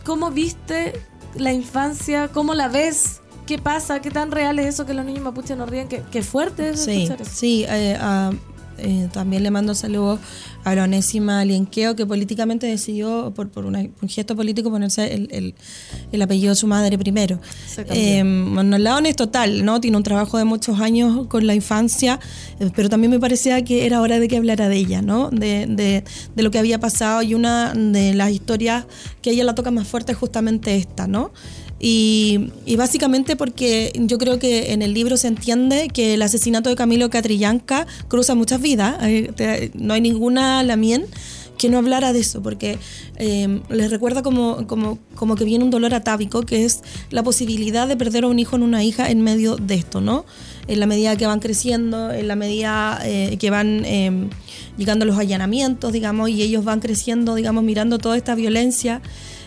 ¿Cómo 0.05 0.31
viste 0.33 1.01
la 1.37 1.53
infancia? 1.53 2.29
¿Cómo 2.29 2.55
la 2.55 2.69
ves? 2.69 3.21
¿Qué 3.47 3.59
pasa? 3.59 4.01
¿Qué 4.01 4.11
tan 4.11 4.33
real 4.33 4.59
es 4.59 4.67
eso 4.75 4.87
que 4.87 4.95
los 4.95 5.05
niños 5.05 5.23
mapuches 5.23 5.57
no 5.57 5.67
ríen? 5.67 5.87
¿Qué, 5.89 6.03
qué 6.11 6.23
fuerte 6.23 6.71
es 6.71 6.85
Sí, 6.85 7.03
escuchar 7.05 7.23
eso? 7.23 7.31
sí. 7.33 7.65
eh, 7.69 7.97
ah, 8.01 8.33
eh, 8.79 9.09
también 9.13 9.43
le 9.43 9.51
mando 9.51 9.75
saludos 9.75 10.21
a 10.65 10.75
la 10.75 10.85
Onésima 10.85 11.45
Lienqueo, 11.45 11.95
que 11.97 12.05
políticamente 12.07 12.67
decidió, 12.67 13.33
por, 13.35 13.49
por 13.51 13.65
una- 13.67 13.81
un 13.81 14.09
gesto 14.09 14.35
político, 14.35 14.71
ponerse 14.71 15.15
el, 15.15 15.29
el- 15.31 15.55
el 16.13 16.23
apellido 16.23 16.51
de 16.51 16.57
su 16.57 16.67
madre 16.67 16.99
primero. 16.99 17.41
Eh, 17.95 18.23
ONU 18.23 19.09
es 19.09 19.17
total, 19.17 19.65
¿no? 19.65 19.81
Tiene 19.81 19.97
un 19.97 20.03
trabajo 20.03 20.39
de 20.39 20.45
muchos 20.45 20.81
años 20.81 21.27
con 21.29 21.47
la 21.47 21.55
infancia, 21.55 22.19
eh, 22.61 22.71
pero 22.75 22.89
también 22.89 23.11
me 23.11 23.21
parecía 23.21 23.63
que 23.65 23.87
era 23.87 24.01
hora 24.01 24.19
de 24.19 24.29
que 24.29 24.37
hablara 24.37 24.69
de 24.69 24.77
ella, 24.77 25.03
¿no? 25.03 25.31
De, 25.31 25.67
de- 25.67 26.05
de 26.35 26.43
lo 26.43 26.51
que 26.51 26.59
había 26.59 26.79
pasado 26.81 27.23
y 27.23 27.35
una 27.35 27.73
de 27.75 28.15
las 28.15 28.31
historias 28.31 28.87
que 29.23 29.31
a 29.31 29.33
ella 29.33 29.45
la 29.45 29.55
toca 29.55 29.71
más 29.71 29.87
fuerte 29.87 30.13
es 30.13 30.19
justamente 30.19 30.77
esta, 30.77 31.07
¿no? 31.07 31.33
Y, 31.79 32.53
y 32.65 32.77
básicamente 32.77 33.37
porque 33.37 33.93
yo 33.95 34.17
creo 34.19 34.39
que 34.39 34.73
en 34.73 34.81
el 34.81 34.95
libro 34.95 35.17
se 35.17 35.29
entiende 35.29 35.89
que 35.93 36.15
el 36.15 36.23
asesinato 36.23 36.71
de 36.71 36.77
Camilo 36.77 37.11
Catrillanca 37.11 37.87
cruza 38.09 38.35
muchas 38.35 38.61
vidas. 38.61 38.97
Eh, 39.03 39.71
No 39.75 39.95
hay 39.95 40.01
ninguna 40.01 40.63
Lamien 40.63 41.07
que 41.57 41.69
no 41.69 41.79
hablara 41.79 42.13
de 42.13 42.21
eso, 42.21 42.43
porque 42.43 42.79
eh, 43.17 43.61
les 43.71 43.91
recuerda 43.91 44.23
como, 44.23 44.67
como, 44.67 44.99
como 45.15 45.37
que 45.37 45.45
viene 45.45 45.65
un 45.65 45.71
dolor 45.71 45.95
atávico, 45.95 46.43
que 46.43 46.65
es 46.65 46.83
la 47.11 47.23
posibilidad 47.23 47.89
de 47.89 47.97
perder 47.97 48.25
a 48.25 48.29
un 48.29 48.39
hijo 48.39 48.57
en 48.57 48.63
una 48.63 48.85
hija 48.85 49.11
en 49.11 49.23
medio 49.23 49.57
de 49.57 49.75
esto, 49.75 50.01
¿no? 50.01 50.25
En 50.69 50.81
la 50.81 50.87
medida 50.87 51.17
que 51.17 51.27
van 51.27 51.41
creciendo, 51.41 52.11
en 52.13 52.29
la 52.29 52.37
medida 52.37 53.01
eh, 53.05 53.37
que 53.39 53.51
van 53.51 53.85
eh, 53.85 54.29
llegando 54.77 55.05
los 55.05 55.19
allanamientos, 55.19 55.93
digamos, 55.93 56.29
y 56.29 56.43
ellos 56.43 56.65
van 56.65 56.81
creciendo, 56.81 57.35
digamos, 57.35 57.65
mirando 57.65 57.99
toda 57.99 58.17
esta 58.17 58.35
violencia. 58.35 59.01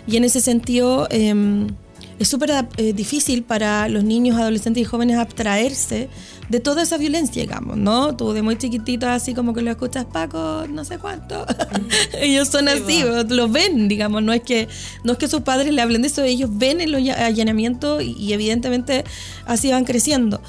Y 0.08 0.18
en 0.18 0.24
ese 0.24 0.42
sentido, 0.42 1.08
eh, 1.12 1.68
es 2.20 2.28
súper 2.28 2.52
eh, 2.78 2.94
difícil 2.94 3.44
para 3.44 3.88
los 3.90 4.04
niños, 4.04 4.38
adolescentes 4.38 4.82
y 4.82 4.86
jóvenes 4.86 5.18
abstraerse 5.18 6.10
de 6.50 6.60
toda 6.60 6.82
esa 6.84 6.98
violencia, 6.98 7.42
digamos, 7.44 7.78
¿no? 7.78 8.16
Tú 8.18 8.34
de 8.34 8.42
muy 8.42 8.58
chiquitito 8.58 9.08
así 9.08 9.34
como 9.34 9.54
que 9.54 9.62
lo 9.62 9.72
escuchas, 9.72 10.06
Paco, 10.06 10.66
no 10.70 10.84
sé 10.84 10.98
cuánto. 10.98 11.46
ellos 12.20 12.48
son 12.48 12.68
así, 12.68 13.04
lo 13.30 13.48
ven, 13.48 13.88
digamos, 13.88 14.24
no 14.24 14.34
es 14.34 14.42
que 14.42 14.68
no 15.04 15.14
es 15.14 15.18
que 15.18 15.28
sus 15.28 15.42
padres 15.42 15.72
le 15.74 15.82
hablen 15.82 16.02
de 16.02 16.08
eso, 16.08 16.24
ellos 16.24 16.50
ven 16.52 16.82
el 16.82 16.94
alla- 16.96 17.26
allanamiento 17.26 18.02
y, 18.02 18.12
y 18.14 18.34
evidentemente 18.34 19.04
así 19.46 19.70
van 19.72 19.86
creciendo. 19.86 20.42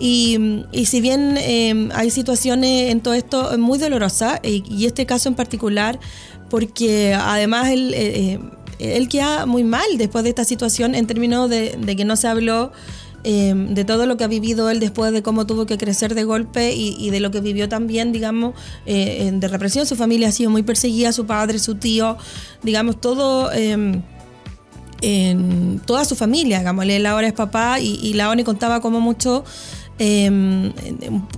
Y, 0.00 0.64
y 0.70 0.86
si 0.86 1.00
bien 1.00 1.36
eh, 1.38 1.88
hay 1.92 2.10
situaciones 2.10 2.92
en 2.92 3.00
todo 3.00 3.14
esto 3.14 3.58
muy 3.58 3.78
dolorosas, 3.78 4.38
y, 4.44 4.62
y 4.72 4.86
este 4.86 5.06
caso 5.06 5.28
en 5.28 5.34
particular, 5.34 5.98
porque 6.48 7.14
además 7.14 7.68
él, 7.68 7.92
eh, 7.94 7.98
eh, 8.34 8.40
él 8.78 9.08
queda 9.08 9.46
muy 9.46 9.64
mal 9.64 9.86
después 9.96 10.24
de 10.24 10.30
esta 10.30 10.44
situación 10.44 10.94
en 10.94 11.06
términos 11.06 11.50
de, 11.50 11.76
de 11.76 11.96
que 11.96 12.04
no 12.04 12.16
se 12.16 12.28
habló 12.28 12.72
eh, 13.24 13.52
de 13.54 13.84
todo 13.84 14.06
lo 14.06 14.16
que 14.16 14.24
ha 14.24 14.28
vivido 14.28 14.70
él 14.70 14.78
después 14.78 15.12
de 15.12 15.22
cómo 15.22 15.44
tuvo 15.44 15.66
que 15.66 15.76
crecer 15.76 16.14
de 16.14 16.22
golpe 16.22 16.72
y, 16.74 17.10
de 17.10 17.18
lo 17.18 17.30
que 17.30 17.40
vivió 17.40 17.68
también, 17.68 18.12
digamos, 18.12 18.54
eh, 18.86 19.30
de 19.32 19.48
represión. 19.48 19.86
Su 19.86 19.96
familia 19.96 20.28
ha 20.28 20.32
sido 20.32 20.50
muy 20.50 20.62
perseguida, 20.62 21.12
su 21.12 21.26
padre, 21.26 21.58
su 21.58 21.74
tío, 21.74 22.16
digamos, 22.62 23.00
todo... 23.00 23.50
eh, 23.52 24.00
en 25.00 25.80
toda 25.86 26.04
su 26.04 26.16
familia, 26.16 26.58
digamos, 26.58 26.84
él 26.84 27.06
ahora 27.06 27.28
es 27.28 27.32
papá 27.32 27.78
y, 27.78 28.00
y 28.02 28.44
contaba 28.44 28.80
como 28.80 29.00
mucho, 29.00 29.44
en- 29.98 30.72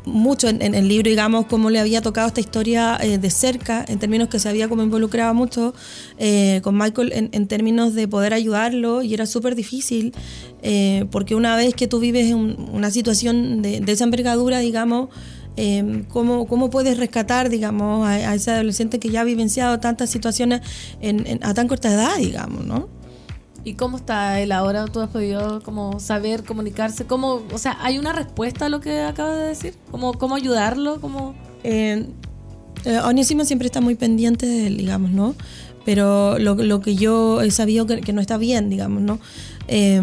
mucho 0.05 0.49
en, 0.49 0.75
el 0.75 0.89
libro, 0.89 1.09
digamos, 1.09 1.47
cómo 1.47 1.71
le 1.71 1.81
había 1.81 2.03
tocado 2.03 2.29
esta 2.29 2.41
historia 2.41 2.99
eh, 3.01 3.19
de 3.19 3.31
cerca, 3.31 3.85
en 3.89 3.99
términos 3.99 4.29
que 4.29 4.39
se 4.39 4.49
había 4.49 4.69
como 4.69 4.83
involucrado 4.83 5.33
mucho 5.35 5.75
eh, 6.19 6.61
con 6.63 6.77
Michael 6.77 7.13
en, 7.15 7.29
en 7.33 7.47
términos 7.47 7.95
de 7.95 8.07
poder 8.09 8.35
ayudarlo 8.35 9.03
y 9.03 9.15
era 9.15 9.27
súper 9.27 9.55
difícil, 9.55 10.13
eh, 10.63 11.07
porque 11.11 11.35
una 11.35 11.57
vez 11.57 11.75
que 11.75 11.87
tú 11.87 12.01
vives 12.01 12.33
un- 12.35 12.69
una 12.73 12.91
situación 12.91 13.63
de, 13.63 13.83
esa 13.87 14.05
envergadura, 14.05 14.59
digamos, 14.61 15.09
eh, 15.57 16.05
¿cómo, 16.09 16.47
¿Cómo 16.47 16.71
puedes 16.71 16.97
rescatar, 16.97 17.49
digamos, 17.51 18.07
a, 18.07 18.35
ese 18.35 18.51
adolescente 18.53 18.99
que 18.99 19.11
ya 19.11 19.23
ha 19.23 19.25
vivenciado 19.25 19.81
tantas 19.81 20.09
situaciones 20.11 20.61
a 21.43 21.55
tan 21.55 21.67
corta 21.69 21.93
edad, 21.93 22.17
digamos, 22.19 22.65
¿no? 22.67 23.00
¿Y 23.65 23.75
cómo 23.75 23.99
está 23.99 24.41
él 24.41 24.53
ahora? 24.53 24.87
¿Tú 24.87 25.01
has 25.01 25.11
podido 25.11 25.63
como 25.63 26.01
saber, 26.01 26.45
comunicarse? 26.45 27.05
¿Cómo, 27.05 27.43
o 27.53 27.59
sea, 27.59 27.77
¿hay 27.83 27.99
una 27.99 28.13
respuesta 28.13 28.67
a 28.67 28.69
lo 28.69 28.81
que 28.81 29.03
acabas 29.03 29.37
de 29.37 29.47
decir? 29.47 29.75
¿Cómo, 29.91 30.15
cómo 30.15 30.35
ayudarlo? 30.35 31.01
¿Cómo... 31.01 31.35
Eh, 31.63 32.07
Eh, 32.85 32.99
siempre 33.45 33.67
está 33.67 33.81
muy 33.81 33.95
pendiente 33.95 34.47
de 34.47 34.71
digamos, 34.71 35.11
¿no? 35.11 35.35
Pero 35.85 36.39
lo, 36.39 36.55
lo 36.55 36.81
que 36.81 36.95
yo 36.95 37.43
he 37.43 37.51
sabido 37.51 37.87
que, 37.87 38.01
que 38.01 38.13
no 38.13 38.21
está 38.21 38.39
bien, 38.39 38.71
digamos, 38.71 39.03
¿no? 39.03 39.19
Eh, 39.69 40.01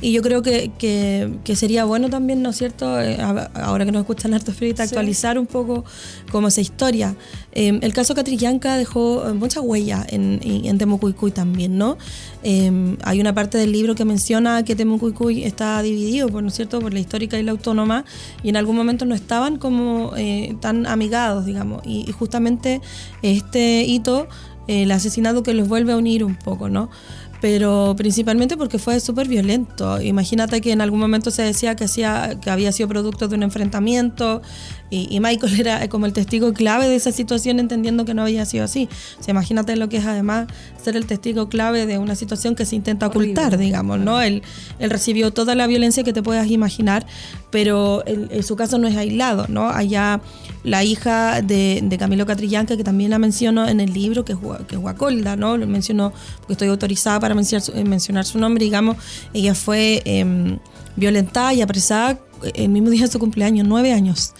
y 0.00 0.12
yo 0.12 0.22
creo 0.22 0.42
que, 0.42 0.70
que- 0.78 1.30
que 1.44 1.56
sería 1.56 1.84
bueno 1.84 2.08
también, 2.10 2.42
¿no 2.42 2.50
es 2.50 2.56
cierto? 2.56 3.00
Eh, 3.00 3.18
ahora 3.54 3.84
que 3.84 3.92
nos 3.92 4.00
escuchan 4.00 4.34
harto 4.34 4.52
Frita, 4.52 4.84
Sí. 4.86 4.90
actualizar 4.94 5.38
un 5.38 5.46
poco 5.46 5.84
como 6.30 6.48
esa 6.48 6.60
historia. 6.60 7.16
Eh, 7.52 7.78
el 7.82 7.92
caso 7.92 8.14
Catrillanca 8.14 8.76
dejó 8.76 9.28
eh, 9.28 9.32
mucha 9.32 9.60
huella 9.60 10.04
en, 10.08 10.40
en, 10.42 10.78
Temucuicuy 10.78 11.30
también, 11.32 11.76
¿no? 11.78 11.96
Eh, 12.44 12.96
hay 13.02 13.20
una 13.20 13.34
parte 13.34 13.58
del 13.58 13.72
libro 13.72 13.94
que 13.94 14.04
menciona 14.04 14.64
que 14.64 14.76
Temucuicuy 14.76 15.42
está 15.44 15.82
dividido, 15.82 16.28
por, 16.28 16.42
¿no 16.42 16.48
es 16.48 16.54
cierto?, 16.54 16.78
por 16.80 16.92
la 16.92 17.00
histórica 17.00 17.38
y 17.38 17.42
la 17.42 17.50
autónoma, 17.52 18.04
y 18.44 18.50
en 18.50 18.56
algún 18.56 18.76
momento 18.76 19.04
no 19.04 19.14
estaban 19.14 19.56
como 19.58 20.12
eh, 20.16 20.56
tan 20.60 20.86
amigados, 20.86 21.46
digamos. 21.46 21.82
Y, 21.84 22.08
y 22.08 22.12
justamente 22.12 22.80
este 23.22 23.82
hito, 23.84 24.28
el 24.68 24.90
asesinato 24.92 25.42
que 25.42 25.54
los 25.54 25.66
vuelve 25.66 25.92
a 25.92 25.96
unir 25.96 26.22
un 26.24 26.36
poco, 26.36 26.68
¿no? 26.68 26.90
Pero 27.40 27.94
principalmente 27.96 28.56
porque 28.56 28.78
fue 28.78 29.00
súper 29.00 29.28
violento. 29.28 30.00
Imagínate 30.00 30.60
que 30.60 30.72
en 30.72 30.80
algún 30.80 31.00
momento 31.00 31.30
se 31.30 31.42
decía 31.42 31.76
que, 31.76 31.84
hacía, 31.84 32.38
que 32.40 32.50
había 32.50 32.72
sido 32.72 32.88
producto 32.88 33.28
de 33.28 33.36
un 33.36 33.42
enfrentamiento 33.42 34.42
y, 34.90 35.06
y 35.14 35.20
Michael 35.20 35.60
era 35.60 35.88
como 35.88 36.06
el 36.06 36.12
testigo 36.12 36.52
clave 36.52 36.88
de 36.88 36.96
esa 36.96 37.12
situación 37.12 37.58
entendiendo 37.60 38.04
que 38.04 38.14
no 38.14 38.22
había 38.22 38.44
sido 38.46 38.64
así. 38.64 38.88
O 39.18 39.22
sea, 39.22 39.32
imagínate 39.32 39.76
lo 39.76 39.88
que 39.88 39.98
es 39.98 40.06
además 40.06 40.46
ser 40.82 40.96
el 40.96 41.06
testigo 41.06 41.48
clave 41.48 41.86
de 41.86 41.98
una 41.98 42.14
situación 42.14 42.54
que 42.54 42.64
se 42.64 42.76
intenta 42.76 43.06
ocultar, 43.06 43.58
digamos, 43.58 43.98
¿no? 43.98 44.20
Él, 44.22 44.42
él 44.78 44.90
recibió 44.90 45.30
toda 45.32 45.54
la 45.54 45.66
violencia 45.66 46.02
que 46.04 46.12
te 46.12 46.22
puedas 46.22 46.50
imaginar, 46.50 47.06
pero 47.50 48.02
en 48.06 48.42
su 48.42 48.56
caso 48.56 48.78
no 48.78 48.88
es 48.88 48.96
aislado, 48.96 49.46
¿no? 49.48 49.68
Allá 49.68 50.20
la 50.64 50.84
hija 50.84 51.40
de, 51.42 51.80
de 51.82 51.98
Camilo 51.98 52.26
Catrillanca, 52.26 52.76
que 52.76 52.84
también 52.84 53.10
la 53.10 53.18
menciono 53.18 53.68
en 53.68 53.80
el 53.80 53.92
libro, 53.92 54.24
que 54.24 54.32
es, 54.32 54.38
Gua- 54.38 54.66
que 54.66 54.74
es 54.76 54.80
Guacolda, 54.80 55.36
¿no? 55.36 55.56
Lo 55.56 55.66
menciono 55.66 56.12
porque 56.38 56.54
estoy 56.54 56.68
autorizada 56.68 57.20
para 57.20 57.34
mencionar 57.34 57.62
su, 57.62 57.72
mencionar 57.84 58.24
su 58.24 58.38
nombre, 58.38 58.64
digamos. 58.64 58.96
Ella 59.32 59.54
fue 59.54 60.02
em, 60.04 60.58
violentada 60.96 61.54
y 61.54 61.62
apresada 61.62 62.18
el 62.54 62.68
mismo 62.68 62.90
día 62.90 63.02
de 63.02 63.08
su 63.08 63.18
cumpleaños, 63.18 63.66
nueve 63.66 63.92
años, 63.92 64.32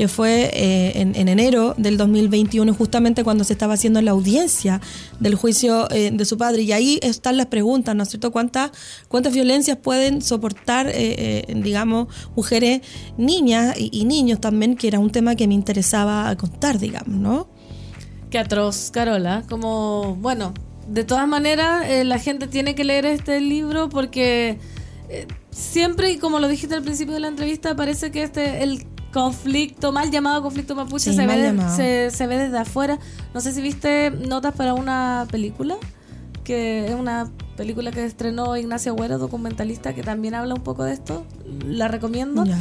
que 0.00 0.08
fue 0.08 0.48
eh, 0.54 0.92
en, 0.94 1.14
en 1.14 1.28
enero 1.28 1.74
del 1.76 1.98
2021, 1.98 2.72
justamente 2.72 3.22
cuando 3.22 3.44
se 3.44 3.52
estaba 3.52 3.74
haciendo 3.74 4.00
la 4.00 4.12
audiencia 4.12 4.80
del 5.18 5.34
juicio 5.34 5.90
eh, 5.90 6.10
de 6.10 6.24
su 6.24 6.38
padre. 6.38 6.62
Y 6.62 6.72
ahí 6.72 6.98
están 7.02 7.36
las 7.36 7.48
preguntas, 7.48 7.94
¿no 7.94 8.04
es 8.04 8.08
cierto? 8.08 8.32
¿Cuántas, 8.32 8.70
cuántas 9.08 9.34
violencias 9.34 9.76
pueden 9.76 10.22
soportar, 10.22 10.86
eh, 10.86 10.94
eh, 10.96 11.54
digamos, 11.54 12.08
mujeres, 12.34 12.80
niñas 13.18 13.78
y, 13.78 13.90
y 13.92 14.06
niños 14.06 14.40
también, 14.40 14.74
que 14.74 14.88
era 14.88 14.98
un 14.98 15.10
tema 15.10 15.36
que 15.36 15.46
me 15.46 15.52
interesaba 15.52 16.34
contar, 16.36 16.78
digamos, 16.78 17.18
¿no? 17.18 17.50
Qué 18.30 18.38
atroz, 18.38 18.90
Carola. 18.90 19.44
Como, 19.50 20.16
bueno, 20.16 20.54
de 20.88 21.04
todas 21.04 21.28
maneras, 21.28 21.84
eh, 21.90 22.04
la 22.04 22.18
gente 22.18 22.46
tiene 22.46 22.74
que 22.74 22.84
leer 22.84 23.04
este 23.04 23.38
libro 23.42 23.90
porque 23.90 24.58
eh, 25.10 25.26
siempre, 25.50 26.10
y 26.12 26.16
como 26.16 26.38
lo 26.38 26.48
dijiste 26.48 26.74
al 26.74 26.82
principio 26.82 27.12
de 27.12 27.20
la 27.20 27.28
entrevista, 27.28 27.76
parece 27.76 28.10
que 28.10 28.22
este 28.22 28.62
el 28.62 28.86
conflicto, 29.12 29.92
mal 29.92 30.10
llamado 30.10 30.42
conflicto 30.42 30.74
mapuche, 30.74 31.10
Sí, 31.10 31.16
se, 31.16 31.26
ve, 31.26 31.42
llamado. 31.42 31.76
se, 31.76 32.10
se 32.10 32.26
ve 32.26 32.38
desde 32.38 32.58
afuera. 32.58 32.98
No 33.34 33.40
sé 33.40 33.52
si 33.52 33.60
viste 33.60 34.10
notas 34.10 34.54
para 34.54 34.74
una 34.74 35.26
película, 35.30 35.76
que 36.44 36.86
es 36.86 36.94
una 36.94 37.30
película 37.56 37.90
que 37.90 38.04
estrenó 38.04 38.56
Ignacio 38.56 38.92
Agüero, 38.92 39.18
documentalista, 39.18 39.94
que 39.94 40.02
también 40.02 40.34
habla 40.34 40.54
un 40.54 40.62
poco 40.62 40.84
de 40.84 40.92
esto. 40.92 41.24
La 41.66 41.88
recomiendo. 41.88 42.44
Ya. 42.44 42.58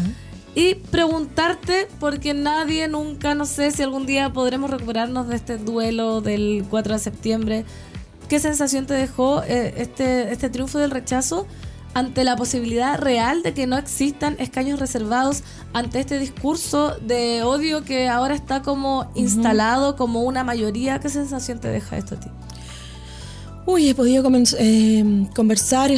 Y 0.56 0.76
preguntarte, 0.76 1.88
porque 2.00 2.34
nadie 2.34 2.88
nunca, 2.88 3.36
no 3.36 3.46
sé 3.46 3.72
si 3.72 3.84
algún 3.84 4.06
día 4.06 4.34
podremos 4.34 4.70
recuperarnos 4.72 5.28
de 5.28 5.36
este 5.36 5.58
duelo 5.58 6.22
del 6.22 6.66
4 6.70 6.94
de 6.94 7.00
septiembre. 7.00 7.66
¿Qué 8.28 8.40
sensación 8.40 8.86
te 8.86 8.94
dejó 8.96 9.44
eh, 9.44 9.74
este, 9.78 10.32
este 10.34 10.50
triunfo 10.50 10.80
del 10.80 10.92
rechazo 10.92 11.48
ante 11.94 12.24
la 12.24 12.36
posibilidad 12.36 13.00
real 13.00 13.44
de 13.44 13.54
que 13.54 13.68
no 13.68 13.78
existan 13.78 14.36
escaños 14.40 14.80
reservados 14.80 15.44
ante 15.74 16.00
este 16.00 16.20
discurso 16.20 16.96
de 17.00 17.44
odio 17.44 17.84
que 17.84 18.08
ahora 18.08 18.36
está 18.36 18.62
como 18.62 19.12
instalado 19.16 19.96
como 19.96 20.24
una 20.24 20.44
mayoría? 20.44 21.00
¿Qué 21.00 21.10
sensación 21.10 21.60
te 21.60 21.68
deja 21.68 21.98
esto 21.98 22.16
a 22.16 22.20
ti? 22.20 22.30
Uy, 23.66 23.90
he 23.90 23.96
podido 23.96 24.24
eh, 24.58 25.28
conversar 25.36 25.92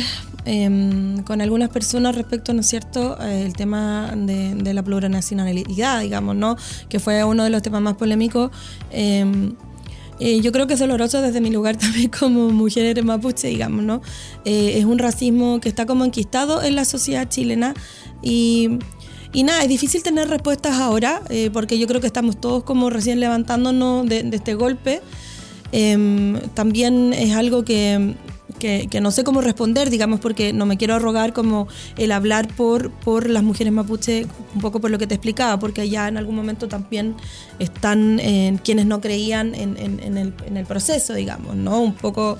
eh, 0.45 1.15
con 1.25 1.41
algunas 1.41 1.69
personas 1.69 2.15
respecto, 2.15 2.53
¿no 2.53 2.61
es 2.61 2.67
cierto?, 2.67 3.17
eh, 3.21 3.45
el 3.45 3.53
tema 3.53 4.11
de, 4.15 4.55
de 4.55 4.73
la 4.73 4.83
plurinacionalidad, 4.83 6.01
digamos, 6.01 6.35
¿no?, 6.35 6.57
que 6.89 6.99
fue 6.99 7.23
uno 7.23 7.43
de 7.43 7.49
los 7.49 7.61
temas 7.61 7.81
más 7.81 7.95
polémicos. 7.95 8.51
Eh, 10.19 10.41
yo 10.41 10.51
creo 10.51 10.67
que 10.67 10.75
es 10.75 10.79
doloroso 10.79 11.21
desde 11.21 11.41
mi 11.41 11.49
lugar 11.49 11.75
también 11.77 12.09
como 12.09 12.49
mujer 12.49 13.03
mapuche, 13.03 13.47
digamos, 13.47 13.83
¿no? 13.83 14.01
Eh, 14.45 14.75
es 14.77 14.85
un 14.85 14.99
racismo 14.99 15.59
que 15.59 15.69
está 15.69 15.85
como 15.85 16.05
enquistado 16.05 16.61
en 16.61 16.75
la 16.75 16.85
sociedad 16.85 17.27
chilena 17.27 17.73
y, 18.21 18.79
y 19.33 19.43
nada, 19.43 19.63
es 19.63 19.69
difícil 19.69 20.03
tener 20.03 20.27
respuestas 20.29 20.79
ahora 20.79 21.21
eh, 21.29 21.49
porque 21.51 21.79
yo 21.79 21.87
creo 21.87 22.01
que 22.01 22.07
estamos 22.07 22.39
todos 22.39 22.63
como 22.63 22.89
recién 22.89 23.19
levantándonos 23.19 24.07
de, 24.07 24.23
de 24.23 24.37
este 24.37 24.53
golpe. 24.53 25.01
Em, 25.71 26.39
también 26.53 27.13
es 27.13 27.33
algo 27.33 27.63
que, 27.63 28.15
que- 28.89 29.01
no 29.01 29.11
sé 29.11 29.23
cómo 29.23 29.41
responder, 29.41 29.89
digamos, 29.89 30.19
porque 30.19 30.53
no 30.53 30.65
me 30.65 30.77
quiero 30.77 30.93
arrogar 30.95 31.33
como 31.33 31.67
el 31.97 32.11
hablar 32.11 32.47
por, 32.55 32.91
por 32.91 33.29
las 33.29 33.43
mujeres 33.43 33.73
mapuche, 33.73 34.25
un 34.55 34.61
poco 34.61 34.79
por 34.79 34.91
lo 34.91 34.97
que 34.97 35.07
te 35.07 35.15
explicaba, 35.15 35.59
porque 35.59 35.81
allá 35.81 36.07
en 36.07 36.17
algún 36.17 36.35
momento 36.35 36.67
también 36.67 37.15
están 37.59 38.19
eh, 38.19 38.57
quienes 38.63 38.85
no 38.85 39.01
creían 39.01 39.55
en, 39.55 39.77
en- 39.77 39.99
en 39.99 40.17
el, 40.17 40.33
en 40.47 40.57
el 40.57 40.65
proceso, 40.65 41.13
digamos, 41.13 41.55
¿no? 41.55 41.81
Un 41.81 41.93
poco 41.93 42.37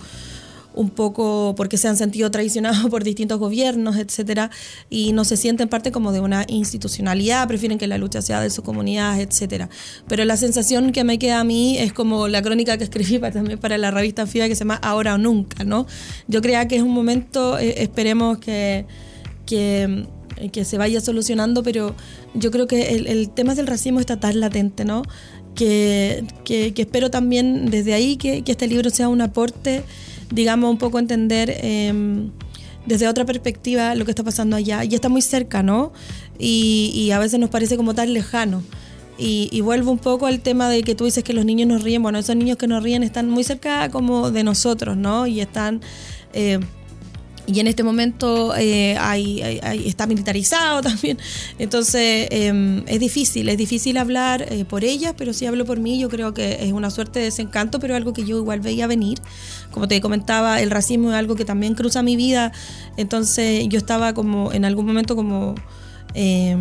un 0.74 0.90
poco 0.90 1.54
porque 1.58 1.78
se 1.78 1.88
han 1.88 1.98
sentido 1.98 2.32
traicionados 2.32 2.86
por 2.90 3.04
distintos 3.04 3.40
gobiernos, 3.40 3.98
etcétera, 3.98 4.50
y 4.90 5.14
no 5.14 5.24
se 5.26 5.38
sienten 5.38 5.68
parte 5.70 5.92
como 5.92 6.12
de 6.12 6.20
una 6.20 6.46
institucionalidad, 6.48 7.48
prefieren 7.48 7.78
que 7.78 7.88
la 7.88 7.98
lucha 7.98 8.22
sea 8.22 8.42
de 8.42 8.50
su 8.50 8.64
comunidad, 8.64 9.20
etcétera. 9.20 9.70
Pero 10.08 10.24
la 10.26 10.38
sensación 10.38 10.92
que 10.92 11.04
me 11.04 11.20
queda 11.20 11.40
a 11.40 11.44
mí 11.44 11.78
es 11.78 11.94
como 11.94 12.28
la 12.28 12.42
crónica 12.42 12.78
que 12.78 12.84
escribí 12.86 13.20
para, 13.20 13.34
también 13.34 13.60
para 13.60 13.78
la 13.78 13.92
revista 13.92 14.26
FIBA 14.26 14.48
que 14.48 14.56
se 14.56 14.60
llama 14.60 14.76
Ahora 14.82 15.16
o 15.16 15.18
Nunca, 15.18 15.64
¿no? 15.64 15.88
Yo 16.28 16.42
creo 16.42 16.68
que 16.68 16.78
es 16.78 16.82
un 16.82 16.92
momento, 16.92 17.58
eh, 17.60 17.82
esperemos 17.84 18.38
que, 18.40 18.86
que 19.46 20.06
que 20.52 20.66
se 20.66 20.80
vaya 20.80 21.02
solucionando, 21.02 21.62
pero 21.62 21.94
yo 22.34 22.50
creo 22.50 22.66
que 22.66 22.96
el, 22.96 23.06
el 23.06 23.30
tema 23.30 23.54
del 23.54 23.68
racismo 23.68 24.00
está 24.00 24.20
tan 24.20 24.40
latente, 24.40 24.86
¿no? 24.86 25.04
Que, 25.54 26.24
que- 26.46 26.74
que 26.74 26.82
espero 26.82 27.12
también 27.12 27.70
desde 27.70 27.94
ahí 27.94 28.18
que, 28.18 28.42
que 28.44 28.52
este 28.54 28.66
libro 28.68 28.90
sea 28.90 29.08
un 29.08 29.22
aporte, 29.22 29.84
digamos, 30.32 30.72
un 30.72 30.78
poco 30.78 30.98
entender 31.00 31.54
eh, 31.62 32.30
desde 32.86 33.08
otra 33.08 33.26
perspectiva 33.26 33.94
lo 33.96 34.06
que 34.06 34.12
está 34.12 34.24
pasando 34.24 34.56
allá. 34.56 34.84
Y 34.84 34.96
está 34.96 35.10
muy 35.10 35.22
cerca, 35.22 35.62
¿no? 35.62 35.92
Y, 36.40 36.92
y 36.96 37.12
a 37.12 37.20
veces 37.20 37.40
nos 37.40 37.50
parece 37.50 37.78
como 37.78 37.94
tan 37.94 38.14
lejano. 38.14 38.64
Y, 39.18 39.50
y 39.52 39.62
vuelvo 39.62 39.92
un 39.92 40.00
poco 40.00 40.26
al 40.26 40.40
tema 40.40 40.70
de 40.70 40.82
que 40.82 40.96
tú 40.96 41.06
dices 41.06 41.24
que 41.24 41.34
los 41.34 41.46
niños 41.46 41.68
nos 41.68 41.84
ríen. 41.84 42.02
Bueno, 42.02 42.18
esos 42.18 42.36
niños 42.36 42.58
que 42.58 42.68
nos 42.68 42.82
ríen 42.82 43.04
están 43.04 43.30
muy 43.30 43.44
cerca 43.44 43.90
como 43.90 44.32
de 44.32 44.44
nosotros, 44.44 44.98
¿no? 44.98 45.28
Y 45.28 45.42
están... 45.42 45.82
eh, 46.34 46.60
y 47.54 47.60
en 47.60 47.68
este 47.68 47.84
momento 47.84 48.56
eh, 48.56 48.96
hay, 48.98 49.42
está 49.86 50.08
militarizado 50.08 50.82
también. 50.90 51.18
Entonces 51.60 52.28
eh, 52.32 52.84
es 52.88 53.00
difícil, 53.00 53.50
es 53.50 53.58
difícil 53.58 53.98
hablar 53.98 54.42
eh, 54.42 54.66
por 54.66 54.84
ellas, 54.84 55.14
pero 55.18 55.34
si 55.34 55.46
hablo 55.46 55.66
por 55.66 55.80
mí, 55.80 56.00
yo 56.00 56.10
creo 56.10 56.34
que 56.34 56.66
es 56.66 56.72
una 56.72 56.90
suerte 56.90 57.20
de 57.20 57.26
desencanto, 57.26 57.80
pero 57.80 57.96
algo 57.96 58.14
que 58.14 58.24
yo 58.24 58.38
igual 58.38 58.62
veía 58.62 58.88
venir. 58.88 59.20
Como 59.72 59.88
te 59.88 60.00
comentaba, 60.02 60.62
el 60.62 60.72
racismo 60.72 61.10
es 61.12 61.16
algo 61.16 61.36
que 61.36 61.46
también 61.46 61.76
cruza 61.76 62.04
mi 62.04 62.16
vida. 62.16 62.52
Entonces 62.98 63.68
yo 63.70 63.78
estaba 63.78 64.14
como 64.14 64.52
en 64.54 64.66
algún 64.66 64.86
momento 64.86 65.16
como... 65.16 65.56
eh, 66.14 66.58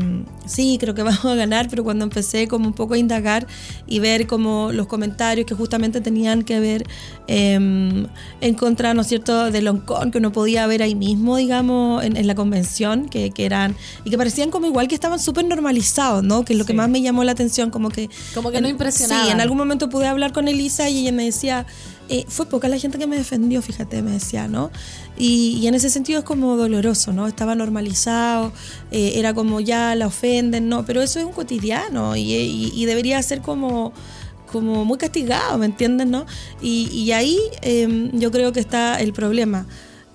sí, 0.47 0.77
creo 0.81 0.95
que 0.95 1.03
vamos 1.05 1.25
a 1.25 1.35
ganar, 1.35 1.69
pero 1.69 1.85
cuando 1.85 2.05
empecé 2.05 2.49
como 2.49 2.67
un 2.67 2.73
poco 2.75 2.95
a 2.95 2.99
indagar 2.99 3.47
y 3.87 3.99
ver 3.99 4.27
como 4.27 4.71
los 4.73 4.87
comentarios 4.87 5.47
que 5.47 5.55
justamente 5.55 6.01
tenían 6.01 6.43
que 6.43 6.61
ver 6.61 6.85
eh, 7.27 7.55
en 7.55 8.55
contra, 8.55 8.95
¿no 8.95 9.03
es 9.03 9.07
cierto?, 9.09 9.51
de 9.51 9.63
Loncón, 9.63 10.11
que 10.11 10.19
uno 10.19 10.33
podía 10.33 10.67
ver 10.67 10.83
ahí 10.83 10.95
mismo, 10.95 11.37
digamos, 11.37 12.05
en, 12.05 12.17
en 12.17 12.27
la 12.27 12.35
convención, 12.35 13.09
que, 13.09 13.31
que 13.31 13.45
eran, 13.47 13.77
y 14.05 14.11
que 14.11 14.19
parecían 14.19 14.51
como 14.51 14.67
igual 14.67 14.89
que 14.89 14.95
estaban 14.95 15.19
súper 15.19 15.45
normalizados, 15.45 16.23
¿no? 16.23 16.45
Que 16.45 16.53
es 16.55 16.59
lo 16.59 16.65
que 16.65 16.73
Sí. 16.73 16.77
más 16.77 16.89
me 16.89 17.03
llamó 17.03 17.25
la 17.25 17.33
atención, 17.33 17.71
como 17.71 17.89
que... 17.91 18.09
Como 18.35 18.51
que 18.51 18.61
no 18.61 18.69
impresionaban. 18.69 19.27
Sí, 19.27 19.33
en 19.33 19.41
algún 19.41 19.59
momento 19.59 19.89
pude 19.89 20.07
hablar 20.07 20.33
con 20.33 20.47
Elisa 20.49 20.89
y 20.89 20.99
ella 21.01 21.13
me 21.13 21.25
decía, 21.25 21.67
eh, 22.13 22.25
fue 22.27 22.47
poca 22.47 22.69
la 22.69 22.77
gente 22.77 22.99
que 22.99 23.07
me 23.07 23.17
defendió, 23.17 23.63
fíjate, 23.63 24.03
me 24.03 24.11
decía, 24.11 24.49
¿no? 24.49 24.73
Y, 25.17 25.65
en 25.69 25.77
ese 25.77 25.91
sentido 25.91 26.19
es 26.19 26.25
como 26.25 26.57
doloroso, 26.57 27.13
¿no? 27.13 27.29
Estaba 27.29 27.55
normalizado, 27.55 28.53
eh, 28.91 29.13
era 29.15 29.33
como 29.33 29.61
ya 29.61 29.95
la 29.95 30.09
ofenden, 30.09 30.69
¿no? 30.69 30.85
Pero 30.85 31.03
eso 31.03 31.21
es 31.21 31.25
un 31.25 31.33
cotidiano 31.33 32.17
y, 32.17 32.73
y 32.75 32.85
debería 32.87 33.23
ser 33.23 33.43
como 33.43 33.93
como 34.51 34.85
muy 34.85 34.99
castigado, 34.99 35.57
¿me 35.59 35.67
entiendes? 35.67 36.09
¿no? 36.09 36.27
Y, 36.61 36.89
y 36.93 37.13
ahí 37.13 37.39
eh, 37.63 38.11
yo 38.13 38.33
creo 38.33 38.53
que 38.53 38.59
está 38.59 39.01
el 39.01 39.13
problema. 39.13 39.67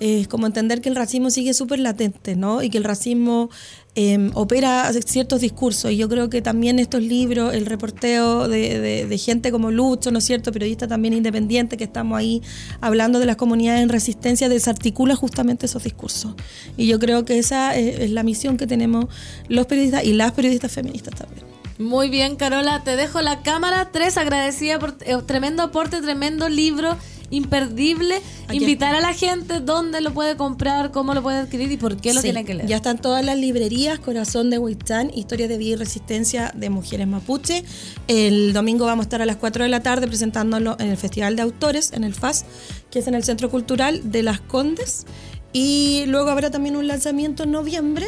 es 0.01 0.27
como 0.27 0.45
entender 0.45 0.81
que 0.81 0.89
el 0.89 0.95
racismo 0.97 1.29
sigue 1.29 1.53
súper 1.53 1.79
latente, 1.79 2.35
¿no? 2.35 2.61
Y 2.61 2.69
que 2.69 2.77
el 2.77 2.83
racismo 2.83 3.49
eh, 3.95 4.29
opera 4.33 4.91
ciertos 5.05 5.41
discursos. 5.41 5.91
Y 5.91 5.97
yo 5.97 6.09
creo 6.09 6.29
que 6.29 6.41
también 6.41 6.79
estos 6.79 7.01
libros, 7.01 7.53
el 7.53 7.65
reporteo 7.65 8.47
de, 8.47 8.79
de- 8.79 9.05
de 9.05 9.17
gente 9.17 9.51
como 9.51 9.71
Lucho, 9.71 10.11
¿no 10.11 10.19
es 10.19 10.25
cierto? 10.25 10.51
Periodista 10.51 10.87
también 10.87 11.13
independiente, 11.13 11.77
que 11.77 11.85
estamos 11.85 12.17
ahí 12.17 12.41
hablando 12.81 13.19
de 13.19 13.25
las 13.25 13.35
comunidades 13.37 13.81
en 13.81 13.89
resistencia, 13.89 14.49
desarticula 14.49 15.15
justamente 15.15 15.65
esos 15.65 15.83
discursos. 15.83 16.33
Y 16.77 16.87
yo 16.87 16.99
creo 16.99 17.23
que 17.25 17.37
esa 17.39 17.75
es, 17.75 17.99
es 17.99 18.11
la 18.11 18.23
misión 18.23 18.57
que 18.57 18.67
tenemos 18.67 19.05
los 19.47 19.65
periodistas 19.65 20.03
y 20.03 20.13
las 20.13 20.31
periodistas 20.33 20.71
feministas 20.71 21.15
también. 21.15 21.45
Muy 21.77 22.09
bien, 22.09 22.37
Carola, 22.37 22.83
te 22.85 22.95
dejo 22.95 23.21
la 23.21 23.41
cámara. 23.41 23.89
Tres, 23.91 24.17
agradecida 24.17 24.79
por 24.79 24.95
eh, 25.05 25.17
tremendo 25.25 25.61
aporte, 25.61 26.01
tremendo 26.01 26.47
libro, 26.47 26.95
imperdible. 27.29 28.21
Aquí 28.47 28.57
Invitar 28.57 28.95
a 28.95 29.01
la 29.01 29.13
gente 29.13 29.59
dónde 29.59 30.01
lo 30.01 30.13
puede 30.13 30.35
comprar, 30.37 30.91
cómo 30.91 31.13
lo 31.13 31.21
puede 31.21 31.37
adquirir 31.37 31.71
y 31.71 31.77
por 31.77 31.97
qué 31.97 32.13
lo 32.13 32.21
Sí, 32.21 32.27
tiene 32.27 32.45
que 32.45 32.53
leer. 32.53 32.69
Ya 32.69 32.77
están 32.77 32.99
todas 32.99 33.23
las 33.25 33.37
librerías, 33.37 33.99
Corazón 33.99 34.49
de 34.49 34.57
Huichán, 34.57 35.11
Historia 35.13 35.47
de 35.47 35.57
vida 35.57 35.73
y 35.73 35.75
resistencia 35.75 36.51
de 36.55 36.69
mujeres 36.69 37.07
mapuche. 37.07 37.63
El 38.07 38.53
domingo 38.53 38.85
vamos 38.85 39.03
a 39.03 39.07
estar 39.07 39.21
a 39.21 39.25
las 39.25 39.37
4 39.37 39.63
de 39.63 39.69
la 39.69 39.81
tarde 39.81 40.07
presentándolo 40.07 40.75
en 40.79 40.89
el 40.89 40.97
Festival 40.97 41.35
de 41.35 41.41
Autores, 41.41 41.91
en 41.93 42.03
el 42.03 42.13
FAS, 42.13 42.45
que 42.91 42.99
es 42.99 43.07
en 43.07 43.15
el 43.15 43.23
Centro 43.23 43.49
Cultural 43.49 44.11
de 44.11 44.23
Las 44.23 44.39
Condes. 44.41 45.05
Y 45.53 46.03
luego 46.07 46.29
habrá 46.29 46.51
también 46.51 46.75
un 46.75 46.87
lanzamiento 46.87 47.43
en 47.43 47.51
noviembre, 47.51 48.07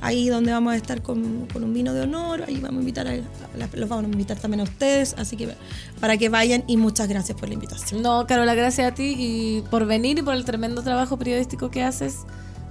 ahí 0.00 0.28
donde 0.28 0.52
vamos 0.52 0.72
a 0.72 0.76
estar 0.76 1.02
con, 1.02 1.46
con 1.52 1.64
un 1.64 1.72
vino 1.72 1.92
de 1.92 2.02
honor, 2.02 2.44
ahí 2.46 2.60
vamos 2.60 2.78
a 2.78 2.80
invitar 2.80 3.06
a, 3.08 3.16
los 3.76 3.88
vamos 3.88 4.04
a 4.04 4.08
invitar 4.08 4.38
también 4.38 4.60
a 4.60 4.64
ustedes, 4.64 5.14
así 5.18 5.36
que 5.36 5.54
para 6.00 6.16
que 6.16 6.28
vayan 6.28 6.64
y 6.66 6.76
muchas 6.76 7.08
gracias 7.08 7.38
por 7.38 7.48
la 7.48 7.54
invitación. 7.54 8.02
No, 8.02 8.26
Carola, 8.26 8.54
gracias 8.54 8.92
a 8.92 8.94
ti 8.94 9.14
y 9.18 9.64
por 9.70 9.86
venir 9.86 10.18
y 10.18 10.22
por 10.22 10.34
el 10.34 10.44
tremendo 10.44 10.82
trabajo 10.82 11.16
periodístico 11.18 11.70
que 11.70 11.82
haces. 11.82 12.24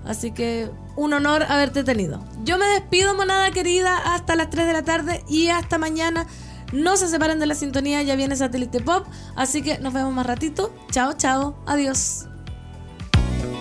Así 0.05 0.31
que 0.31 0.69
un 0.95 1.13
honor 1.13 1.43
haberte 1.43 1.83
tenido. 1.83 2.23
Yo 2.45 2.57
me 2.57 2.65
despido, 2.67 3.13
monada 3.13 3.51
querida, 3.51 3.97
hasta 3.97 4.35
las 4.35 4.49
3 4.49 4.65
de 4.67 4.73
la 4.73 4.83
tarde 4.83 5.23
y 5.27 5.49
hasta 5.49 5.77
mañana. 5.77 6.25
No 6.71 6.97
se 6.97 7.07
separen 7.07 7.39
de 7.39 7.45
la 7.45 7.55
sintonía, 7.55 8.01
ya 8.03 8.15
viene 8.15 8.35
Satélite 8.35 8.81
Pop. 8.81 9.05
Así 9.35 9.61
que 9.61 9.79
nos 9.79 9.93
vemos 9.93 10.13
más 10.13 10.25
ratito. 10.25 10.73
Chao, 10.91 11.13
chao. 11.13 11.61
Adiós. 11.65 12.27